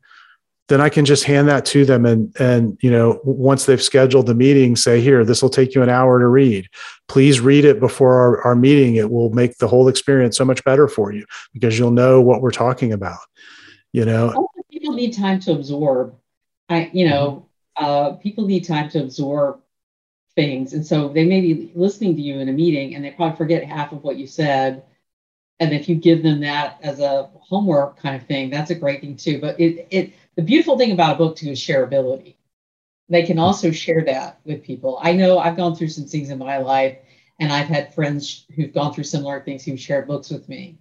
then 0.72 0.80
I 0.80 0.88
can 0.88 1.04
just 1.04 1.26
hand 1.26 1.50
that 1.50 1.66
to 1.66 1.84
them 1.84 2.06
and 2.06 2.34
and 2.40 2.78
you 2.82 2.90
know 2.90 3.20
once 3.24 3.66
they've 3.66 3.82
scheduled 3.82 4.26
the 4.26 4.34
meeting, 4.34 4.78
say 4.78 5.02
here 5.02 5.26
this 5.26 5.42
will 5.42 5.50
take 5.50 5.76
you 5.76 5.84
an 5.84 5.90
hour 5.90 6.20
to 6.20 6.28
read. 6.28 6.70
Please 7.10 7.42
read 7.42 7.66
it 7.66 7.82
before 7.82 8.16
our, 8.16 8.42
our 8.44 8.56
meeting. 8.56 8.96
It 8.96 9.12
will 9.12 9.30
make 9.32 9.58
the 9.58 9.68
whole 9.68 9.90
experience 9.90 10.38
so 10.38 10.46
much 10.46 10.64
better 10.64 10.88
for 10.88 11.12
you 11.12 11.26
because 11.54 11.78
you'll 11.78 11.92
know 11.92 12.22
what 12.22 12.42
we're 12.42 12.52
talking 12.52 12.94
about. 12.94 13.20
You 13.92 14.06
know, 14.06 14.48
people 14.72 14.94
need 14.94 15.12
time 15.12 15.42
to 15.42 15.52
absorb. 15.52 16.16
I 16.70 16.90
you 16.94 17.10
know 17.10 17.50
uh, 17.76 18.14
people 18.14 18.48
need 18.48 18.62
time 18.62 18.90
to 18.92 19.02
absorb 19.04 19.60
things. 20.36 20.72
And 20.74 20.86
so 20.86 21.10
they 21.10 21.26
may 21.26 21.42
be 21.42 21.72
listening 21.76 22.16
to 22.16 22.22
you 22.22 22.40
in 22.40 22.48
a 22.48 22.54
meeting 22.54 22.96
and 22.96 23.04
they 23.04 23.12
probably 23.12 23.36
forget 23.36 23.66
half 23.66 23.92
of 23.92 24.04
what 24.04 24.16
you 24.16 24.26
said. 24.26 24.84
And 25.60 25.74
if 25.74 25.90
you 25.90 25.96
give 25.96 26.24
them 26.24 26.40
that 26.40 26.80
as 26.82 27.02
a 27.02 27.30
homework 27.42 27.98
kind 27.98 28.16
of 28.16 28.26
thing, 28.26 28.50
that's 28.50 28.72
a 28.72 28.76
great 28.76 29.02
thing 29.02 29.18
too. 29.18 29.40
But 29.42 29.60
it, 29.60 29.88
it 29.92 30.14
the 30.36 30.42
beautiful 30.42 30.78
thing 30.78 30.92
about 30.92 31.16
a 31.16 31.18
book 31.18 31.36
too 31.36 31.52
is 31.52 31.60
shareability. 31.60 32.36
They 33.10 33.24
can 33.24 33.40
also 33.40 33.72
share 33.72 34.04
that 34.06 34.40
with 34.46 34.64
people. 34.64 35.00
I 35.02 35.14
know 35.14 35.38
I've 35.38 35.58
gone 35.58 35.76
through 35.76 35.90
some 35.90 36.06
things 36.06 36.30
in 36.30 36.38
my 36.38 36.58
life 36.58 36.98
and 37.40 37.52
I've 37.52 37.68
had 37.68 37.94
friends 37.94 38.46
who've 38.56 38.74
gone 38.74 38.94
through 38.94 39.04
similar 39.04 39.42
things 39.42 39.66
who 39.66 39.76
shared 39.76 40.08
books 40.08 40.30
with 40.30 40.48
me 40.48 40.78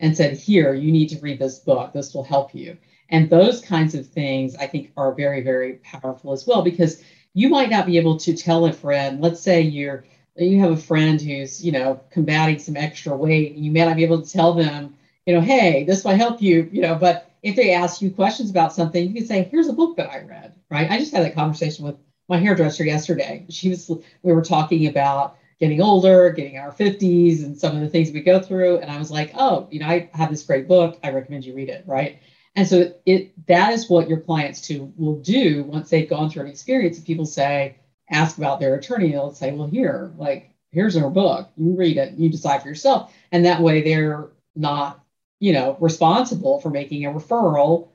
and 0.00 0.16
said, 0.16 0.36
Here, 0.36 0.74
you 0.74 0.92
need 0.92 1.08
to 1.08 1.20
read 1.20 1.38
this 1.38 1.58
book. 1.58 1.92
This 1.92 2.14
will 2.14 2.24
help 2.24 2.54
you. 2.54 2.76
And 3.10 3.28
those 3.28 3.60
kinds 3.60 3.94
of 3.94 4.06
things 4.06 4.54
I 4.56 4.66
think 4.66 4.92
are 4.96 5.14
very, 5.14 5.42
very 5.42 5.74
powerful 5.82 6.32
as 6.32 6.46
well 6.46 6.62
because 6.62 7.02
you 7.32 7.48
might 7.48 7.70
not 7.70 7.86
be 7.86 7.98
able 7.98 8.18
to 8.18 8.36
tell 8.36 8.66
a 8.66 8.72
friend, 8.72 9.20
let's 9.20 9.40
say 9.40 9.60
you're 9.60 10.04
you 10.36 10.58
have 10.60 10.72
a 10.72 10.76
friend 10.76 11.20
who's, 11.20 11.64
you 11.64 11.70
know, 11.70 12.00
combating 12.10 12.58
some 12.58 12.76
extra 12.76 13.16
weight, 13.16 13.54
and 13.54 13.64
you 13.64 13.70
may 13.70 13.84
not 13.84 13.96
be 13.96 14.02
able 14.02 14.20
to 14.20 14.32
tell 14.32 14.52
them, 14.52 14.94
you 15.26 15.34
know, 15.34 15.40
hey, 15.40 15.84
this 15.84 16.04
might 16.04 16.14
help 16.14 16.42
you, 16.42 16.68
you 16.72 16.82
know, 16.82 16.96
but 16.96 17.30
if 17.44 17.54
they 17.54 17.72
ask 17.72 18.00
you 18.00 18.10
questions 18.10 18.48
about 18.48 18.72
something, 18.72 19.06
you 19.06 19.14
can 19.14 19.26
say, 19.26 19.44
here's 19.44 19.68
a 19.68 19.72
book 19.72 19.96
that 19.98 20.10
I 20.10 20.22
read, 20.22 20.54
right? 20.70 20.90
I 20.90 20.98
just 20.98 21.12
had 21.12 21.22
that 21.24 21.34
conversation 21.34 21.84
with 21.84 21.96
my 22.26 22.38
hairdresser 22.38 22.84
yesterday. 22.84 23.44
She 23.50 23.68
was, 23.68 23.90
we 24.22 24.32
were 24.32 24.42
talking 24.42 24.86
about 24.86 25.36
getting 25.60 25.82
older, 25.82 26.30
getting 26.30 26.56
our 26.56 26.72
50s, 26.72 27.44
and 27.44 27.56
some 27.56 27.76
of 27.76 27.82
the 27.82 27.88
things 27.88 28.10
we 28.10 28.22
go 28.22 28.40
through. 28.40 28.78
And 28.78 28.90
I 28.90 28.98
was 28.98 29.10
like, 29.10 29.32
oh, 29.34 29.68
you 29.70 29.78
know, 29.78 29.86
I 29.86 30.08
have 30.14 30.30
this 30.30 30.42
great 30.42 30.66
book. 30.66 30.98
I 31.04 31.10
recommend 31.10 31.44
you 31.44 31.54
read 31.54 31.68
it, 31.68 31.84
right? 31.86 32.18
And 32.56 32.66
so 32.66 32.94
it 33.04 33.32
that 33.46 33.72
is 33.72 33.90
what 33.90 34.08
your 34.08 34.20
clients 34.20 34.62
too 34.62 34.92
will 34.96 35.16
do 35.16 35.64
once 35.64 35.90
they've 35.90 36.08
gone 36.08 36.30
through 36.30 36.44
an 36.44 36.48
experience. 36.48 36.96
If 36.96 37.04
people 37.04 37.26
say, 37.26 37.76
ask 38.10 38.38
about 38.38 38.58
their 38.58 38.74
attorney, 38.74 39.12
they'll 39.12 39.34
say, 39.34 39.52
well, 39.52 39.68
here, 39.68 40.12
like, 40.16 40.54
here's 40.70 40.96
our 40.96 41.10
book. 41.10 41.50
You 41.56 41.76
read 41.76 41.98
it, 41.98 42.14
you 42.14 42.30
decide 42.30 42.62
for 42.62 42.68
yourself. 42.68 43.12
And 43.32 43.44
that 43.44 43.60
way 43.60 43.82
they're 43.82 44.30
not, 44.56 45.03
you 45.40 45.52
know, 45.52 45.76
responsible 45.80 46.60
for 46.60 46.70
making 46.70 47.04
a 47.04 47.10
referral. 47.10 47.88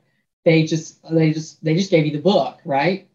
They 0.45 0.63
just 0.63 0.99
they 1.09 1.31
just 1.31 1.63
they 1.63 1.75
just 1.75 1.91
gave 1.91 2.05
you 2.05 2.11
the 2.11 2.21
book, 2.21 2.59
right? 2.65 3.09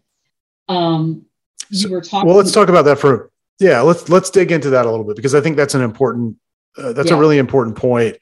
Um 0.68 1.26
you 1.70 1.90
were 1.90 2.00
talking 2.00 2.28
Well, 2.28 2.36
let's 2.36 2.52
talk 2.52 2.68
about 2.68 2.84
that 2.84 2.98
for 2.98 3.30
yeah, 3.58 3.80
let's 3.80 4.08
let's 4.08 4.30
dig 4.30 4.52
into 4.52 4.70
that 4.70 4.86
a 4.86 4.90
little 4.90 5.04
bit 5.04 5.16
because 5.16 5.34
I 5.34 5.40
think 5.40 5.56
that's 5.56 5.74
an 5.74 5.82
important 5.82 6.36
uh, 6.76 6.92
that's 6.92 7.10
yeah. 7.10 7.16
a 7.16 7.20
really 7.20 7.38
important 7.38 7.76
point. 7.76 8.18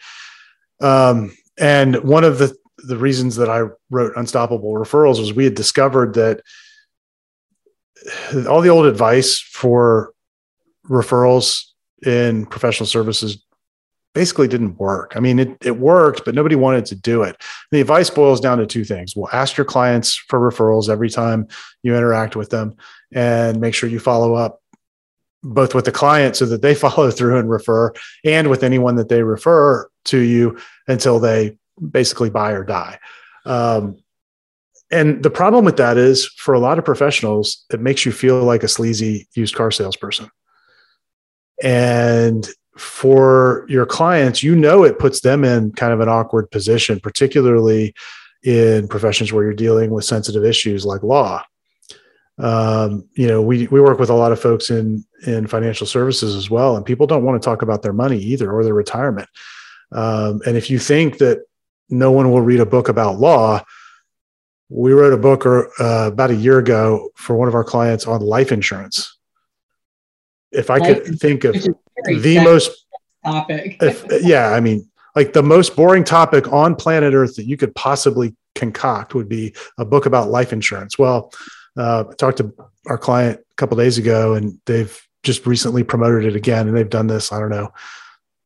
Um 0.80 1.36
and 1.58 1.96
one 2.04 2.24
of 2.24 2.38
the 2.38 2.56
the 2.78 2.96
reasons 2.96 3.36
that 3.36 3.48
I 3.48 3.68
wrote 3.90 4.16
Unstoppable 4.16 4.74
Referrals 4.74 5.20
was 5.20 5.32
we 5.32 5.44
had 5.44 5.54
discovered 5.54 6.14
that 6.14 6.42
all 8.48 8.60
the 8.60 8.68
old 8.68 8.86
advice 8.86 9.38
for 9.40 10.12
referrals 10.88 11.64
in 12.04 12.46
professional 12.46 12.86
services 12.86 13.44
basically 14.14 14.48
didn't 14.48 14.78
work. 14.78 15.12
I 15.16 15.20
mean, 15.20 15.38
it, 15.38 15.56
it 15.62 15.78
worked, 15.78 16.24
but 16.24 16.34
nobody 16.34 16.54
wanted 16.54 16.86
to 16.86 16.94
do 16.94 17.22
it. 17.22 17.40
The 17.70 17.80
advice 17.80 18.10
boils 18.10 18.40
down 18.40 18.58
to 18.58 18.66
two 18.66 18.84
things. 18.84 19.16
Well, 19.16 19.30
ask 19.32 19.56
your 19.56 19.64
clients 19.64 20.14
for 20.14 20.38
referrals 20.38 20.88
every 20.88 21.08
time 21.08 21.48
you 21.82 21.96
interact 21.96 22.36
with 22.36 22.50
them 22.50 22.76
and 23.12 23.60
make 23.60 23.74
sure 23.74 23.88
you 23.88 23.98
follow 23.98 24.34
up 24.34 24.60
both 25.42 25.74
with 25.74 25.84
the 25.84 25.92
client 25.92 26.36
so 26.36 26.46
that 26.46 26.62
they 26.62 26.74
follow 26.86 27.10
through 27.10 27.38
and 27.38 27.50
refer 27.50 27.92
and 28.24 28.48
with 28.50 28.62
anyone 28.62 28.96
that 28.96 29.08
they 29.08 29.22
refer 29.22 29.88
to 30.04 30.18
you 30.18 30.58
until 30.86 31.18
they 31.18 31.56
basically 31.90 32.30
buy 32.30 32.52
or 32.52 32.64
die. 32.64 32.98
Um, 33.44 33.98
and 34.90 35.22
the 35.22 35.30
problem 35.30 35.64
with 35.64 35.78
that 35.78 35.96
is 35.96 36.26
for 36.26 36.52
a 36.52 36.60
lot 36.60 36.78
of 36.78 36.84
professionals, 36.84 37.64
it 37.72 37.80
makes 37.80 38.04
you 38.04 38.12
feel 38.12 38.44
like 38.44 38.62
a 38.62 38.68
sleazy 38.68 39.26
used 39.34 39.54
car 39.54 39.70
salesperson. 39.70 40.30
And 41.62 42.46
for 42.76 43.66
your 43.68 43.86
clients, 43.86 44.42
you 44.42 44.56
know, 44.56 44.84
it 44.84 44.98
puts 44.98 45.20
them 45.20 45.44
in 45.44 45.72
kind 45.72 45.92
of 45.92 46.00
an 46.00 46.08
awkward 46.08 46.50
position, 46.50 47.00
particularly 47.00 47.94
in 48.42 48.88
professions 48.88 49.32
where 49.32 49.44
you're 49.44 49.52
dealing 49.52 49.90
with 49.90 50.04
sensitive 50.04 50.44
issues 50.44 50.84
like 50.84 51.02
law. 51.02 51.42
Um, 52.38 53.08
you 53.14 53.28
know, 53.28 53.42
we 53.42 53.66
we 53.68 53.80
work 53.80 53.98
with 53.98 54.10
a 54.10 54.14
lot 54.14 54.32
of 54.32 54.40
folks 54.40 54.70
in 54.70 55.04
in 55.26 55.46
financial 55.46 55.86
services 55.86 56.34
as 56.34 56.50
well, 56.50 56.76
and 56.76 56.84
people 56.84 57.06
don't 57.06 57.24
want 57.24 57.40
to 57.40 57.44
talk 57.44 57.62
about 57.62 57.82
their 57.82 57.92
money 57.92 58.18
either 58.18 58.50
or 58.50 58.64
their 58.64 58.74
retirement. 58.74 59.28
Um, 59.92 60.40
and 60.46 60.56
if 60.56 60.70
you 60.70 60.78
think 60.78 61.18
that 61.18 61.44
no 61.92 62.10
one 62.10 62.30
will 62.30 62.40
read 62.40 62.60
a 62.60 62.66
book 62.66 62.88
about 62.88 63.20
law. 63.20 63.62
We 64.70 64.92
wrote 64.92 65.12
a 65.12 65.18
book 65.18 65.44
uh, 65.46 65.64
about 65.78 66.30
a 66.30 66.34
year 66.34 66.58
ago 66.58 67.10
for 67.14 67.36
one 67.36 67.48
of 67.48 67.54
our 67.54 67.62
clients 67.62 68.06
on 68.06 68.22
life 68.22 68.50
insurance. 68.50 69.11
If 70.52 70.70
I 70.70 70.78
could 70.78 71.18
think 71.18 71.44
of 71.44 71.54
the 71.54 72.40
most 72.44 72.86
topic, 73.24 73.76
if, 73.80 74.04
yeah, 74.22 74.50
I 74.50 74.60
mean, 74.60 74.88
like 75.16 75.32
the 75.32 75.42
most 75.42 75.76
boring 75.76 76.04
topic 76.04 76.52
on 76.52 76.74
planet 76.76 77.14
Earth 77.14 77.36
that 77.36 77.46
you 77.46 77.56
could 77.56 77.74
possibly 77.74 78.34
concoct 78.54 79.14
would 79.14 79.28
be 79.28 79.54
a 79.78 79.84
book 79.84 80.06
about 80.06 80.30
life 80.30 80.52
insurance. 80.52 80.98
Well, 80.98 81.32
uh, 81.76 82.04
I 82.10 82.14
talked 82.14 82.38
to 82.38 82.52
our 82.86 82.98
client 82.98 83.40
a 83.40 83.54
couple 83.54 83.76
days 83.76 83.98
ago, 83.98 84.34
and 84.34 84.58
they've 84.66 85.00
just 85.22 85.46
recently 85.46 85.84
promoted 85.84 86.24
it 86.24 86.36
again, 86.36 86.68
and 86.68 86.76
they've 86.76 86.88
done 86.88 87.06
this. 87.06 87.32
I 87.32 87.38
don't 87.38 87.50
know 87.50 87.72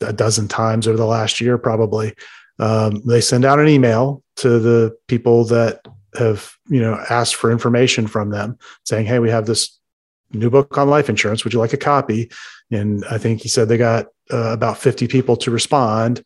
a 0.01 0.13
dozen 0.13 0.47
times 0.47 0.87
over 0.87 0.97
the 0.97 1.07
last 1.07 1.41
year, 1.41 1.57
probably 1.57 2.15
um, 2.59 3.03
they 3.07 3.21
send 3.21 3.45
out 3.45 3.59
an 3.59 3.69
email 3.69 4.23
to 4.37 4.59
the 4.59 4.97
people 5.09 5.45
that 5.47 5.81
have 6.19 6.55
you 6.69 6.81
know 6.81 7.03
asked 7.11 7.35
for 7.35 7.53
information 7.53 8.07
from 8.07 8.31
them 8.31 8.59
saying 8.85 9.05
hey 9.05 9.19
we 9.19 9.29
have 9.29 9.45
this 9.45 9.79
new 10.33 10.51
book 10.51 10.77
on 10.77 10.89
life 10.89 11.09
insurance 11.09 11.45
would 11.45 11.53
you 11.53 11.59
like 11.59 11.73
a 11.73 11.79
copy 11.79 12.31
and 12.71 13.05
i 13.07 13.19
think 13.19 13.41
he 13.41 13.49
said 13.49 13.69
they 13.69 13.79
got 13.79 14.07
uh, 14.33 14.53
about 14.53 14.79
50 14.79 15.07
people 15.07 15.37
to 15.37 15.51
respond 15.51 16.23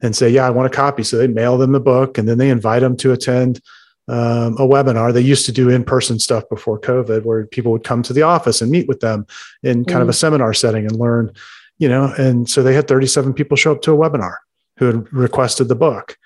and 0.00 0.14
say 0.14 0.28
yeah 0.28 0.46
i 0.46 0.50
want 0.50 0.72
a 0.72 0.76
copy 0.76 1.02
so 1.02 1.16
they 1.16 1.26
mail 1.26 1.58
them 1.58 1.72
the 1.72 1.80
book 1.80 2.18
and 2.18 2.28
then 2.28 2.38
they 2.38 2.50
invite 2.50 2.82
them 2.82 2.96
to 2.96 3.12
attend 3.12 3.60
um, 4.08 4.54
a 4.54 4.66
webinar 4.66 5.12
they 5.12 5.20
used 5.20 5.46
to 5.46 5.52
do 5.52 5.70
in-person 5.70 6.18
stuff 6.18 6.44
before 6.48 6.80
covid 6.80 7.24
where 7.24 7.46
people 7.46 7.72
would 7.72 7.84
come 7.84 8.02
to 8.02 8.12
the 8.12 8.22
office 8.22 8.60
and 8.60 8.70
meet 8.70 8.88
with 8.88 9.00
them 9.00 9.26
in 9.62 9.84
kind 9.84 10.00
mm. 10.00 10.02
of 10.02 10.08
a 10.08 10.12
seminar 10.12 10.52
setting 10.52 10.86
and 10.86 10.98
learn 10.98 11.32
you 11.78 11.88
know 11.88 12.12
and 12.18 12.48
so 12.48 12.62
they 12.62 12.74
had 12.74 12.88
37 12.88 13.32
people 13.32 13.56
show 13.56 13.72
up 13.72 13.82
to 13.82 13.92
a 13.92 13.96
webinar 13.96 14.36
who 14.82 14.86
had 14.86 15.12
requested 15.12 15.68
the 15.68 15.74
book. 15.74 16.16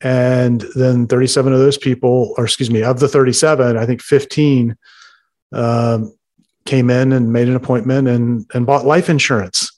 And 0.00 0.64
then 0.74 1.06
37 1.06 1.52
of 1.52 1.58
those 1.58 1.78
people, 1.78 2.34
or 2.36 2.44
excuse 2.44 2.70
me, 2.70 2.82
of 2.82 3.00
the 3.00 3.08
37, 3.08 3.76
I 3.76 3.86
think 3.86 4.02
15 4.02 4.76
um, 5.52 6.14
came 6.66 6.90
in 6.90 7.12
and 7.12 7.32
made 7.32 7.48
an 7.48 7.56
appointment 7.56 8.08
and, 8.08 8.46
and 8.54 8.66
bought 8.66 8.86
life 8.86 9.08
insurance 9.08 9.70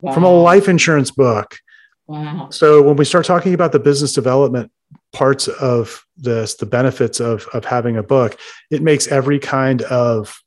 wow. 0.00 0.12
from 0.12 0.24
a 0.24 0.30
life 0.30 0.68
insurance 0.68 1.10
book. 1.10 1.58
Wow. 2.06 2.48
So 2.50 2.82
when 2.82 2.96
we 2.96 3.04
start 3.04 3.24
talking 3.24 3.54
about 3.54 3.72
the 3.72 3.78
business 3.78 4.12
development 4.12 4.70
parts 5.12 5.48
of 5.48 6.04
this, 6.16 6.54
the 6.54 6.66
benefits 6.66 7.20
of, 7.20 7.46
of 7.52 7.64
having 7.64 7.96
a 7.96 8.02
book, 8.02 8.38
it 8.70 8.82
makes 8.82 9.08
every 9.08 9.38
kind 9.38 9.82
of 9.82 10.38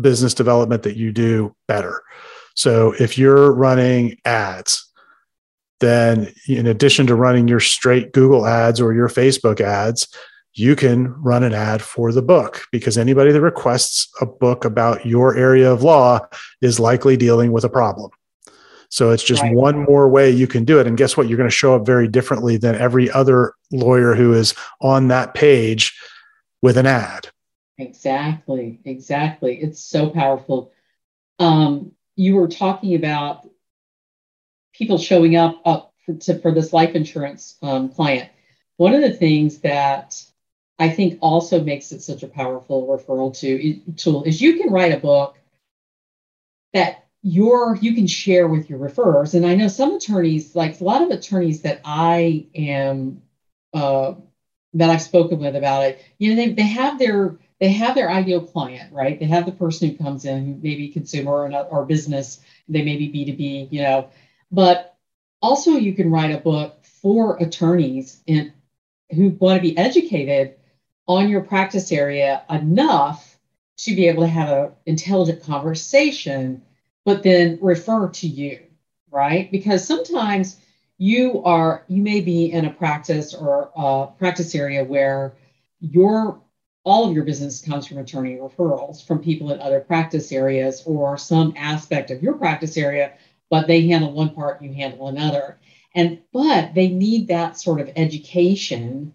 business 0.00 0.34
development 0.34 0.82
that 0.84 0.96
you 0.96 1.12
do 1.12 1.54
better. 1.68 2.02
So 2.54 2.94
if 2.98 3.16
you're 3.16 3.52
running 3.52 4.18
ads, 4.24 4.90
then 5.80 6.32
in 6.48 6.66
addition 6.66 7.06
to 7.08 7.14
running 7.14 7.48
your 7.48 7.60
straight 7.60 8.12
Google 8.12 8.46
ads 8.46 8.80
or 8.80 8.94
your 8.94 9.08
Facebook 9.08 9.60
ads, 9.60 10.08
you 10.54 10.76
can 10.76 11.08
run 11.22 11.42
an 11.42 11.54
ad 11.54 11.80
for 11.80 12.12
the 12.12 12.22
book 12.22 12.64
because 12.70 12.98
anybody 12.98 13.32
that 13.32 13.40
requests 13.40 14.08
a 14.20 14.26
book 14.26 14.64
about 14.64 15.06
your 15.06 15.36
area 15.36 15.72
of 15.72 15.82
law 15.82 16.20
is 16.60 16.78
likely 16.78 17.16
dealing 17.16 17.52
with 17.52 17.64
a 17.64 17.70
problem. 17.70 18.10
So 18.90 19.10
it's 19.10 19.22
just 19.22 19.40
right. 19.40 19.54
one 19.54 19.84
more 19.84 20.06
way 20.10 20.30
you 20.30 20.46
can 20.46 20.66
do 20.66 20.78
it. 20.78 20.86
And 20.86 20.98
guess 20.98 21.16
what? 21.16 21.26
You're 21.26 21.38
going 21.38 21.48
to 21.48 21.54
show 21.54 21.74
up 21.74 21.86
very 21.86 22.06
differently 22.06 22.58
than 22.58 22.74
every 22.74 23.10
other 23.10 23.54
lawyer 23.70 24.14
who 24.14 24.34
is 24.34 24.54
on 24.82 25.08
that 25.08 25.32
page 25.32 25.98
with 26.60 26.76
an 26.76 26.86
ad. 26.86 27.28
Exactly. 27.78 28.80
Exactly. 28.84 29.56
It's 29.56 29.82
so 29.82 30.10
powerful. 30.10 30.72
Um, 31.38 31.92
you 32.16 32.34
were 32.34 32.48
talking 32.48 32.94
about 32.94 33.48
people 34.74 34.98
showing 34.98 35.36
up 35.36 35.62
up 35.64 35.94
for, 36.04 36.14
to, 36.14 36.38
for 36.40 36.52
this 36.52 36.74
life 36.74 36.94
insurance 36.94 37.56
um, 37.62 37.88
client. 37.88 38.28
One 38.76 38.92
of 38.92 39.00
the 39.00 39.12
things 39.12 39.60
that 39.60 40.22
I 40.78 40.88
think 40.88 41.18
also 41.20 41.62
makes 41.62 41.92
it 41.92 42.02
such 42.02 42.22
a 42.22 42.28
powerful 42.28 42.86
referral 42.86 43.36
to, 43.38 43.92
tool 43.96 44.24
is 44.24 44.40
you 44.40 44.58
can 44.58 44.72
write 44.72 44.92
a 44.92 44.98
book 44.98 45.36
that 46.72 47.06
your 47.22 47.76
you 47.76 47.94
can 47.94 48.06
share 48.06 48.48
with 48.48 48.68
your 48.68 48.78
referrers. 48.78 49.34
And 49.34 49.46
I 49.46 49.54
know 49.54 49.68
some 49.68 49.94
attorneys, 49.94 50.56
like 50.56 50.80
a 50.80 50.84
lot 50.84 51.02
of 51.02 51.10
attorneys 51.10 51.62
that 51.62 51.80
I 51.84 52.46
am 52.54 53.22
uh, 53.72 54.14
that 54.74 54.90
I've 54.90 55.02
spoken 55.02 55.38
with 55.38 55.54
about 55.54 55.84
it, 55.84 56.02
you 56.18 56.30
know, 56.30 56.36
they, 56.36 56.52
they 56.52 56.62
have 56.62 56.98
their 56.98 57.36
they 57.60 57.68
have 57.68 57.94
their 57.94 58.10
ideal 58.10 58.40
client, 58.40 58.92
right? 58.92 59.20
They 59.20 59.26
have 59.26 59.46
the 59.46 59.52
person 59.52 59.90
who 59.90 59.96
comes 59.96 60.24
in, 60.24 60.60
maybe 60.62 60.88
consumer 60.88 61.30
or, 61.30 61.52
or 61.52 61.84
business, 61.84 62.40
they 62.68 62.82
may 62.82 62.96
be 62.96 63.08
B2B, 63.08 63.68
you 63.70 63.82
know, 63.82 64.08
but 64.50 64.96
also 65.40 65.72
you 65.72 65.94
can 65.94 66.10
write 66.10 66.34
a 66.34 66.38
book 66.38 66.84
for 66.84 67.36
attorneys 67.36 68.20
and 68.26 68.52
who 69.10 69.30
want 69.30 69.62
to 69.62 69.68
be 69.68 69.78
educated 69.78 70.56
on 71.16 71.28
your 71.28 71.42
practice 71.42 71.92
area 71.92 72.42
enough 72.50 73.38
to 73.78 73.94
be 73.94 74.08
able 74.08 74.22
to 74.22 74.28
have 74.28 74.48
an 74.48 74.72
intelligent 74.86 75.42
conversation, 75.42 76.62
but 77.04 77.22
then 77.22 77.58
refer 77.60 78.08
to 78.08 78.26
you, 78.26 78.60
right? 79.10 79.50
Because 79.50 79.86
sometimes 79.86 80.58
you 80.98 81.42
are 81.42 81.84
you 81.88 82.00
may 82.00 82.20
be 82.20 82.52
in 82.52 82.64
a 82.64 82.70
practice 82.70 83.34
or 83.34 83.72
a 83.74 84.06
practice 84.18 84.54
area 84.54 84.84
where 84.84 85.34
your 85.80 86.40
all 86.84 87.08
of 87.08 87.14
your 87.14 87.24
business 87.24 87.60
comes 87.60 87.86
from 87.86 87.98
attorney 87.98 88.36
referrals 88.36 89.04
from 89.04 89.18
people 89.18 89.52
in 89.52 89.60
other 89.60 89.80
practice 89.80 90.30
areas 90.30 90.82
or 90.86 91.18
some 91.18 91.54
aspect 91.56 92.10
of 92.10 92.22
your 92.22 92.34
practice 92.34 92.76
area 92.76 93.14
but 93.50 93.66
they 93.66 93.88
handle 93.88 94.12
one 94.12 94.30
part 94.30 94.62
you 94.62 94.72
handle 94.72 95.08
another 95.08 95.58
and 95.94 96.20
but 96.32 96.72
they 96.74 96.88
need 96.88 97.26
that 97.26 97.58
sort 97.58 97.80
of 97.80 97.90
education 97.96 99.12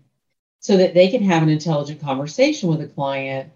so 0.68 0.76
that 0.76 0.93
they 0.93 1.07
can 1.07 1.24
have 1.24 1.43
an 1.43 1.47
intelligent 1.47 2.01
conversation 2.01 2.68
with 2.68 2.82
a 2.82 2.88
client 2.88 3.49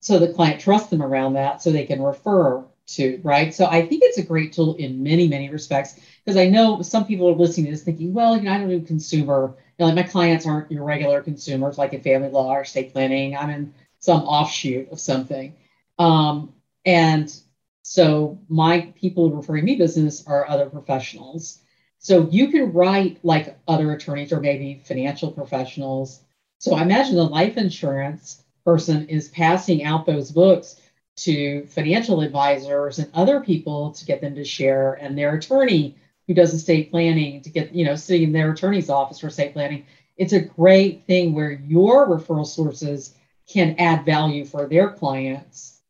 so 0.00 0.18
the 0.18 0.34
client 0.34 0.60
trusts 0.60 0.90
them 0.90 1.00
around 1.02 1.32
that 1.32 1.62
so 1.62 1.72
they 1.72 1.86
can 1.86 2.02
refer 2.02 2.62
to, 2.88 3.20
right? 3.22 3.54
So 3.54 3.64
I 3.64 3.86
think 3.86 4.02
it's 4.04 4.18
a 4.18 4.22
great 4.22 4.52
tool 4.52 4.74
in 4.74 5.02
many, 5.02 5.28
many 5.28 5.48
respects 5.48 5.98
because 6.22 6.36
I 6.36 6.46
know 6.46 6.82
some 6.82 7.06
people 7.06 7.26
are 7.26 7.34
listening 7.34 7.66
to 7.66 7.72
this 7.72 7.84
thinking, 7.84 8.12
well, 8.12 8.36
you 8.36 8.42
know, 8.42 8.52
I 8.52 8.58
don't 8.58 8.68
do 8.68 8.82
consumer, 8.82 9.56
you 9.56 9.74
know, 9.78 9.86
like 9.86 9.94
my 9.94 10.02
clients 10.02 10.44
aren't 10.44 10.70
your 10.70 10.84
regular 10.84 11.22
consumers 11.22 11.78
like 11.78 11.94
in 11.94 12.02
family 12.02 12.28
law 12.28 12.54
or 12.54 12.62
estate 12.62 12.92
planning. 12.92 13.34
I'm 13.34 13.48
in 13.48 13.72
some 13.98 14.20
offshoot 14.20 14.90
of 14.92 15.00
something. 15.00 15.56
Um, 15.98 16.52
and 16.84 17.34
so 17.82 18.38
my 18.50 18.92
people 18.94 19.30
referring 19.30 19.64
me 19.64 19.76
business 19.76 20.26
are 20.26 20.46
other 20.50 20.68
professionals. 20.68 21.60
So 22.00 22.28
you 22.30 22.48
can 22.48 22.72
write 22.72 23.18
like 23.22 23.58
other 23.68 23.92
attorneys 23.92 24.32
or 24.32 24.40
maybe 24.40 24.80
financial 24.84 25.30
professionals. 25.30 26.22
So 26.58 26.74
I 26.74 26.82
imagine 26.82 27.14
the 27.14 27.24
life 27.24 27.58
insurance 27.58 28.42
person 28.64 29.06
is 29.08 29.28
passing 29.28 29.84
out 29.84 30.06
those 30.06 30.32
books 30.32 30.80
to 31.16 31.66
financial 31.66 32.22
advisors 32.22 32.98
and 32.98 33.10
other 33.12 33.40
people 33.40 33.92
to 33.92 34.06
get 34.06 34.22
them 34.22 34.34
to 34.34 34.44
share, 34.44 34.94
and 34.94 35.16
their 35.16 35.34
attorney 35.34 35.94
who 36.26 36.32
does 36.32 36.54
estate 36.54 36.90
planning 36.90 37.42
to 37.42 37.50
get, 37.50 37.74
you 37.74 37.84
know, 37.84 37.96
sitting 37.96 38.22
in 38.22 38.32
their 38.32 38.52
attorney's 38.52 38.88
office 38.88 39.18
for 39.18 39.26
estate 39.26 39.52
planning. 39.52 39.84
It's 40.16 40.32
a 40.32 40.40
great 40.40 41.04
thing 41.06 41.34
where 41.34 41.50
your 41.50 42.08
referral 42.08 42.46
sources 42.46 43.14
can 43.46 43.74
add 43.78 44.06
value 44.06 44.46
for 44.46 44.66
their 44.66 44.90
clients 44.90 45.80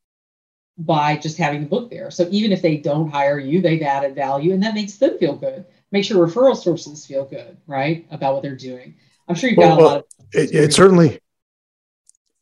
by 0.79 1.17
just 1.17 1.37
having 1.37 1.61
the 1.61 1.69
book 1.69 1.91
there. 1.91 2.11
So 2.11 2.27
even 2.31 2.51
if 2.51 2.63
they 2.63 2.79
don't 2.79 3.11
hire 3.11 3.39
you, 3.39 3.61
they've 3.61 3.83
added 3.83 4.15
value 4.17 4.53
and 4.53 4.63
that 4.63 4.75
makes 4.75 4.97
them 4.97 5.19
feel 5.19 5.37
good. 5.37 5.67
Makes 5.93 6.11
your 6.11 6.27
referral 6.27 6.57
sources 6.57 7.05
feel 7.05 7.25
good, 7.25 7.57
right? 7.67 8.07
About 8.11 8.35
what 8.35 8.43
they're 8.43 8.57
doing. 8.57 8.95
I'm 9.29 9.35
sure 9.35 9.51
you've 9.51 9.59
got 9.59 9.77
well, 9.77 9.81
a 9.81 9.89
lot 9.89 9.99
of 9.99 10.05
it, 10.33 10.55
it 10.55 10.73
certainly 10.73 11.21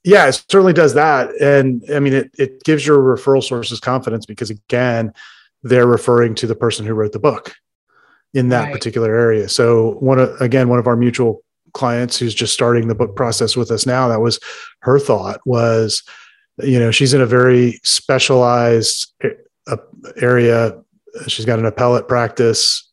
yeah, 0.04 0.26
it 0.28 0.42
certainly 0.48 0.72
does 0.72 0.94
that. 0.94 1.34
And 1.40 1.84
I 1.94 2.00
mean, 2.00 2.14
it, 2.14 2.30
it 2.38 2.64
gives 2.64 2.86
your 2.86 2.98
referral 2.98 3.42
sources 3.42 3.80
confidence 3.80 4.26
because, 4.26 4.48
again, 4.50 5.12
they're 5.62 5.86
referring 5.86 6.34
to 6.36 6.46
the 6.46 6.54
person 6.54 6.86
who 6.86 6.94
wrote 6.94 7.12
the 7.12 7.18
book 7.18 7.54
in 8.32 8.48
that 8.50 8.64
right. 8.64 8.72
particular 8.72 9.14
area. 9.14 9.48
So, 9.48 9.96
one 10.00 10.18
of, 10.18 10.40
again, 10.40 10.68
one 10.68 10.78
of 10.78 10.86
our 10.86 10.96
mutual 10.96 11.42
clients 11.74 12.18
who's 12.18 12.34
just 12.34 12.54
starting 12.54 12.88
the 12.88 12.94
book 12.94 13.16
process 13.16 13.56
with 13.56 13.70
us 13.70 13.84
now, 13.86 14.08
that 14.08 14.20
was 14.20 14.40
her 14.80 14.98
thought 14.98 15.40
was, 15.44 16.02
you 16.62 16.78
know, 16.78 16.90
she's 16.90 17.12
in 17.12 17.20
a 17.20 17.26
very 17.26 17.80
specialized 17.82 19.12
area. 20.16 20.80
She's 21.26 21.44
got 21.44 21.58
an 21.58 21.66
appellate 21.66 22.08
practice. 22.08 22.87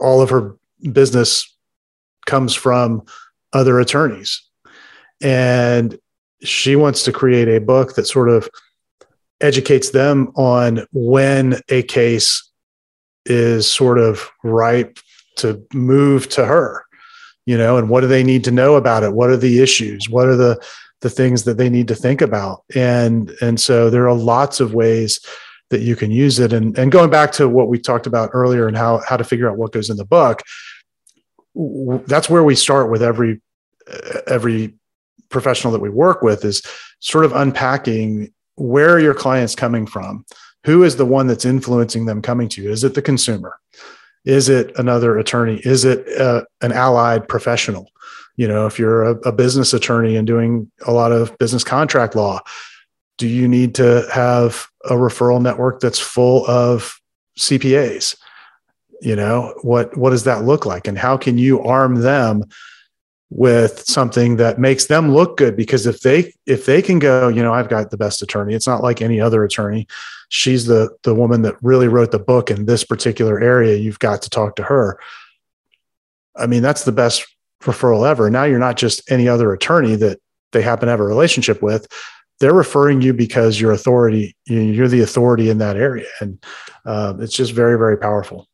All 0.00 0.20
of 0.20 0.30
her 0.30 0.56
business 0.92 1.54
comes 2.26 2.54
from 2.54 3.02
other 3.52 3.80
attorneys. 3.80 4.42
And 5.20 5.98
she 6.42 6.76
wants 6.76 7.02
to 7.04 7.12
create 7.12 7.48
a 7.48 7.60
book 7.60 7.94
that 7.94 8.06
sort 8.06 8.28
of 8.28 8.48
educates 9.40 9.90
them 9.90 10.32
on 10.36 10.86
when 10.92 11.60
a 11.68 11.82
case 11.82 12.48
is 13.24 13.70
sort 13.70 13.98
of 13.98 14.30
ripe 14.42 14.98
to 15.36 15.62
move 15.72 16.28
to 16.28 16.44
her 16.44 16.84
you 17.48 17.56
know 17.56 17.78
and 17.78 17.88
what 17.88 18.02
do 18.02 18.06
they 18.06 18.22
need 18.22 18.44
to 18.44 18.50
know 18.50 18.76
about 18.76 19.02
it? 19.02 19.14
What 19.14 19.30
are 19.30 19.36
the 19.36 19.62
issues? 19.62 20.10
What 20.10 20.28
are 20.28 20.36
the 20.36 20.62
the 21.00 21.08
things 21.08 21.44
that 21.44 21.56
they 21.56 21.70
need 21.70 21.88
to 21.88 21.94
think 21.94 22.20
about? 22.20 22.62
And 22.74 23.30
and 23.40 23.58
so 23.58 23.88
there 23.88 24.06
are 24.06 24.14
lots 24.14 24.60
of 24.60 24.74
ways 24.74 25.18
that 25.70 25.80
you 25.80 25.96
can 25.96 26.10
use 26.10 26.38
it 26.38 26.52
and 26.52 26.78
and 26.78 26.90
going 26.90 27.10
back 27.10 27.32
to 27.32 27.48
what 27.48 27.68
we 27.68 27.78
talked 27.78 28.06
about 28.06 28.30
earlier 28.32 28.66
and 28.66 28.76
how 28.76 29.00
how 29.08 29.16
to 29.16 29.24
figure 29.24 29.48
out 29.50 29.56
what 29.56 29.72
goes 29.72 29.90
in 29.90 29.96
the 29.96 30.04
book 30.04 30.42
that's 32.06 32.30
where 32.30 32.44
we 32.44 32.54
start 32.54 32.90
with 32.90 33.02
every 33.02 33.40
every 34.26 34.74
professional 35.28 35.72
that 35.72 35.80
we 35.80 35.90
work 35.90 36.22
with 36.22 36.44
is 36.44 36.62
sort 37.00 37.24
of 37.24 37.32
unpacking 37.32 38.32
where 38.56 38.90
are 38.90 39.00
your 39.00 39.14
clients 39.14 39.54
coming 39.54 39.86
from? 39.86 40.24
Who 40.64 40.82
is 40.82 40.96
the 40.96 41.06
one 41.06 41.26
that's 41.26 41.44
influencing 41.44 42.06
them 42.06 42.22
coming 42.22 42.48
to 42.50 42.62
you? 42.62 42.70
Is 42.70 42.84
it 42.84 42.94
the 42.94 43.02
consumer? 43.02 43.58
Is 44.24 44.48
it 44.48 44.72
another 44.78 45.18
attorney? 45.18 45.60
Is 45.64 45.84
it 45.84 46.06
uh, 46.20 46.44
an 46.60 46.72
allied 46.72 47.28
professional? 47.28 47.90
You 48.36 48.48
know, 48.48 48.66
if 48.66 48.78
you're 48.78 49.04
a, 49.04 49.10
a 49.20 49.32
business 49.32 49.72
attorney 49.72 50.16
and 50.16 50.26
doing 50.26 50.70
a 50.86 50.92
lot 50.92 51.12
of 51.12 51.36
business 51.38 51.64
contract 51.64 52.14
law, 52.14 52.40
do 53.18 53.26
you 53.28 53.46
need 53.46 53.74
to 53.74 54.08
have 54.12 54.68
a 54.84 54.94
referral 54.94 55.42
network 55.42 55.80
that's 55.80 55.98
full 55.98 56.46
of 56.46 56.98
CPAs? 57.38 58.16
You 59.00 59.14
know, 59.14 59.54
what 59.62 59.96
what 59.96 60.10
does 60.10 60.24
that 60.24 60.44
look 60.44 60.64
like, 60.64 60.88
and 60.88 60.96
how 60.96 61.16
can 61.16 61.36
you 61.38 61.60
arm 61.62 61.96
them 61.96 62.44
with 63.30 63.84
something 63.86 64.36
that 64.36 64.58
makes 64.58 64.86
them 64.86 65.12
look 65.12 65.36
good? 65.36 65.56
Because 65.56 65.86
if 65.86 66.00
they 66.00 66.32
if 66.46 66.66
they 66.66 66.80
can 66.80 66.98
go 66.98 67.28
you 67.28 67.42
know 67.42 67.52
i've 67.52 67.68
got 67.68 67.90
the 67.90 67.96
best 67.96 68.22
attorney. 68.22 68.54
It's 68.54 68.66
not 68.66 68.82
like 68.82 69.02
any 69.02 69.20
other 69.20 69.44
attorney. 69.44 69.86
She's 70.30 70.66
the 70.66 70.90
the 71.02 71.14
woman 71.14 71.42
that 71.42 71.56
really 71.62 71.88
wrote 71.88 72.10
the 72.10 72.18
book 72.18 72.50
in 72.50 72.66
this 72.66 72.84
particular 72.84 73.40
area. 73.40 73.76
You've 73.76 74.00
got 74.00 74.22
to 74.22 74.30
talk 74.30 74.56
to 74.56 74.64
her. 74.64 74.98
I 76.34 76.46
mean 76.46 76.62
that's 76.62 76.84
the 76.84 76.92
best 76.92 77.26
referral 77.62 78.08
ever. 78.08 78.30
Now 78.30 78.44
you're 78.44 78.58
not 78.58 78.76
just 78.76 79.08
any 79.10 79.28
other 79.28 79.52
attorney 79.52 79.96
that 79.96 80.18
they 80.52 80.62
happen 80.62 80.86
to 80.86 80.90
have 80.90 81.00
a 81.00 81.04
relationship 81.04 81.62
with 81.62 81.86
they're 82.40 82.54
referring 82.54 83.00
you 83.00 83.12
because 83.12 83.60
you're 83.60 83.72
authority 83.72 84.36
you're 84.46 84.88
the 84.88 85.02
authority 85.02 85.50
in 85.50 85.58
that 85.58 85.76
area. 85.76 86.08
And 86.20 86.42
uh, 86.84 87.14
it's 87.18 87.34
just 87.34 87.52
very 87.52 87.76
very 87.78 87.96
powerful. 87.96 88.46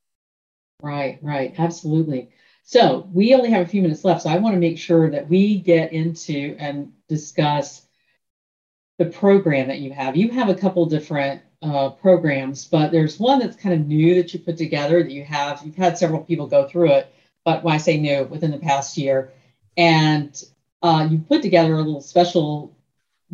Right 0.82 1.18
right. 1.22 1.54
Absolutely. 1.58 2.30
So 2.64 3.08
we 3.12 3.34
only 3.34 3.50
have 3.50 3.66
a 3.66 3.68
few 3.68 3.82
minutes 3.82 4.04
left, 4.04 4.22
so 4.22 4.30
I 4.30 4.38
want 4.38 4.54
to 4.54 4.60
make 4.60 4.78
sure 4.78 5.10
that 5.10 5.28
we 5.28 5.58
get 5.58 5.92
into 5.92 6.56
and 6.58 6.92
discuss 7.08 7.82
the 8.98 9.06
program 9.06 9.68
that 9.68 9.80
you 9.80 9.92
have. 9.92 10.16
You 10.16 10.30
have 10.30 10.48
a 10.48 10.54
couple 10.54 10.86
different 10.86 11.42
uh, 11.60 11.90
programs, 11.90 12.64
but 12.64 12.90
there's 12.90 13.18
one 13.18 13.38
that's 13.38 13.56
kind 13.56 13.74
of 13.74 13.86
new 13.86 14.14
that 14.14 14.32
you 14.32 14.40
put 14.40 14.56
together 14.56 15.02
that 15.02 15.12
you 15.12 15.24
have. 15.24 15.62
You've 15.64 15.76
had 15.76 15.98
several 15.98 16.22
people 16.22 16.46
go 16.46 16.66
through 16.66 16.92
it, 16.92 17.14
but 17.44 17.64
when 17.64 17.74
I 17.74 17.78
say 17.78 17.98
new, 17.98 18.24
within 18.24 18.50
the 18.50 18.58
past 18.58 18.96
year, 18.96 19.32
and 19.76 20.42
uh, 20.82 21.08
you 21.10 21.18
put 21.18 21.42
together 21.42 21.74
a 21.74 21.82
little 21.82 22.00
special 22.00 22.73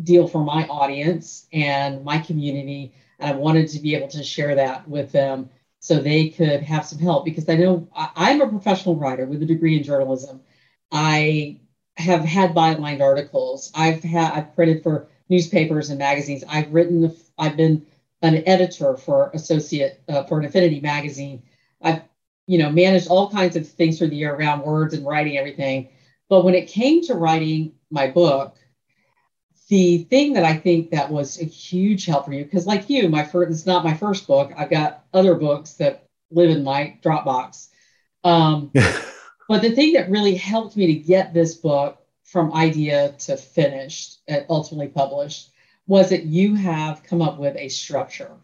deal 0.03 0.27
for 0.27 0.43
my 0.43 0.67
audience 0.67 1.47
and 1.53 2.03
my 2.03 2.19
community, 2.19 2.93
and 3.19 3.31
I 3.31 3.35
wanted 3.35 3.67
to 3.69 3.79
be 3.79 3.95
able 3.95 4.07
to 4.09 4.23
share 4.23 4.55
that 4.55 4.87
with 4.87 5.11
them 5.11 5.49
so 5.79 5.99
they 5.99 6.29
could 6.29 6.61
have 6.61 6.85
some 6.85 6.99
help 6.99 7.25
because 7.25 7.49
I 7.49 7.55
know 7.55 7.87
I, 7.95 8.31
am 8.31 8.41
a 8.41 8.47
professional 8.47 8.95
writer 8.95 9.25
with 9.25 9.41
a 9.41 9.45
degree 9.45 9.77
in 9.77 9.83
journalism. 9.83 10.41
I 10.91 11.57
have 11.97 12.23
had 12.23 12.53
bylined 12.53 13.01
articles. 13.01 13.71
I've 13.73 14.03
had 14.03 14.31
I've 14.33 14.55
printed 14.55 14.83
for 14.83 15.07
newspapers 15.29 15.89
and 15.89 15.97
magazines. 15.97 16.43
I've 16.47 16.71
written. 16.71 17.15
I've 17.37 17.57
been 17.57 17.85
an 18.21 18.43
editor 18.45 18.95
for 18.95 19.31
Associate 19.33 19.99
uh, 20.07 20.23
for 20.23 20.39
an 20.39 20.45
Affinity 20.45 20.79
magazine. 20.79 21.41
I've 21.81 22.03
you 22.45 22.59
know 22.59 22.69
managed 22.69 23.07
all 23.07 23.31
kinds 23.31 23.55
of 23.55 23.67
things 23.67 23.97
for 23.97 24.07
the 24.07 24.15
year 24.15 24.35
around 24.35 24.61
words 24.61 24.93
and 24.93 25.05
writing 25.05 25.37
everything. 25.37 25.89
But 26.29 26.45
when 26.45 26.53
it 26.53 26.67
came 26.67 27.01
to 27.03 27.15
writing 27.15 27.73
my 27.89 28.07
book, 28.07 28.55
the 29.71 29.99
thing 29.99 30.33
that 30.33 30.43
I 30.43 30.57
think 30.57 30.91
that 30.91 31.09
was 31.09 31.39
a 31.39 31.45
huge 31.45 32.05
help 32.05 32.25
for 32.25 32.33
you, 32.33 32.43
because 32.43 32.67
like 32.67 32.89
you, 32.89 33.07
my 33.07 33.23
first 33.23 33.51
it's 33.51 33.65
not 33.65 33.85
my 33.85 33.93
first 33.93 34.27
book. 34.27 34.51
I've 34.57 34.69
got 34.69 35.05
other 35.13 35.33
books 35.35 35.75
that 35.75 36.03
live 36.29 36.49
in 36.49 36.61
my 36.65 36.97
Dropbox. 37.01 37.69
Um, 38.25 38.71
but 39.47 39.61
the 39.61 39.71
thing 39.71 39.93
that 39.93 40.09
really 40.09 40.35
helped 40.35 40.75
me 40.75 40.87
to 40.87 40.95
get 40.95 41.33
this 41.33 41.55
book 41.55 42.05
from 42.25 42.53
idea 42.53 43.13
to 43.19 43.37
finished 43.37 44.19
and 44.27 44.45
ultimately 44.49 44.89
published 44.89 45.51
was 45.87 46.09
that 46.09 46.25
you 46.25 46.53
have 46.53 47.03
come 47.03 47.21
up 47.21 47.39
with 47.39 47.55
a 47.55 47.69
structure 47.69 48.35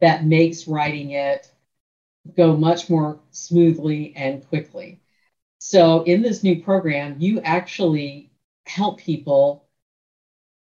that 0.00 0.24
makes 0.24 0.66
writing 0.66 1.12
it 1.12 1.48
go 2.36 2.56
much 2.56 2.90
more 2.90 3.20
smoothly 3.30 4.14
and 4.16 4.44
quickly. 4.48 5.00
So 5.58 6.02
in 6.02 6.22
this 6.22 6.42
new 6.42 6.60
program, 6.60 7.20
you 7.20 7.40
actually 7.42 8.32
help 8.66 8.98
people 8.98 9.61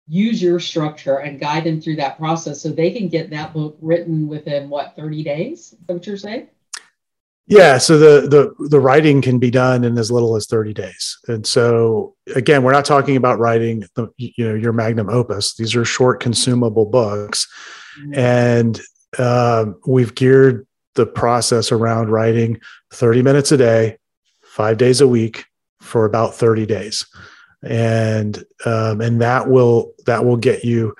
use 0.08 0.40
your 0.40 0.60
structure 0.60 1.18
and 1.18 1.40
guide 1.40 1.64
them 1.64 1.80
through 1.80 1.96
that 1.96 2.18
process 2.18 2.60
so 2.60 2.70
they 2.70 2.92
can 2.92 3.08
get 3.08 3.30
that 3.30 3.52
book 3.52 3.76
written 3.80 4.28
within 4.28 4.68
what 4.68 4.94
30 4.96 5.22
days? 5.22 5.72
Is 5.72 5.78
that 5.86 5.94
what 5.94 6.06
you're 6.06 6.16
saying? 6.16 6.48
Yeah 7.48 7.78
so 7.78 7.96
the 7.96 8.28
the 8.28 8.68
the 8.68 8.80
writing 8.80 9.22
can 9.22 9.38
be 9.38 9.52
done 9.52 9.84
in 9.84 9.96
as 9.98 10.10
little 10.10 10.34
as 10.34 10.46
30 10.46 10.74
days. 10.74 11.18
And 11.28 11.46
so 11.46 12.16
again 12.34 12.64
we're 12.64 12.72
not 12.72 12.84
talking 12.84 13.16
about 13.16 13.38
writing 13.38 13.84
the, 13.94 14.08
you 14.16 14.48
know 14.48 14.54
your 14.54 14.72
magnum 14.72 15.08
opus. 15.08 15.54
These 15.54 15.76
are 15.76 15.84
short 15.84 16.20
consumable 16.20 16.86
books. 16.86 17.46
Mm-hmm. 17.98 18.14
and 18.14 18.80
uh, 19.18 19.66
we've 19.86 20.14
geared 20.14 20.66
the 20.96 21.06
process 21.06 21.72
around 21.72 22.10
writing 22.10 22.60
30 22.92 23.22
minutes 23.22 23.52
a 23.52 23.56
day 23.56 23.96
five 24.42 24.76
days 24.76 25.00
a 25.00 25.08
week 25.08 25.46
for 25.80 26.04
about 26.04 26.34
30 26.34 26.66
days 26.66 27.06
and 27.66 28.44
um, 28.64 29.00
and 29.00 29.20
that 29.20 29.48
will 29.48 29.92
that 30.06 30.24
will 30.24 30.36
get 30.36 30.64
you 30.64 30.94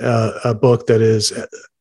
uh, 0.00 0.32
a 0.44 0.54
book 0.54 0.86
that 0.86 1.00
is 1.00 1.32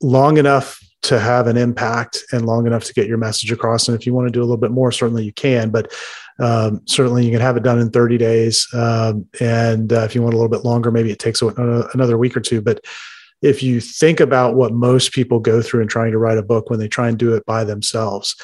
long 0.02 0.38
enough 0.38 0.80
to 1.04 1.20
have 1.20 1.48
an 1.48 1.58
impact 1.58 2.24
and 2.32 2.46
long 2.46 2.68
enough 2.68 2.84
to 2.84 2.94
get 2.94 3.08
your 3.08 3.18
message 3.18 3.52
across. 3.52 3.88
And 3.88 3.98
if 3.98 4.06
you 4.06 4.14
want 4.14 4.28
to 4.28 4.32
do 4.32 4.42
a 4.42 4.46
little 4.46 4.58
bit 4.58 4.72
more, 4.72 4.92
certainly 4.92 5.24
you 5.24 5.32
can, 5.32 5.70
but 5.70 5.94
um, 6.40 6.82
certainly 6.86 7.26
you 7.26 7.32
can 7.32 7.42
have 7.42 7.56
it 7.56 7.64
done 7.64 7.80
in 7.80 7.92
30 7.92 8.18
days. 8.18 8.68
Um, 8.74 9.26
and 9.40 9.94
uh, 9.94 10.02
if 10.02 10.16
you 10.16 10.22
want 10.22 10.34
a 10.34 10.38
little 10.38 10.50
bit 10.50 10.66
longer, 10.66 10.92
maybe 10.92 11.12
it 11.12 11.20
takes 11.20 11.42
another 11.42 12.18
week 12.18 12.36
or 12.36 12.42
two. 12.42 12.62
But 12.62 12.84
if 13.42 13.62
you 13.62 13.80
think 13.80 14.20
about 14.20 14.56
what 14.56 14.74
most 14.74 15.12
people 15.12 15.40
go 15.40 15.62
through 15.62 15.82
in 15.82 15.88
trying 15.88 16.12
to 16.12 16.18
write 16.18 16.40
a 16.40 16.44
book 16.44 16.70
when 16.70 16.80
they 16.80 16.88
try 16.88 17.08
and 17.08 17.18
do 17.18 17.36
it 17.36 17.46
by 17.46 17.64
themselves, 17.64 18.36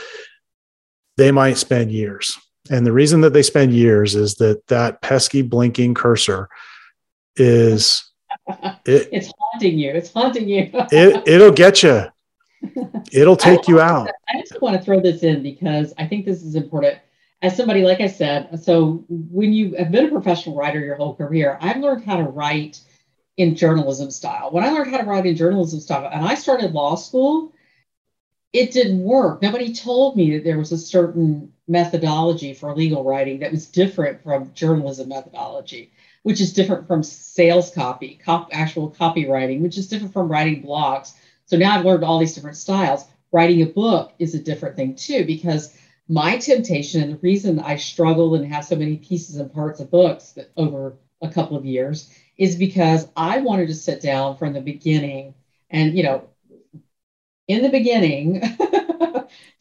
they 1.17 1.31
might 1.31 1.57
spend 1.57 1.91
years. 1.91 2.37
And 2.69 2.85
the 2.85 2.91
reason 2.91 3.21
that 3.21 3.33
they 3.33 3.43
spend 3.43 3.73
years 3.73 4.15
is 4.15 4.35
that 4.35 4.65
that 4.67 5.01
pesky 5.01 5.41
blinking 5.41 5.93
cursor 5.95 6.49
is 7.35 8.09
it, 8.85 9.09
it's 9.11 9.31
haunting 9.39 9.79
you. 9.79 9.91
It's 9.91 10.11
haunting 10.11 10.47
you. 10.47 10.69
it, 10.73 11.27
it'll 11.27 11.51
get 11.51 11.83
you. 11.83 12.05
It'll 13.11 13.35
take 13.35 13.67
you 13.67 13.81
out. 13.81 14.09
I 14.29 14.39
just 14.39 14.61
want 14.61 14.77
to 14.77 14.81
throw 14.81 14.99
this 14.99 15.23
in 15.23 15.43
because 15.43 15.93
I 15.97 16.07
think 16.07 16.25
this 16.25 16.43
is 16.43 16.55
important. 16.55 16.97
As 17.41 17.57
somebody, 17.57 17.83
like 17.83 17.99
I 17.99 18.07
said, 18.07 18.57
so 18.63 19.03
when 19.09 19.51
you 19.51 19.75
have 19.75 19.91
been 19.91 20.05
a 20.05 20.09
professional 20.09 20.55
writer 20.55 20.79
your 20.79 20.95
whole 20.95 21.13
career, 21.13 21.57
I've 21.61 21.77
learned 21.77 22.05
how 22.05 22.15
to 22.15 22.23
write 22.23 22.79
in 23.37 23.55
journalism 23.55 24.11
style. 24.11 24.51
When 24.51 24.63
I 24.63 24.69
learned 24.69 24.91
how 24.91 24.97
to 24.97 25.03
write 25.03 25.25
in 25.25 25.35
journalism 25.35 25.79
style, 25.81 26.09
and 26.11 26.25
I 26.25 26.35
started 26.35 26.71
law 26.71 26.95
school, 26.95 27.53
it 28.53 28.71
didn't 28.71 29.03
work. 29.03 29.41
Nobody 29.41 29.73
told 29.73 30.15
me 30.15 30.37
that 30.37 30.43
there 30.43 30.57
was 30.57 30.71
a 30.71 30.77
certain 30.77 31.51
methodology 31.67 32.53
for 32.53 32.75
legal 32.75 33.03
writing 33.03 33.39
that 33.39 33.51
was 33.51 33.65
different 33.67 34.21
from 34.21 34.53
journalism 34.53 35.09
methodology, 35.09 35.91
which 36.23 36.41
is 36.41 36.53
different 36.53 36.87
from 36.87 37.03
sales 37.03 37.71
copy, 37.71 38.19
cop, 38.23 38.49
actual 38.51 38.91
copywriting, 38.91 39.61
which 39.61 39.77
is 39.77 39.87
different 39.87 40.13
from 40.13 40.29
writing 40.29 40.61
blogs. 40.61 41.13
So 41.45 41.57
now 41.57 41.77
I've 41.77 41.85
learned 41.85 42.03
all 42.03 42.19
these 42.19 42.35
different 42.35 42.57
styles. 42.57 43.05
Writing 43.31 43.61
a 43.61 43.65
book 43.65 44.13
is 44.19 44.35
a 44.35 44.39
different 44.39 44.75
thing 44.75 44.95
too, 44.95 45.25
because 45.25 45.75
my 46.07 46.37
temptation 46.37 47.01
and 47.01 47.13
the 47.13 47.17
reason 47.17 47.59
I 47.59 47.77
struggle 47.77 48.35
and 48.35 48.45
have 48.53 48.65
so 48.65 48.75
many 48.75 48.97
pieces 48.97 49.37
and 49.37 49.51
parts 49.51 49.79
of 49.79 49.89
books 49.89 50.31
that 50.33 50.51
over 50.57 50.97
a 51.21 51.29
couple 51.29 51.55
of 51.57 51.65
years 51.65 52.13
is 52.37 52.55
because 52.55 53.07
I 53.15 53.39
wanted 53.39 53.67
to 53.67 53.75
sit 53.75 54.01
down 54.01 54.37
from 54.37 54.53
the 54.53 54.61
beginning 54.61 55.33
and, 55.69 55.95
you 55.97 56.03
know, 56.03 56.27
in 57.47 57.63
the 57.63 57.69
beginning, 57.69 58.41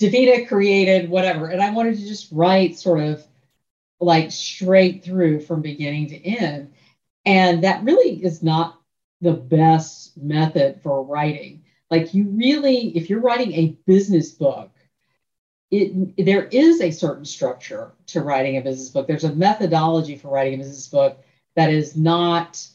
Davina 0.01 0.47
created 0.49 1.11
whatever. 1.11 1.47
And 1.47 1.62
I 1.62 1.70
wanted 1.70 1.97
to 1.97 2.07
just 2.07 2.30
write 2.33 2.78
sort 2.78 3.01
of 3.01 3.24
like 4.01 4.33
straight 4.33 5.05
through 5.05 5.41
from 5.41 5.62
beginning 5.62 6.09
to 6.09 6.16
end. 6.16 6.72
And 7.24 7.64
that 7.64 7.85
really 7.85 8.22
is 8.22 8.43
not 8.43 8.80
the 9.20 9.33
best 9.33 10.16
method 10.16 10.80
for 10.83 11.05
writing. 11.05 11.62
Like 11.91 12.14
you 12.14 12.24
really, 12.28 12.97
if 12.97 13.09
you're 13.09 13.20
writing 13.20 13.53
a 13.53 13.76
business 13.87 14.30
book, 14.33 14.70
it, 15.70 16.24
there 16.24 16.47
is 16.47 16.80
a 16.80 16.91
certain 16.91 17.24
structure 17.24 17.93
to 18.09 18.20
writing 18.20 18.57
a 18.57 18.61
business 18.61 18.91
book. 18.91 19.07
There's 19.07 19.24
a 19.24 19.35
methodology 19.35 20.16
for 20.16 20.28
writing 20.28 20.55
a 20.55 20.59
business 20.59 20.89
book 20.89 21.22
that 21.55 21.70
is 21.70 21.97
not 21.97 22.66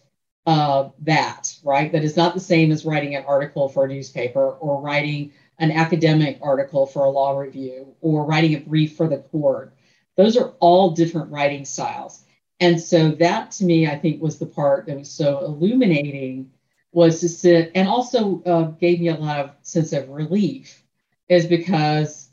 uh, 0.48 0.90
that, 1.02 1.54
right? 1.64 1.92
That 1.92 2.04
is 2.04 2.16
not 2.16 2.34
the 2.34 2.40
same 2.40 2.72
as 2.72 2.86
writing 2.86 3.16
an 3.16 3.26
article 3.28 3.68
for 3.68 3.86
a 3.86 3.88
newspaper 3.88 4.52
or 4.52 4.82
writing 4.82 5.34
an 5.60 5.72
academic 5.72 6.40
article 6.42 6.86
for 6.86 7.06
a 7.06 7.10
law 7.10 7.38
review 7.38 7.96
or 8.02 8.26
writing 8.26 8.56
a 8.56 8.60
brief 8.60 8.96
for 8.96 9.08
the 9.08 9.18
court. 9.18 9.74
Those 10.16 10.38
are 10.38 10.54
all 10.60 10.92
different 10.92 11.32
writing 11.32 11.66
styles. 11.66 12.24
And 12.60 12.82
so 12.82 13.12
that 13.12 13.52
to 13.52 13.66
me, 13.66 13.88
I 13.88 13.98
think 13.98 14.22
was 14.22 14.40
the 14.40 14.46
part 14.46 14.88
that 14.88 14.98
was 14.98 15.12
so 15.12 15.40
illuminating 15.40 16.52
was 16.92 17.20
to 17.20 17.30
sit 17.30 17.72
and 17.76 17.88
also 17.88 18.42
uh, 18.44 18.64
gave 18.64 19.00
me 19.00 19.10
a 19.10 19.16
lot 19.16 19.40
of 19.40 19.52
sense 19.62 19.94
of 19.94 20.10
relief 20.10 20.82
is 21.30 21.46
because 21.46 22.30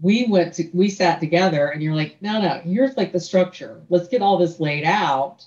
we 0.00 0.26
went 0.26 0.54
to, 0.54 0.70
we 0.72 0.88
sat 0.88 1.20
together 1.20 1.68
and 1.68 1.82
you're 1.82 1.94
like, 1.94 2.20
no, 2.22 2.40
no, 2.40 2.60
here's 2.62 2.96
like 2.96 3.12
the 3.12 3.20
structure. 3.20 3.82
Let's 3.88 4.08
get 4.08 4.22
all 4.22 4.38
this 4.38 4.60
laid 4.60 4.84
out. 4.84 5.44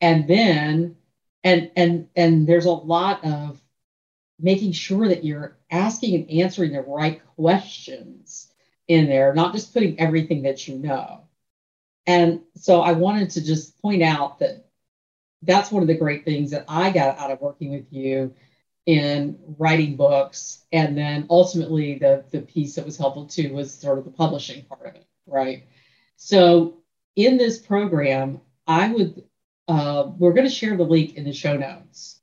And 0.00 0.28
then 0.28 0.96
and 1.44 1.70
and 1.76 2.08
and 2.16 2.46
there's 2.46 2.66
a 2.66 2.70
lot 2.70 3.24
of 3.24 3.60
making 4.40 4.72
sure 4.72 5.08
that 5.08 5.24
you're 5.24 5.56
asking 5.70 6.14
and 6.14 6.30
answering 6.30 6.72
the 6.72 6.80
right 6.82 7.20
questions 7.36 8.52
in 8.86 9.06
there 9.06 9.34
not 9.34 9.52
just 9.52 9.72
putting 9.74 9.98
everything 10.00 10.42
that 10.42 10.66
you 10.66 10.78
know. 10.78 11.24
And 12.06 12.40
so 12.54 12.80
i 12.80 12.92
wanted 12.92 13.30
to 13.30 13.44
just 13.44 13.80
point 13.82 14.02
out 14.02 14.38
that 14.38 14.66
that's 15.42 15.70
one 15.70 15.82
of 15.82 15.88
the 15.88 15.96
great 15.96 16.24
things 16.24 16.50
that 16.50 16.64
i 16.68 16.90
got 16.90 17.18
out 17.18 17.30
of 17.30 17.40
working 17.40 17.70
with 17.70 17.92
you 17.92 18.34
in 18.86 19.38
writing 19.58 19.96
books. 19.96 20.64
And 20.72 20.96
then 20.96 21.26
ultimately 21.28 21.98
the 21.98 22.24
the 22.30 22.40
piece 22.40 22.76
that 22.76 22.86
was 22.86 22.96
helpful 22.96 23.26
too 23.26 23.52
was 23.52 23.72
sort 23.74 23.98
of 23.98 24.04
the 24.04 24.10
publishing 24.10 24.64
part 24.64 24.86
of 24.86 24.94
it 24.94 25.06
right? 25.26 25.64
So 26.16 26.78
in 27.16 27.36
this 27.36 27.58
program 27.58 28.40
i 28.66 28.88
would 28.88 29.24
uh, 29.68 30.10
we're 30.16 30.32
going 30.32 30.46
to 30.46 30.54
share 30.54 30.78
the 30.78 30.82
link 30.82 31.16
in 31.16 31.24
the 31.24 31.32
show 31.32 31.54
notes 31.54 32.17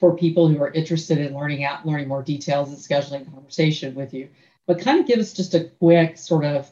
for 0.00 0.16
people 0.16 0.48
who 0.48 0.60
are 0.62 0.70
interested 0.70 1.18
in 1.18 1.34
learning 1.34 1.64
out, 1.64 1.86
learning 1.86 2.08
more 2.08 2.22
details 2.22 2.68
and 2.68 2.78
scheduling 2.78 3.26
a 3.26 3.30
conversation 3.30 3.94
with 3.94 4.12
you. 4.12 4.28
But 4.66 4.80
kind 4.80 5.00
of 5.00 5.06
give 5.06 5.18
us 5.18 5.32
just 5.32 5.54
a 5.54 5.64
quick 5.78 6.16
sort 6.16 6.44
of 6.44 6.70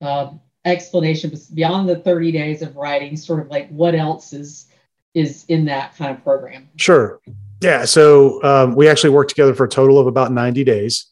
uh, 0.00 0.32
explanation 0.64 1.32
beyond 1.54 1.88
the 1.88 1.96
30 1.96 2.32
days 2.32 2.62
of 2.62 2.76
writing, 2.76 3.16
sort 3.16 3.40
of 3.40 3.48
like 3.48 3.68
what 3.70 3.94
else 3.94 4.32
is 4.32 4.66
is 5.12 5.44
in 5.48 5.64
that 5.64 5.96
kind 5.96 6.16
of 6.16 6.22
program. 6.22 6.68
Sure. 6.76 7.20
Yeah. 7.60 7.84
So 7.84 8.42
um, 8.44 8.76
we 8.76 8.88
actually 8.88 9.10
worked 9.10 9.30
together 9.30 9.54
for 9.54 9.64
a 9.64 9.68
total 9.68 9.98
of 9.98 10.06
about 10.06 10.32
90 10.32 10.62
days. 10.64 11.06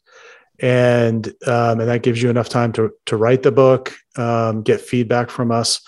And 0.61 1.27
um, 1.47 1.79
and 1.81 1.89
that 1.89 2.03
gives 2.03 2.21
you 2.21 2.31
enough 2.31 2.49
time 2.49 2.73
to 2.73 2.91
to 3.07 3.17
write 3.17 3.45
the 3.45 3.53
book, 3.53 3.95
um, 4.17 4.63
get 4.63 4.81
feedback 4.81 5.31
from 5.31 5.53
us 5.53 5.81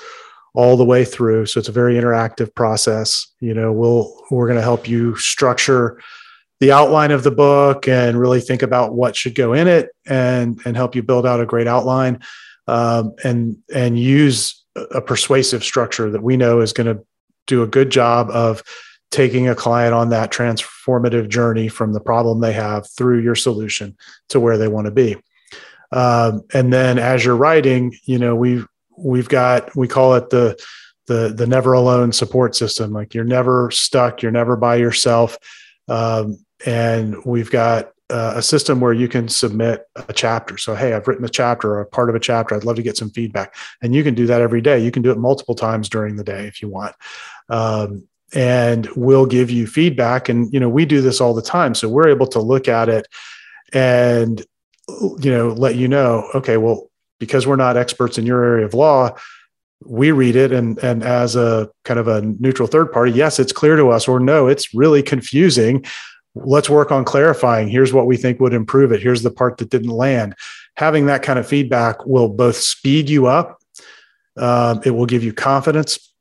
all 0.54 0.76
the 0.76 0.84
way 0.84 1.04
through. 1.04 1.46
So 1.46 1.60
it's 1.60 1.68
a 1.68 1.72
very 1.72 1.94
interactive 1.94 2.54
process. 2.54 3.26
You 3.40 3.54
know, 3.54 3.72
we'll 3.72 4.14
we're 4.30 4.46
going 4.46 4.58
to 4.58 4.62
help 4.62 4.88
you 4.88 5.16
structure 5.16 6.00
the 6.60 6.72
outline 6.72 7.10
of 7.10 7.22
the 7.22 7.30
book 7.30 7.88
and 7.88 8.20
really 8.20 8.40
think 8.40 8.62
about 8.62 8.94
what 8.94 9.16
should 9.16 9.34
go 9.34 9.52
in 9.52 9.66
it 9.66 9.90
and 10.06 10.60
and 10.64 10.76
help 10.76 10.94
you 10.94 11.02
build 11.02 11.26
out 11.26 11.40
a 11.40 11.46
great 11.46 11.66
outline 11.66 12.20
um, 12.66 13.14
and 13.24 13.56
and 13.74 13.98
use 13.98 14.64
a 14.76 15.00
persuasive 15.00 15.64
structure 15.64 16.10
that 16.10 16.22
we 16.22 16.36
know 16.36 16.60
is 16.60 16.72
going 16.72 16.86
to 16.86 17.04
do 17.46 17.62
a 17.62 17.66
good 17.66 17.90
job 17.90 18.30
of 18.30 18.62
taking 19.10 19.48
a 19.48 19.54
client 19.54 19.92
on 19.92 20.10
that 20.10 20.30
transformative 20.30 21.28
journey 21.28 21.66
from 21.68 21.92
the 21.92 22.00
problem 22.00 22.40
they 22.40 22.52
have 22.52 22.88
through 22.88 23.20
your 23.20 23.34
solution 23.34 23.96
to 24.28 24.38
where 24.38 24.56
they 24.56 24.68
want 24.68 24.86
to 24.86 24.92
be. 24.92 25.16
Um, 25.92 26.42
and 26.54 26.72
then 26.72 26.98
as 26.98 27.24
you're 27.24 27.36
writing, 27.36 27.92
you 28.04 28.18
know, 28.18 28.36
we 28.36 28.64
we've 29.02 29.28
got 29.28 29.74
we 29.76 29.88
call 29.88 30.14
it 30.14 30.30
the 30.30 30.60
the 31.06 31.32
the 31.34 31.46
never 31.46 31.72
alone 31.72 32.12
support 32.12 32.54
system. 32.54 32.92
Like 32.92 33.14
you're 33.14 33.24
never 33.24 33.70
stuck 33.70 34.22
you're 34.22 34.32
never 34.32 34.56
by 34.56 34.76
yourself. 34.76 35.38
Um, 35.88 36.38
and 36.64 37.16
we've 37.24 37.50
got 37.50 37.90
uh, 38.10 38.34
a 38.36 38.42
system 38.42 38.80
where 38.80 38.92
you 38.92 39.08
can 39.08 39.28
submit 39.28 39.84
a 39.96 40.12
chapter. 40.12 40.58
So 40.58 40.74
hey 40.74 40.92
i've 40.94 41.06
written 41.08 41.24
a 41.24 41.28
chapter 41.28 41.72
or 41.72 41.80
a 41.80 41.86
part 41.86 42.10
of 42.10 42.14
a 42.14 42.20
chapter. 42.20 42.54
I'd 42.54 42.64
love 42.64 42.76
to 42.76 42.82
get 42.82 42.96
some 42.96 43.10
feedback. 43.10 43.54
And 43.82 43.94
you 43.94 44.02
can 44.02 44.14
do 44.14 44.26
that 44.26 44.40
every 44.40 44.60
day. 44.60 44.78
You 44.78 44.90
can 44.90 45.02
do 45.02 45.10
it 45.10 45.18
multiple 45.18 45.54
times 45.54 45.88
during 45.88 46.16
the 46.16 46.24
day 46.24 46.46
if 46.46 46.62
you 46.62 46.68
want. 46.68 46.94
Um, 47.48 48.06
and 48.32 48.88
we'll 48.94 49.26
give 49.26 49.50
you 49.50 49.66
feedback. 49.66 50.28
And 50.28 50.52
you 50.52 50.60
know 50.60 50.68
we 50.68 50.84
do 50.84 51.00
this 51.00 51.20
all 51.20 51.34
the 51.34 51.42
time. 51.42 51.74
So 51.74 51.88
we're 51.88 52.08
able 52.08 52.26
to 52.28 52.40
look 52.40 52.68
at 52.68 52.88
it 52.88 53.06
and 53.72 54.44
you 55.18 55.30
know 55.30 55.48
let 55.48 55.76
you 55.76 55.86
know 55.88 56.28
okay 56.34 56.56
well 56.56 56.89
because 57.20 57.46
we're 57.46 57.54
not 57.54 57.76
experts 57.76 58.18
in 58.18 58.26
your 58.26 58.42
area 58.42 58.66
of 58.66 58.74
law, 58.74 59.14
we 59.84 60.10
read 60.10 60.34
it 60.34 60.52
and 60.52 60.76
and 60.82 61.04
as 61.04 61.36
a 61.36 61.70
kind 61.84 62.00
of 62.00 62.08
a 62.08 62.20
neutral 62.22 62.66
third 62.66 62.90
party, 62.92 63.12
yes, 63.12 63.38
it's 63.38 63.52
clear 63.52 63.76
to 63.76 63.90
us, 63.90 64.08
or 64.08 64.18
no, 64.18 64.48
it's 64.48 64.74
really 64.74 65.02
confusing. 65.02 65.84
let's 66.34 66.70
work 66.70 66.92
on 66.92 67.04
clarifying. 67.04 67.68
Here's 67.68 67.92
what 67.92 68.06
we 68.06 68.16
think 68.16 68.40
would 68.40 68.54
improve 68.54 68.92
it. 68.92 69.02
Here's 69.02 69.22
the 69.22 69.30
part 69.30 69.58
that 69.58 69.70
didn't 69.70 69.90
land. 69.90 70.34
Having 70.76 71.06
that 71.06 71.22
kind 71.22 71.38
of 71.38 71.46
feedback 71.46 72.06
will 72.06 72.28
both 72.28 72.56
speed 72.56 73.08
you 73.08 73.26
up, 73.26 73.58
um, 74.36 74.80
it 74.84 74.90
will 74.90 75.06
give 75.06 75.24
you 75.24 75.32
confidence, 75.32 76.12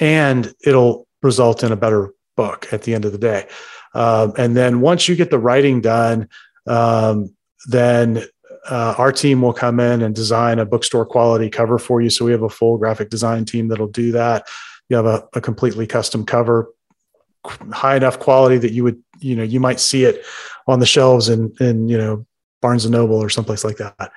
and 0.00 0.52
it'll 0.64 1.06
result 1.22 1.62
in 1.62 1.72
a 1.72 1.76
better 1.76 2.12
book 2.36 2.66
at 2.72 2.82
the 2.82 2.94
end 2.94 3.04
of 3.04 3.12
the 3.12 3.18
day. 3.18 3.46
Um, 3.94 4.32
and 4.36 4.56
then 4.56 4.80
once 4.80 5.08
you 5.08 5.14
get 5.14 5.30
the 5.30 5.38
writing 5.38 5.80
done, 5.80 6.28
um, 6.66 7.34
then 7.66 8.24
uh, 8.68 8.94
our 8.98 9.12
team 9.12 9.42
will 9.42 9.52
come 9.52 9.80
in 9.80 10.02
and 10.02 10.14
design 10.14 10.58
a 10.58 10.66
bookstore 10.66 11.06
quality 11.06 11.50
cover 11.50 11.78
for 11.78 12.00
you. 12.00 12.10
So 12.10 12.24
we 12.24 12.32
have 12.32 12.42
a 12.42 12.48
full 12.48 12.78
graphic 12.78 13.10
design 13.10 13.44
team 13.44 13.68
that'll 13.68 13.88
do 13.88 14.12
that. 14.12 14.46
You 14.88 14.96
have 14.96 15.06
a, 15.06 15.26
a 15.34 15.40
completely 15.40 15.86
custom 15.86 16.24
cover, 16.24 16.72
high 17.72 17.96
enough 17.96 18.18
quality 18.18 18.58
that 18.58 18.72
you 18.72 18.84
would, 18.84 19.02
you 19.18 19.36
know, 19.36 19.42
you 19.42 19.60
might 19.60 19.80
see 19.80 20.04
it 20.04 20.24
on 20.66 20.80
the 20.80 20.86
shelves 20.86 21.28
in, 21.28 21.54
in 21.60 21.88
you 21.88 21.98
know, 21.98 22.26
Barnes 22.62 22.84
and 22.84 22.92
Noble 22.92 23.16
or 23.16 23.28
someplace 23.28 23.64
like 23.64 23.76
that. 23.76 24.12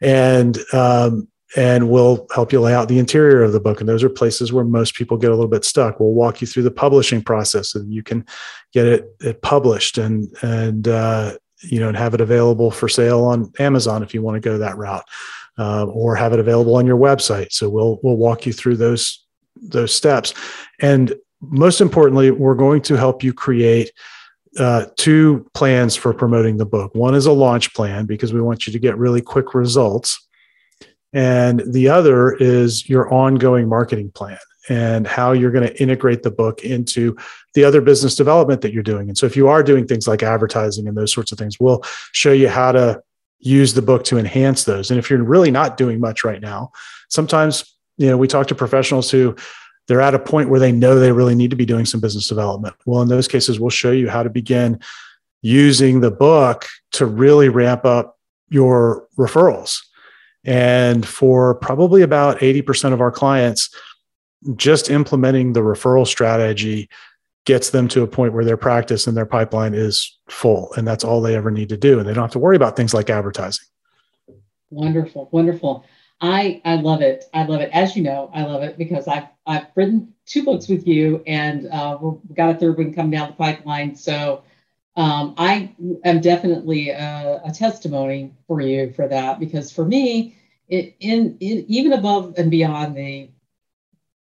And 0.00 0.58
um, 0.72 1.28
and 1.54 1.90
we'll 1.90 2.26
help 2.34 2.52
you 2.52 2.60
lay 2.60 2.74
out 2.74 2.88
the 2.88 2.98
interior 2.98 3.42
of 3.42 3.52
the 3.52 3.60
book. 3.60 3.80
And 3.80 3.88
those 3.88 4.02
are 4.02 4.08
places 4.08 4.52
where 4.52 4.64
most 4.64 4.94
people 4.94 5.18
get 5.18 5.30
a 5.30 5.34
little 5.34 5.50
bit 5.50 5.64
stuck. 5.64 6.00
We'll 6.00 6.12
walk 6.12 6.40
you 6.40 6.46
through 6.46 6.62
the 6.62 6.70
publishing 6.70 7.22
process 7.22 7.70
so 7.70 7.82
you 7.86 8.02
can 8.02 8.24
get 8.72 8.86
it, 8.86 9.14
it 9.20 9.42
published 9.42 9.98
and 9.98 10.34
and 10.42 10.88
uh, 10.88 11.36
you 11.62 11.80
know, 11.80 11.88
and 11.88 11.96
have 11.96 12.14
it 12.14 12.20
available 12.20 12.70
for 12.70 12.88
sale 12.88 13.24
on 13.24 13.52
Amazon 13.58 14.02
if 14.02 14.14
you 14.14 14.22
want 14.22 14.34
to 14.34 14.40
go 14.40 14.58
that 14.58 14.76
route, 14.76 15.04
uh, 15.58 15.86
or 15.86 16.14
have 16.16 16.32
it 16.32 16.40
available 16.40 16.76
on 16.76 16.86
your 16.86 16.98
website. 16.98 17.52
So 17.52 17.68
we'll 17.68 17.98
we'll 18.02 18.16
walk 18.16 18.46
you 18.46 18.52
through 18.52 18.76
those 18.76 19.24
those 19.56 19.94
steps, 19.94 20.34
and 20.80 21.14
most 21.40 21.80
importantly, 21.80 22.30
we're 22.30 22.54
going 22.54 22.82
to 22.82 22.94
help 22.94 23.22
you 23.22 23.32
create 23.32 23.92
uh, 24.58 24.86
two 24.96 25.48
plans 25.54 25.96
for 25.96 26.12
promoting 26.12 26.56
the 26.56 26.66
book. 26.66 26.94
One 26.94 27.14
is 27.14 27.26
a 27.26 27.32
launch 27.32 27.74
plan 27.74 28.06
because 28.06 28.32
we 28.32 28.40
want 28.40 28.66
you 28.66 28.72
to 28.72 28.78
get 28.78 28.98
really 28.98 29.20
quick 29.20 29.54
results, 29.54 30.26
and 31.12 31.62
the 31.66 31.88
other 31.88 32.32
is 32.32 32.88
your 32.88 33.12
ongoing 33.12 33.68
marketing 33.68 34.10
plan 34.10 34.38
and 34.68 35.06
how 35.06 35.32
you're 35.32 35.50
going 35.50 35.66
to 35.66 35.82
integrate 35.82 36.22
the 36.22 36.30
book 36.30 36.64
into 36.64 37.16
the 37.54 37.64
other 37.64 37.80
business 37.80 38.14
development 38.14 38.60
that 38.60 38.72
you're 38.72 38.82
doing. 38.82 39.08
And 39.08 39.18
so 39.18 39.26
if 39.26 39.36
you 39.36 39.48
are 39.48 39.62
doing 39.62 39.86
things 39.86 40.06
like 40.06 40.22
advertising 40.22 40.86
and 40.86 40.96
those 40.96 41.12
sorts 41.12 41.32
of 41.32 41.38
things, 41.38 41.58
we'll 41.58 41.82
show 42.12 42.32
you 42.32 42.48
how 42.48 42.72
to 42.72 43.02
use 43.40 43.74
the 43.74 43.82
book 43.82 44.04
to 44.04 44.18
enhance 44.18 44.64
those. 44.64 44.90
And 44.90 44.98
if 44.98 45.10
you're 45.10 45.22
really 45.22 45.50
not 45.50 45.76
doing 45.76 45.98
much 45.98 46.22
right 46.22 46.40
now, 46.40 46.70
sometimes, 47.08 47.64
you 47.96 48.06
know, 48.06 48.16
we 48.16 48.28
talk 48.28 48.46
to 48.48 48.54
professionals 48.54 49.10
who 49.10 49.34
they're 49.88 50.00
at 50.00 50.14
a 50.14 50.18
point 50.18 50.48
where 50.48 50.60
they 50.60 50.70
know 50.70 50.98
they 50.98 51.10
really 51.10 51.34
need 51.34 51.50
to 51.50 51.56
be 51.56 51.66
doing 51.66 51.84
some 51.84 52.00
business 52.00 52.28
development. 52.28 52.74
Well, 52.86 53.02
in 53.02 53.08
those 53.08 53.26
cases, 53.26 53.58
we'll 53.58 53.70
show 53.70 53.90
you 53.90 54.08
how 54.08 54.22
to 54.22 54.30
begin 54.30 54.78
using 55.42 56.00
the 56.00 56.10
book 56.10 56.66
to 56.92 57.04
really 57.04 57.48
ramp 57.48 57.84
up 57.84 58.16
your 58.48 59.08
referrals. 59.18 59.80
And 60.44 61.06
for 61.06 61.56
probably 61.56 62.02
about 62.02 62.38
80% 62.38 62.92
of 62.92 63.00
our 63.00 63.10
clients, 63.10 63.74
just 64.56 64.90
implementing 64.90 65.52
the 65.52 65.60
referral 65.60 66.06
strategy 66.06 66.88
gets 67.44 67.70
them 67.70 67.88
to 67.88 68.02
a 68.02 68.06
point 68.06 68.32
where 68.32 68.44
their 68.44 68.56
practice 68.56 69.06
and 69.06 69.16
their 69.16 69.26
pipeline 69.26 69.74
is 69.74 70.16
full 70.28 70.72
and 70.74 70.86
that's 70.86 71.04
all 71.04 71.20
they 71.20 71.34
ever 71.34 71.50
need 71.50 71.68
to 71.68 71.76
do 71.76 71.98
and 71.98 72.08
they 72.08 72.14
don't 72.14 72.24
have 72.24 72.32
to 72.32 72.38
worry 72.38 72.56
about 72.56 72.76
things 72.76 72.94
like 72.94 73.10
advertising. 73.10 73.66
Wonderful 74.70 75.28
wonderful. 75.32 75.84
I 76.20 76.62
i 76.64 76.76
love 76.76 77.02
it 77.02 77.24
i 77.34 77.44
love 77.44 77.60
it. 77.60 77.70
As 77.72 77.96
you 77.96 78.02
know 78.02 78.30
i 78.32 78.44
love 78.44 78.62
it 78.62 78.78
because 78.78 79.08
i've 79.08 79.26
i've 79.46 79.66
written 79.74 80.14
two 80.24 80.44
books 80.44 80.68
with 80.68 80.86
you 80.86 81.22
and 81.26 81.66
uh, 81.68 81.98
we've 82.00 82.36
got 82.36 82.54
a 82.54 82.58
third 82.58 82.78
one 82.78 82.94
coming 82.94 83.10
down 83.10 83.28
the 83.28 83.34
pipeline 83.34 83.94
so 83.96 84.42
um, 84.96 85.34
i 85.36 85.74
am 86.04 86.20
definitely 86.20 86.90
a, 86.90 87.40
a, 87.44 87.50
testimony 87.50 88.32
for 88.46 88.60
you 88.60 88.92
for 88.92 89.08
that 89.08 89.40
because 89.40 89.72
for 89.72 89.84
me 89.84 90.36
it, 90.68 90.94
in, 91.00 91.36
in 91.40 91.64
even 91.66 91.92
above 91.92 92.34
and 92.38 92.50
beyond 92.50 92.96
the 92.96 93.28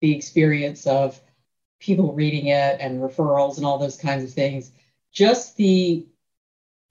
the 0.02 0.16
experience 0.16 0.88
of 0.88 1.20
people 1.80 2.14
reading 2.14 2.48
it 2.48 2.78
and 2.80 3.02
referrals 3.02 3.58
and 3.58 3.66
all 3.66 3.78
those 3.78 3.98
kinds 3.98 4.24
of 4.24 4.32
things. 4.32 4.72
Just 5.12 5.56
the 5.58 6.06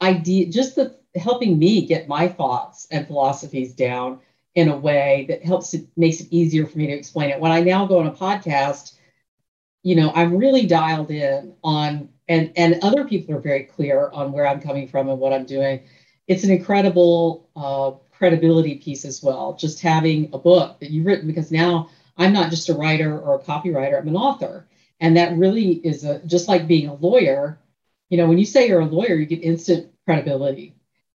idea, 0.00 0.46
just 0.46 0.76
the 0.76 0.96
helping 1.14 1.58
me 1.58 1.86
get 1.86 2.08
my 2.08 2.28
thoughts 2.28 2.86
and 2.90 3.06
philosophies 3.06 3.74
down 3.74 4.20
in 4.54 4.68
a 4.68 4.76
way 4.76 5.26
that 5.28 5.44
helps 5.44 5.74
it 5.74 5.86
makes 5.96 6.20
it 6.20 6.28
easier 6.30 6.66
for 6.66 6.78
me 6.78 6.86
to 6.86 6.92
explain 6.92 7.30
it. 7.30 7.40
When 7.40 7.52
I 7.52 7.60
now 7.60 7.86
go 7.86 8.00
on 8.00 8.06
a 8.06 8.12
podcast, 8.12 8.94
you 9.82 9.94
know, 9.94 10.10
I'm 10.14 10.36
really 10.36 10.66
dialed 10.66 11.10
in 11.10 11.54
on 11.62 12.08
and 12.28 12.52
and 12.56 12.78
other 12.82 13.04
people 13.04 13.34
are 13.34 13.40
very 13.40 13.64
clear 13.64 14.10
on 14.12 14.32
where 14.32 14.46
I'm 14.46 14.60
coming 14.60 14.88
from 14.88 15.08
and 15.08 15.18
what 15.18 15.32
I'm 15.32 15.46
doing. 15.46 15.80
It's 16.26 16.44
an 16.44 16.50
incredible 16.50 17.48
uh, 17.56 17.92
credibility 18.10 18.76
piece 18.76 19.04
as 19.04 19.22
well. 19.22 19.54
Just 19.54 19.80
having 19.80 20.28
a 20.32 20.38
book 20.38 20.80
that 20.80 20.90
you've 20.90 21.06
written 21.06 21.26
because 21.26 21.50
now 21.50 21.88
I'm 22.18 22.32
not 22.32 22.50
just 22.50 22.68
a 22.68 22.74
writer 22.74 23.18
or 23.18 23.36
a 23.36 23.42
copywriter, 23.42 23.98
I'm 23.98 24.08
an 24.08 24.16
author. 24.16 24.66
And 25.00 25.16
that 25.16 25.36
really 25.38 25.72
is 25.72 26.04
a, 26.04 26.18
just 26.26 26.48
like 26.48 26.66
being 26.66 26.88
a 26.88 26.94
lawyer. 26.94 27.58
You 28.10 28.18
know, 28.18 28.26
when 28.26 28.38
you 28.38 28.44
say 28.44 28.66
you're 28.66 28.80
a 28.80 28.86
lawyer, 28.86 29.14
you 29.14 29.26
get 29.26 29.42
instant 29.42 29.92
credibility. 30.04 30.74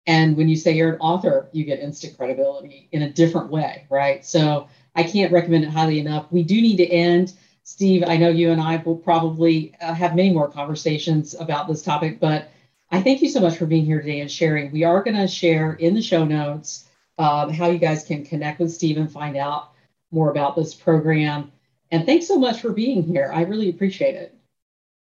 And 0.07 0.36
when 0.36 0.48
you 0.48 0.57
say 0.57 0.72
you're 0.72 0.94
an 0.94 1.01
author, 1.01 1.48
you 1.53 1.64
get 1.64 1.80
instant 1.80 2.16
credibility 2.16 2.88
in 2.92 3.03
a 3.03 3.12
different 3.12 3.51
way, 3.51 3.86
right? 3.88 4.24
So 4.24 4.68
I 4.94 5.05
can't 5.05 5.32
recommend 5.32 5.64
it 5.64 5.70
highly 5.70 5.98
enough. 5.98 6.26
We 6.30 6.42
do 6.42 6.61
need 6.61 6.76
to 6.76 6.86
end. 6.86 7.32
Steve, 7.62 8.05
I 8.07 8.16
know 8.16 8.28
you 8.28 8.51
and 8.51 8.61
I 8.61 8.76
will 8.76 8.96
probably 8.96 9.74
uh, 9.80 9.94
have 9.94 10.16
many 10.16 10.30
more 10.32 10.51
conversations 10.51 11.34
about 11.38 11.68
this 11.68 11.82
topic, 11.82 12.18
but 12.18 12.51
I 12.90 13.01
thank 13.01 13.22
you 13.22 13.28
so 13.28 13.40
much 13.40 13.57
for 13.57 13.66
being 13.66 13.84
here 13.84 14.01
today 14.01 14.20
and 14.20 14.30
sharing. 14.30 14.72
We 14.72 14.82
are 14.84 15.03
going 15.03 15.16
to 15.16 15.28
share 15.28 15.74
in 15.74 15.94
the 15.94 16.03
show 16.03 16.24
notes 16.24 16.88
um, 17.18 17.53
how 17.53 17.68
you 17.68 17.78
guys 17.78 18.03
can 18.03 18.24
connect 18.24 18.59
with 18.59 18.72
Steve 18.72 18.96
and 18.96 19.11
find 19.11 19.36
out 19.36 19.72
more 20.11 20.30
about 20.30 20.56
this 20.56 20.74
program. 20.74 21.52
And 21.90 22.06
thanks 22.06 22.26
so 22.26 22.38
much 22.38 22.61
for 22.61 22.72
being 22.72 23.02
here. 23.02 23.30
I 23.34 23.42
really 23.42 23.68
appreciate 23.68 24.14
it. 24.14 24.34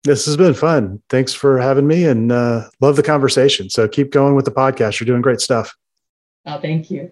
This 0.04 0.26
has 0.26 0.36
been 0.36 0.52
fun. 0.52 1.02
Thanks 1.08 1.32
for 1.32 1.58
having 1.58 1.86
me 1.86 2.04
and 2.04 2.30
uh, 2.30 2.68
love 2.80 2.96
the 2.96 3.02
conversation. 3.02 3.70
So 3.70 3.88
keep 3.88 4.12
going 4.12 4.34
with 4.34 4.44
the 4.44 4.50
podcast. 4.50 5.00
You're 5.00 5.06
doing 5.06 5.22
great 5.22 5.40
stuff. 5.40 5.74
Oh, 6.44 6.60
thank 6.60 6.90
you. 6.90 7.10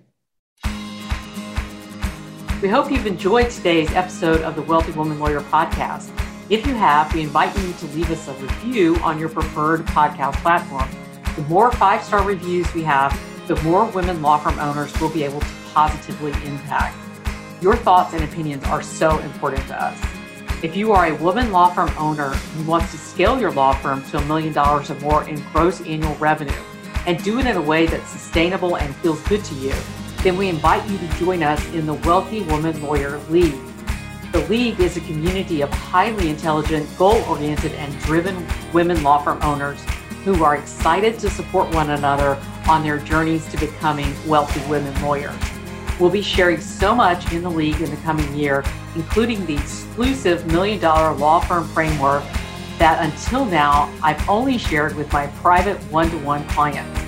We 2.61 2.69
hope 2.69 2.93
you've 2.93 3.07
enjoyed 3.07 3.51
today's 3.51 3.91
episode 3.93 4.43
of 4.43 4.55
the 4.57 4.63
Wealthy 4.63 4.93
Woman 4.93 5.19
Lawyer 5.19 5.41
podcast. 5.41 6.11
If 6.51 6.67
you 6.67 6.75
have, 6.75 7.13
we 7.15 7.23
invite 7.23 7.57
you 7.59 7.73
to 7.73 7.87
leave 7.87 8.11
us 8.11 8.29
a 8.29 8.35
review 8.35 8.97
on 8.97 9.19
your 9.19 9.31
preferred 9.31 9.87
podcast 9.87 10.35
platform. 10.43 10.89
The 11.35 11.43
more 11.49 11.73
five 11.73 12.05
star 12.05 12.23
reviews 12.23 12.73
we 12.75 12.83
have, 12.83 13.19
the 13.49 13.57
more 13.63 13.87
women 13.87 14.21
law 14.21 14.37
firm 14.37 14.59
owners 14.59 14.93
will 15.01 15.09
be 15.09 15.25
able 15.25 15.41
to 15.41 15.47
positively 15.73 16.33
impact. 16.47 17.02
Your 17.63 17.77
thoughts 17.77 18.13
and 18.13 18.25
opinions 18.25 18.65
are 18.65 18.83
so 18.83 19.21
important 19.21 19.65
to 19.69 19.81
us. 19.81 19.97
If 20.65 20.75
you 20.75 20.91
are 20.91 21.07
a 21.07 21.15
woman 21.15 21.53
law 21.53 21.73
firm 21.73 21.93
owner 21.97 22.31
who 22.31 22.69
wants 22.69 22.91
to 22.91 22.99
scale 22.99 23.39
your 23.39 23.53
law 23.53 23.73
firm 23.73 24.03
to 24.07 24.19
a 24.19 24.25
million 24.25 24.53
dollars 24.53 24.91
or 24.91 24.97
more 24.97 25.29
in 25.29 25.41
gross 25.53 25.81
annual 25.83 26.17
revenue 26.17 26.51
and 27.07 27.23
do 27.23 27.39
it 27.39 27.47
in 27.47 27.57
a 27.57 27.63
way 27.63 27.87
that's 27.87 28.11
sustainable 28.11 28.79
and 28.79 28.93
feels 28.97 29.21
good 29.29 29.45
to 29.45 29.55
you, 29.55 29.73
then 30.25 30.37
we 30.37 30.49
invite 30.49 30.85
you 30.91 30.99
to 30.99 31.07
join 31.19 31.45
us 31.45 31.65
in 31.73 31.87
the 31.87 31.95
Wealthy 31.95 32.43
Woman 32.43 32.83
Lawyer 32.83 33.19
League. 33.31 33.55
The 34.33 34.45
League 34.49 34.81
is 34.81 34.97
a 34.97 35.01
community 35.03 35.61
of 35.61 35.71
highly 35.71 36.31
intelligent, 36.31 36.89
goal 36.99 37.23
oriented, 37.29 37.75
and 37.75 37.97
driven 38.01 38.45
women 38.73 39.05
law 39.05 39.23
firm 39.23 39.41
owners 39.41 39.81
who 40.25 40.43
are 40.43 40.57
excited 40.57 41.17
to 41.21 41.31
support 41.31 41.73
one 41.73 41.91
another 41.91 42.43
on 42.69 42.83
their 42.83 42.99
journeys 42.99 43.49
to 43.53 43.57
becoming 43.59 44.13
wealthy 44.27 44.69
women 44.69 45.01
lawyers. 45.01 45.33
We'll 46.01 46.11
be 46.11 46.23
sharing 46.23 46.61
so 46.61 46.95
much 46.95 47.33
in 47.33 47.43
the 47.43 47.51
league 47.51 47.81
in 47.81 47.91
the 47.91 47.97
coming 47.99 48.35
year, 48.35 48.65
including 48.95 49.45
the 49.47 49.55
exclusive 49.55 50.47
million 50.47 50.81
dollar 50.81 51.15
law 51.15 51.41
firm 51.41 51.67
framework 51.69 52.23
that 52.79 53.05
until 53.05 53.45
now 53.45 53.93
I've 54.03 54.27
only 54.29 54.59
shared 54.59 54.97
with 54.97 55.13
my 55.13 55.29
private 55.29 55.77
one 55.93 56.11
to 56.11 56.19
one 56.19 56.45
clients. 56.49 57.01